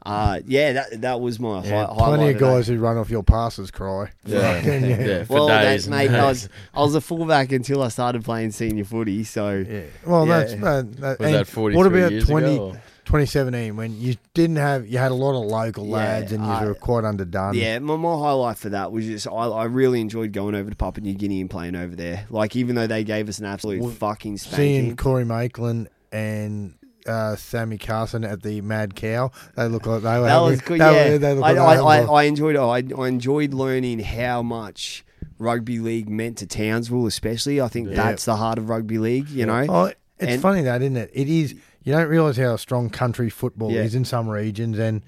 [0.06, 2.46] uh, yeah, that that was my Yeah, hi- plenty highlight of that.
[2.46, 4.10] guys who run off your passes cry.
[4.26, 4.56] Yeah.
[4.62, 5.00] Fucking, yeah.
[5.06, 6.10] Yeah, for Well, days that's and mate.
[6.20, 9.24] I was I was a fullback until I started playing senior footy.
[9.24, 9.82] So Yeah.
[10.06, 10.40] Well, Yeah.
[10.40, 12.78] that's that, that, Was that 43 What about years 20, ago?
[13.14, 16.44] Or- 2017 when you didn't have you had a lot of local Yeah, lads and
[16.46, 17.54] you I- were quite underdone.
[17.56, 20.76] Yeah, my, my highlight for that was just I, I really enjoyed going over to
[20.76, 22.26] Papua New Guinea and playing over there.
[22.30, 24.52] Like even though they gave us an absolute Well, fucking seeing
[24.82, 24.96] spanking.
[24.98, 26.76] Corey Maitland and
[27.08, 30.26] uh, Sammy Carson at the Mad Cow, they look like they were.
[30.26, 30.80] That was good.
[30.80, 32.56] they Yeah, were- I, I, I, I enjoyed.
[32.56, 35.04] I, I enjoyed learning how much
[35.40, 37.60] rugby league meant to Townsville, especially.
[37.60, 37.96] I think Yeah.
[37.96, 39.30] that's the heart of rugby league.
[39.30, 39.66] You know.
[39.68, 41.10] Oh, it's And- funny that, isn't it?
[41.14, 41.56] It is.
[41.84, 43.82] You don't realise how strong country football Yeah.
[43.82, 45.02] is in some regions, and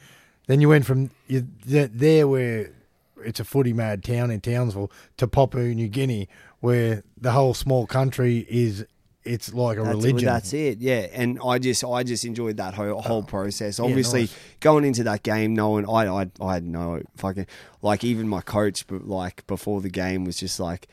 [0.47, 2.71] then you went from you, there where
[3.24, 6.28] it's a footy mad town in Townsville to Papua New Guinea,
[6.59, 8.86] where the whole small country is.
[9.26, 10.26] It's like a That's, religion.
[10.26, 11.07] That's it, yeah.
[11.13, 13.26] And I just, I just enjoyed that whole whole ah.
[13.26, 13.80] process.
[13.80, 14.36] Yeah, Obviously, nice.
[14.59, 17.47] going into that game, knowing I, I, I had no fucking
[17.82, 20.89] like even my coach, but like before the game was just like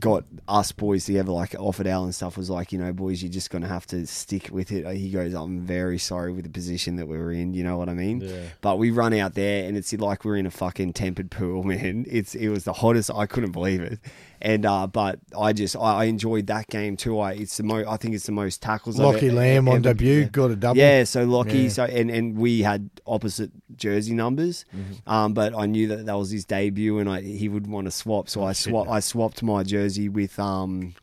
[0.00, 2.36] got us boys together, like Offerdahl and stuff.
[2.36, 4.84] Was like, you know, boys, you're just gonna have to stick with it.
[4.96, 7.54] He goes, I'm very sorry with the position that we were in.
[7.54, 8.20] You know what I mean?
[8.20, 8.32] Yeah.
[8.60, 12.04] But we run out there, and it's like we're in a fucking tempered pool, man.
[12.08, 13.10] It's it was the hottest.
[13.14, 14.00] I couldn't believe it.
[14.42, 17.18] And uh, but I just I, I enjoyed that game too.
[17.20, 18.98] I it's the mo I think it's the most tackles.
[19.00, 20.24] I've Lockie Lamb on ever- debut yeah.
[20.26, 20.78] got a double.
[20.78, 21.68] Yeah, so Lockie, Yeah.
[21.70, 25.08] so and, and we had opposite jersey numbers, Mm-hmm.
[25.10, 27.90] um, but I knew that that was his debut, and I he would want to
[27.90, 30.94] swap, so I swap I swapped my jersey with um,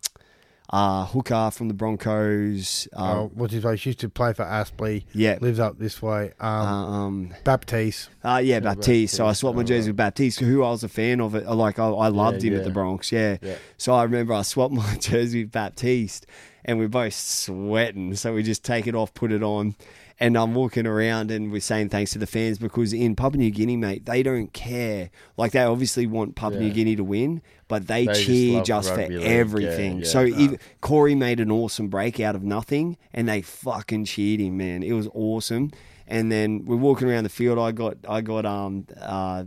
[0.69, 2.87] uh, Hooker from the Broncos.
[2.93, 3.85] Uh, Oh, what's his face?
[3.85, 5.05] Used to play for Aspley.
[5.13, 5.37] Yeah.
[5.41, 6.31] lives up this way.
[6.41, 8.09] uh, Um, um, Baptiste.
[8.23, 9.15] uh, yeah, Baptiste.
[9.15, 11.35] So I Baptiste, swapped my oh, jersey with Baptiste, who I was a fan of.
[11.35, 13.11] It like I, I loved Yeah, him at the Broncs.
[13.11, 13.37] Yeah.
[13.41, 13.55] Yeah.
[13.77, 16.25] So I remember I swapped my jersey with Baptiste,
[16.65, 18.15] and we're both sweating.
[18.15, 19.75] So we just take it off, put it on,
[20.23, 23.51] and I'm walking around, and we're saying thanks to the fans because in Papua New
[23.51, 25.09] Guinea, mate, they don't care.
[25.35, 28.89] Like they obviously want Papua New Guinea to win, but they, They cheer love just,
[28.93, 29.99] for league, everything.
[29.99, 30.37] yeah, So yeah.
[30.37, 34.81] even Corey made an awesome break out of nothing, and they fucking cheered him, man.
[34.81, 35.71] It was awesome.
[36.07, 37.59] And then we're walking around the field.
[37.59, 39.43] I got, I got, um, uh,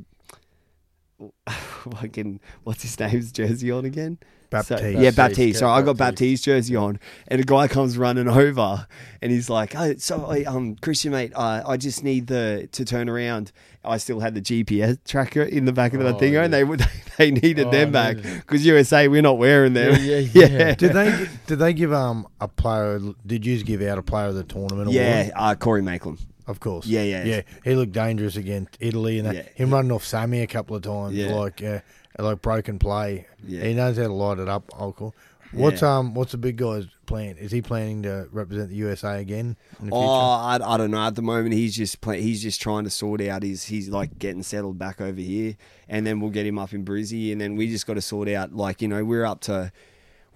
[1.48, 4.18] fucking, what's his name's jersey on again?
[4.50, 4.80] Baptiste.
[4.82, 5.58] So, yeah, Baptiste, Baptiste.
[5.60, 6.16] So I got Baptiste.
[6.16, 8.86] Baptiste jersey on, and a guy comes running over,
[9.22, 12.84] and he's like, "Oh, so I- um, Christian mate, uh, I just need the to
[12.84, 13.52] turn around."
[13.84, 16.64] I still had the GPS tracker in the back of the Oh, thing, and they
[17.18, 18.38] they needed Oh, them back amazing.
[18.38, 19.96] because USA we're not wearing them.
[20.02, 20.74] Yeah, yeah, yeah.
[20.74, 22.98] Did they did they give um a player?
[23.24, 24.90] Did you give out a player of the tournament?
[24.90, 25.32] Yeah, award?
[25.36, 26.18] uh, Corey Maitland.
[26.48, 26.86] of course.
[26.86, 27.24] Yeah, yeah.
[27.24, 27.40] yeah.
[27.64, 29.42] He looked dangerous against Italy, and that, Yeah.
[29.54, 31.34] him running off Sammy a couple of times, Yeah.
[31.34, 31.78] like uh,
[32.22, 33.26] like broken play.
[33.46, 33.64] Yeah.
[33.64, 34.64] He knows how to light it up.
[34.78, 35.14] Uncle.
[35.52, 35.98] What's Yeah.
[35.98, 37.36] um what's the big guy's plan?
[37.38, 39.94] Is he planning to represent the USA again in the future?
[39.94, 41.06] Oh, I, I don't know.
[41.06, 44.18] At the moment, he's just play, he's just trying to sort out his he's like
[44.18, 45.56] getting settled back over here,
[45.88, 48.28] and then we'll get him up in Brizzy, and then we just got to sort
[48.28, 49.70] out like you know we're up to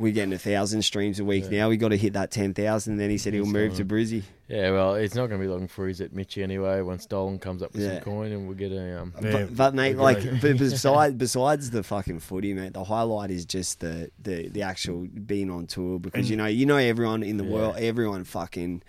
[0.01, 1.69] we're getting a thousand streams a week now.
[1.69, 2.97] We got to hit that ten thousand.
[2.97, 4.23] Then he said he'll That's move to Brizzy.
[4.49, 6.81] Yeah, well, it's not going to be long for he's at Mitchy anyway.
[6.81, 7.95] Once Dolan comes up with Yeah.
[7.97, 9.13] some coin, and we'll get a um.
[9.23, 9.31] Yeah.
[9.31, 10.03] But, but mate, agree.
[10.03, 14.63] like but besides besides the fucking footy, mate, the highlight is just the the, the
[14.63, 17.51] actual being on tour because you know you know everyone in the Yeah.
[17.53, 18.83] world, everyone fucking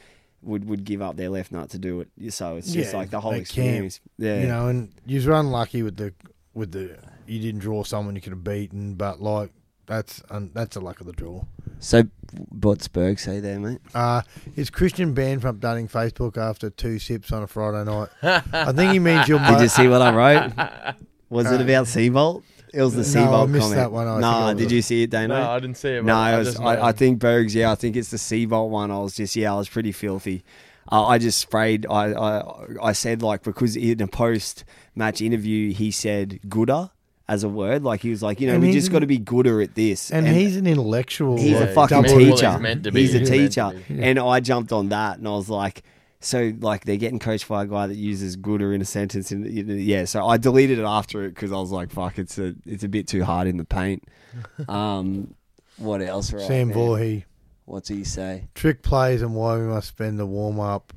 [0.43, 2.34] would would give up their left nut to do it.
[2.34, 3.41] So it's just Yeah, like the whole they can.
[3.41, 3.99] experience.
[4.18, 6.14] Yeah, You know, and you were unlucky with the
[6.53, 6.97] with the
[7.28, 9.51] you didn't draw someone you could have beaten, but like
[9.92, 11.44] that's um, that's the luck of the draw.
[11.80, 12.04] So,
[12.50, 13.80] what's Berg say there, mate?
[13.94, 14.22] Uh,
[14.56, 18.09] is Christian banned from updating Facebook after two sips on a Friday night?
[18.54, 19.39] I think he means you're.
[19.50, 20.96] Did you see what I wrote?
[21.30, 22.43] Was it Uh, about Seibold?
[22.74, 23.76] It was the no, I Seibold missed comment.
[23.82, 24.08] that one.
[24.08, 25.38] I think nah, did you see it, Dano?
[25.38, 26.05] No, I didn't see it.
[26.05, 27.54] No, I, I, was, I, I think Bergs.
[27.54, 28.92] Yeah, I think it's the Seibold one.
[28.92, 30.46] I was just yeah, I was pretty filthy.
[30.89, 31.86] Uh, I just sprayed.
[31.89, 32.43] I, I
[32.82, 34.63] I said like because in a post
[34.96, 36.92] match interview he said gooder
[37.28, 37.84] as a word.
[37.84, 39.62] Like he was like you know And we he's just an- got to be gooder
[39.62, 40.12] at this.
[40.12, 41.38] And, he's an intellectual.
[41.38, 42.52] He's like, a fucking double- Well, teacher.
[42.52, 43.02] he's meant to be.
[43.02, 43.72] He's a He's meant teacher.
[43.88, 44.04] to be.
[44.04, 45.84] And I jumped on that and I was like,
[46.20, 49.32] so like they're getting coached by a guy that uses gooder in a sentence.
[49.32, 52.54] And yeah, so I deleted it after it because I was like, fuck, it's a
[52.66, 54.04] it's a bit too hard in the paint.
[54.70, 55.34] Um,
[55.78, 56.32] what else?
[56.32, 56.78] Right Sam man?
[56.78, 57.24] Voorhey.
[57.66, 58.48] What's he say?
[58.56, 60.93] Trick plays and why we must spend the warm up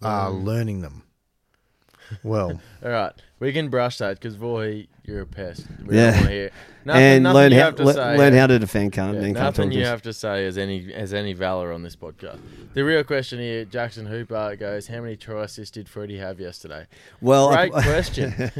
[0.00, 0.44] uh, Mm.
[0.44, 1.02] learning them.
[2.22, 5.66] Well, All right, we can brush that because boy, you're a pest.
[5.84, 6.48] We Yeah.
[6.84, 8.18] Don't want to hear nothing, and nothing learn you how to le- say.
[8.18, 8.92] learn how to defend.
[8.92, 12.38] Can't yeah, nothing you have to say as any as any valor on this podcast.
[12.74, 16.86] The real question here, Jackson Hooper goes, "How many try assists did Freddie have yesterday?"
[17.20, 18.32] Well, I- Great question,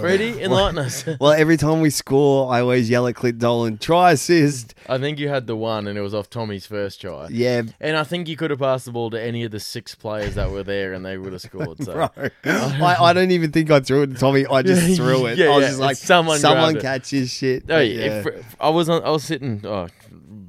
[0.00, 0.42] Freddie.
[0.42, 1.04] Enlighten us.
[1.20, 4.74] well, every time we score, I always yell at Clint Dolan, try assist.
[4.88, 7.28] I think you had the one, and it was off Tommy's first try.
[7.30, 9.94] Yeah, And I think you could have passed the ball to any of the six
[9.94, 11.82] players that were there, and they would have scored.
[11.84, 11.92] So.
[11.92, 12.30] bro.
[12.44, 14.46] I, I don't even think I threw it to Tommy.
[14.46, 15.38] I just threw it.
[15.38, 17.51] Yeah, I was yeah, just like, someone someone catches shit.
[17.68, 19.02] Oh yeah, if- I was on.
[19.04, 19.60] I was sitting.
[19.64, 19.88] Oh,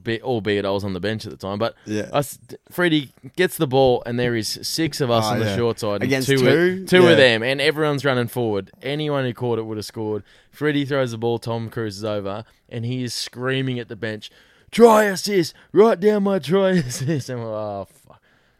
[0.04, 2.22] be, albeit I was on the bench at the time, but Yeah.
[2.70, 5.56] Freddie gets the ball, and there is six of us Oh, on the yeah.
[5.56, 6.86] short side, and Against two, two?
[6.86, 7.10] two Yeah.
[7.12, 8.70] of them, and everyone's running forward.
[8.82, 10.24] Anyone who caught it would have scored.
[10.52, 11.40] Freddie throws the ball.
[11.40, 14.30] Tom cruises over, and he is screaming at the bench,
[14.72, 15.54] "Try assist!
[15.72, 17.88] Write down my try assist!" And we're oh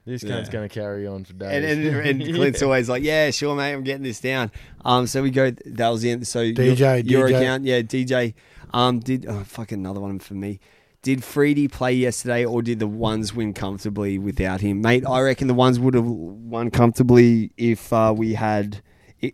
[0.06, 0.54] this cunt's Yeah.
[0.54, 1.50] going to carry on for days.
[1.52, 4.52] And, and, and Clint's always like, yeah, sure, mate, I'm getting this down.
[4.84, 5.52] Um, so we go.
[5.66, 6.28] That was the end.
[6.28, 7.42] So DJ, your, your DJ.
[7.42, 8.34] account, yeah, DJ.
[8.74, 10.60] Um, did oh, fucking another one for me.
[11.04, 15.04] Did Freedy play yesterday, or did the ones win comfortably without him, mate?
[15.06, 18.82] I reckon the ones would have won comfortably if uh, we had.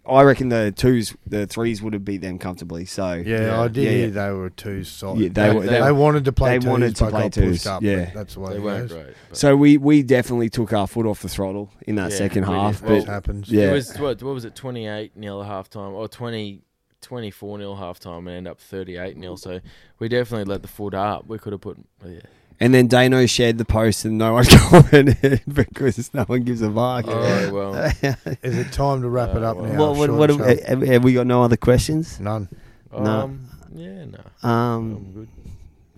[0.05, 2.85] I reckon the twos, the threes would have beat them comfortably.
[2.85, 3.61] So yeah, Yeah.
[3.61, 4.13] I did Yeah, hear yeah.
[4.27, 5.19] they were two solid.
[5.19, 7.33] Yeah, they they, they, they- wanted to play they twos, wanted to but play got
[7.33, 7.81] twos, pushed up.
[7.83, 8.11] yeah.
[8.13, 9.07] that's the way they weren't great.
[9.29, 12.43] but- So we we definitely took our foot off the throttle in that Yeah, second
[12.43, 12.81] half.
[12.81, 13.49] Well, But happens.
[13.49, 13.69] yeah.
[13.69, 14.21] It was what?
[14.21, 14.55] What was it?
[14.55, 16.61] Twenty eight nil half time, or 20,
[17.01, 19.37] 24 nil half time, and end up thirty eight nil.
[19.37, 19.59] So
[19.99, 21.27] we definitely let the foot up.
[21.27, 21.77] We could have put.
[22.05, 22.19] Yeah.
[22.59, 26.71] And then Dano shared the post and no one commented because no one gives a
[26.71, 27.05] fuck.
[27.07, 27.75] Oh well.
[28.43, 29.79] Is it time to wrap it Uh, up well- now?
[29.93, 32.19] what, what, what have, have, have we got no other questions?
[32.19, 32.49] None.
[32.91, 32.97] No.
[33.05, 34.19] Um, yeah, no.
[34.49, 35.27] Um, I'm good.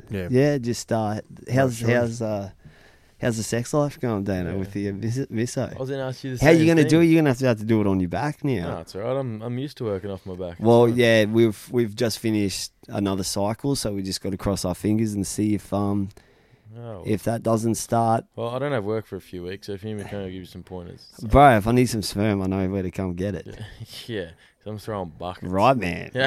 [0.09, 0.27] Yeah.
[0.29, 1.21] yeah, just uh,
[1.53, 1.89] how's sure.
[1.89, 2.49] how's uh,
[3.21, 4.57] how's the sex life going, Dano, Yeah.
[4.57, 5.73] with the visit misso?
[5.73, 6.89] I was going to ask you the How same you gonna thing.
[6.89, 7.05] do it?
[7.05, 8.71] You're gonna have to have to do it on your back now.
[8.73, 9.15] No, it's alright.
[9.15, 10.57] I'm I'm used to working off my back.
[10.59, 10.97] Well, fine.
[10.97, 15.13] yeah, we've we've just finished another cycle, so we just got to cross our fingers
[15.13, 16.09] and see if um
[16.77, 18.23] Oh, if that doesn't start.
[18.35, 20.31] well, I don't have work for a few weeks, so if you can me to
[20.31, 21.05] give you some pointers.
[21.17, 23.59] So, Bro, if I need some sperm, I know where to come get it.
[24.07, 24.29] yeah,
[24.63, 25.47] so I'm throwing buckets.
[25.51, 26.11] Right, man.
[26.13, 26.21] All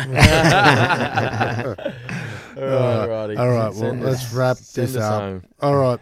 [2.63, 3.37] right, righty.
[3.37, 5.21] All right, well, let's us- wrap send this us up.
[5.23, 5.45] home.
[5.61, 6.01] All right.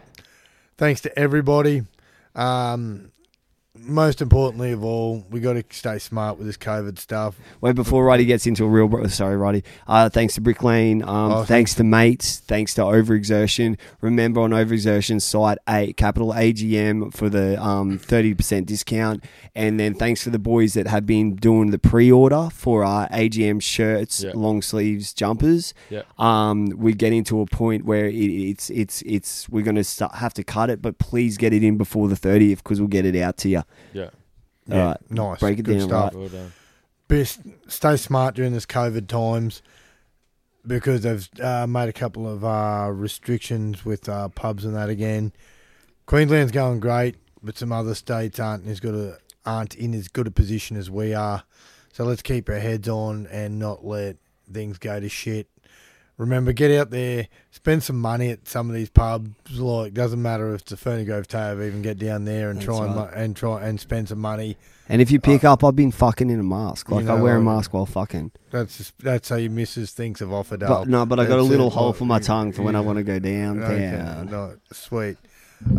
[0.77, 1.83] Thanks to everybody.
[2.35, 3.11] Um,
[3.85, 7.37] most importantly of all, we got to stay smart with this COVID stuff.
[7.61, 9.63] Wait, before Roddy gets into a real, bro- sorry, Roddy.
[9.87, 11.03] Uh, thanks to Brick Lane.
[11.03, 12.39] Um, Oh, thanks to mates.
[12.39, 13.77] Thanks to Overexertion.
[14.01, 19.23] Remember on Overexertion site, a capital AGM for the um thirty percent discount.
[19.55, 23.61] And then thanks to the boys that have been doing the pre-order for our AGM
[23.61, 24.31] shirts, Yeah.
[24.33, 25.73] long sleeves, jumpers.
[25.91, 26.01] Yeah.
[26.17, 30.33] Um, we're getting to a point where it, it's it's it's we're gonna start, have
[30.35, 33.15] to cut it, but please get it in before the thirtieth because we'll get it
[33.15, 33.63] out to you.
[33.93, 34.09] Yeah.
[34.67, 34.97] right.
[35.09, 35.39] Nice.
[35.39, 36.13] Break it Good down, stuff.
[36.13, 36.53] Well done.
[37.07, 39.61] Best, stay smart during this COVID times
[40.65, 45.33] because they've uh, made a couple of uh, restrictions with uh, pubs and that again.
[46.05, 50.27] Queensland's going great, but some other states aren't as good a, aren't in as good
[50.27, 51.43] a position as we are.
[51.91, 54.17] So let's keep our heads on and not let
[54.51, 55.47] things go to shit.
[56.17, 59.31] Remember, get out there, spend some money at some of these pubs.
[59.59, 62.65] Like, doesn't matter if it's a Ferny Grove Tave, even get down there and That's
[62.65, 63.13] try and, right.
[63.13, 64.57] and try and spend some money.
[64.87, 66.89] And if you pick up, I've been fucking in a mask.
[66.89, 68.31] You Like I wear a uh, mask while fucking.
[68.51, 70.87] That's just, that's how your missus thinks of offered But up.
[70.87, 71.73] no, but I got a little it.
[71.73, 73.63] hole for my tongue for when I want to go down.
[73.63, 75.17] Okay, no, sweet.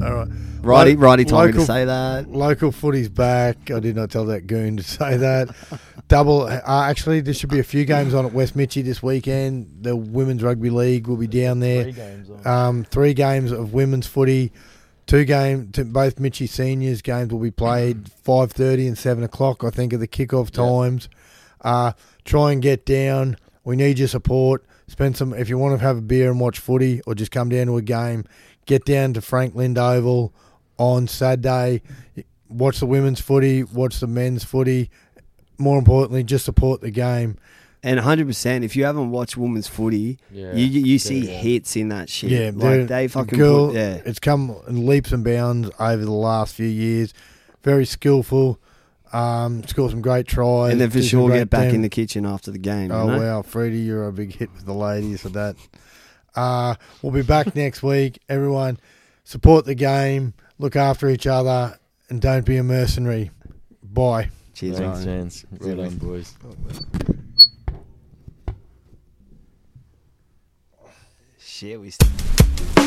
[0.02, 0.28] All right.
[0.62, 2.31] Righty, Lo- righty told me to say that.
[2.31, 3.70] Local footy's back.
[3.70, 5.55] I did not tell that goon to say that.
[6.09, 6.43] Double.
[6.43, 9.69] Uh, actually, there should be a few games on at West Mitchie this weekend.
[9.82, 11.85] The Women's Rugby League will be down there.
[11.85, 12.47] Three games on.
[12.47, 14.52] Um, three games of women's footy.
[15.06, 19.62] Two game, to both Mitchie seniors games will be played five thirty and seven o'clock.
[19.62, 20.65] I think are the kickoff Yeah.
[20.65, 21.09] times.
[21.61, 21.93] Uh,
[22.24, 23.36] try and get down.
[23.65, 24.65] We need your support.
[24.86, 27.51] Spend some if you want to have a beer and watch footy, or just come
[27.51, 28.24] down to a game.
[28.66, 30.32] Get down to Frank Lind Oval
[30.78, 31.82] on Saturday.
[32.49, 33.62] Watch the women's footy.
[33.62, 34.91] Watch the men's footy.
[35.59, 37.36] More importantly, just support the game.
[37.82, 40.55] And 100%, if you haven't watched women's footy, yeah.
[40.55, 41.32] you you you see Yeah.
[41.39, 42.31] hits in that shit.
[42.31, 44.01] Yeah, like they're- they fucking girl, put, yeah.
[44.07, 47.12] It's come in leaps and bounds over the last few years.
[47.62, 48.59] Very skillful.
[49.12, 50.73] Um, scored some great tries.
[50.73, 52.91] And then for sure get back damn- in the kitchen after the game.
[52.91, 53.19] Oh you know?
[53.19, 55.55] wow, Freddie, you're a big hit with the ladies for that.
[56.36, 58.19] Uh, we'll be back next week.
[58.28, 58.78] Everyone,
[59.24, 61.78] support the game, look after each other,
[62.09, 63.31] and don't be a mercenary.
[63.82, 64.31] Bye.
[64.55, 65.05] Cheers, Thanks, Ryan.
[65.05, 65.44] gents.
[65.61, 66.35] Well done, boys.
[71.39, 71.90] Shit, we.
[71.90, 72.84] St-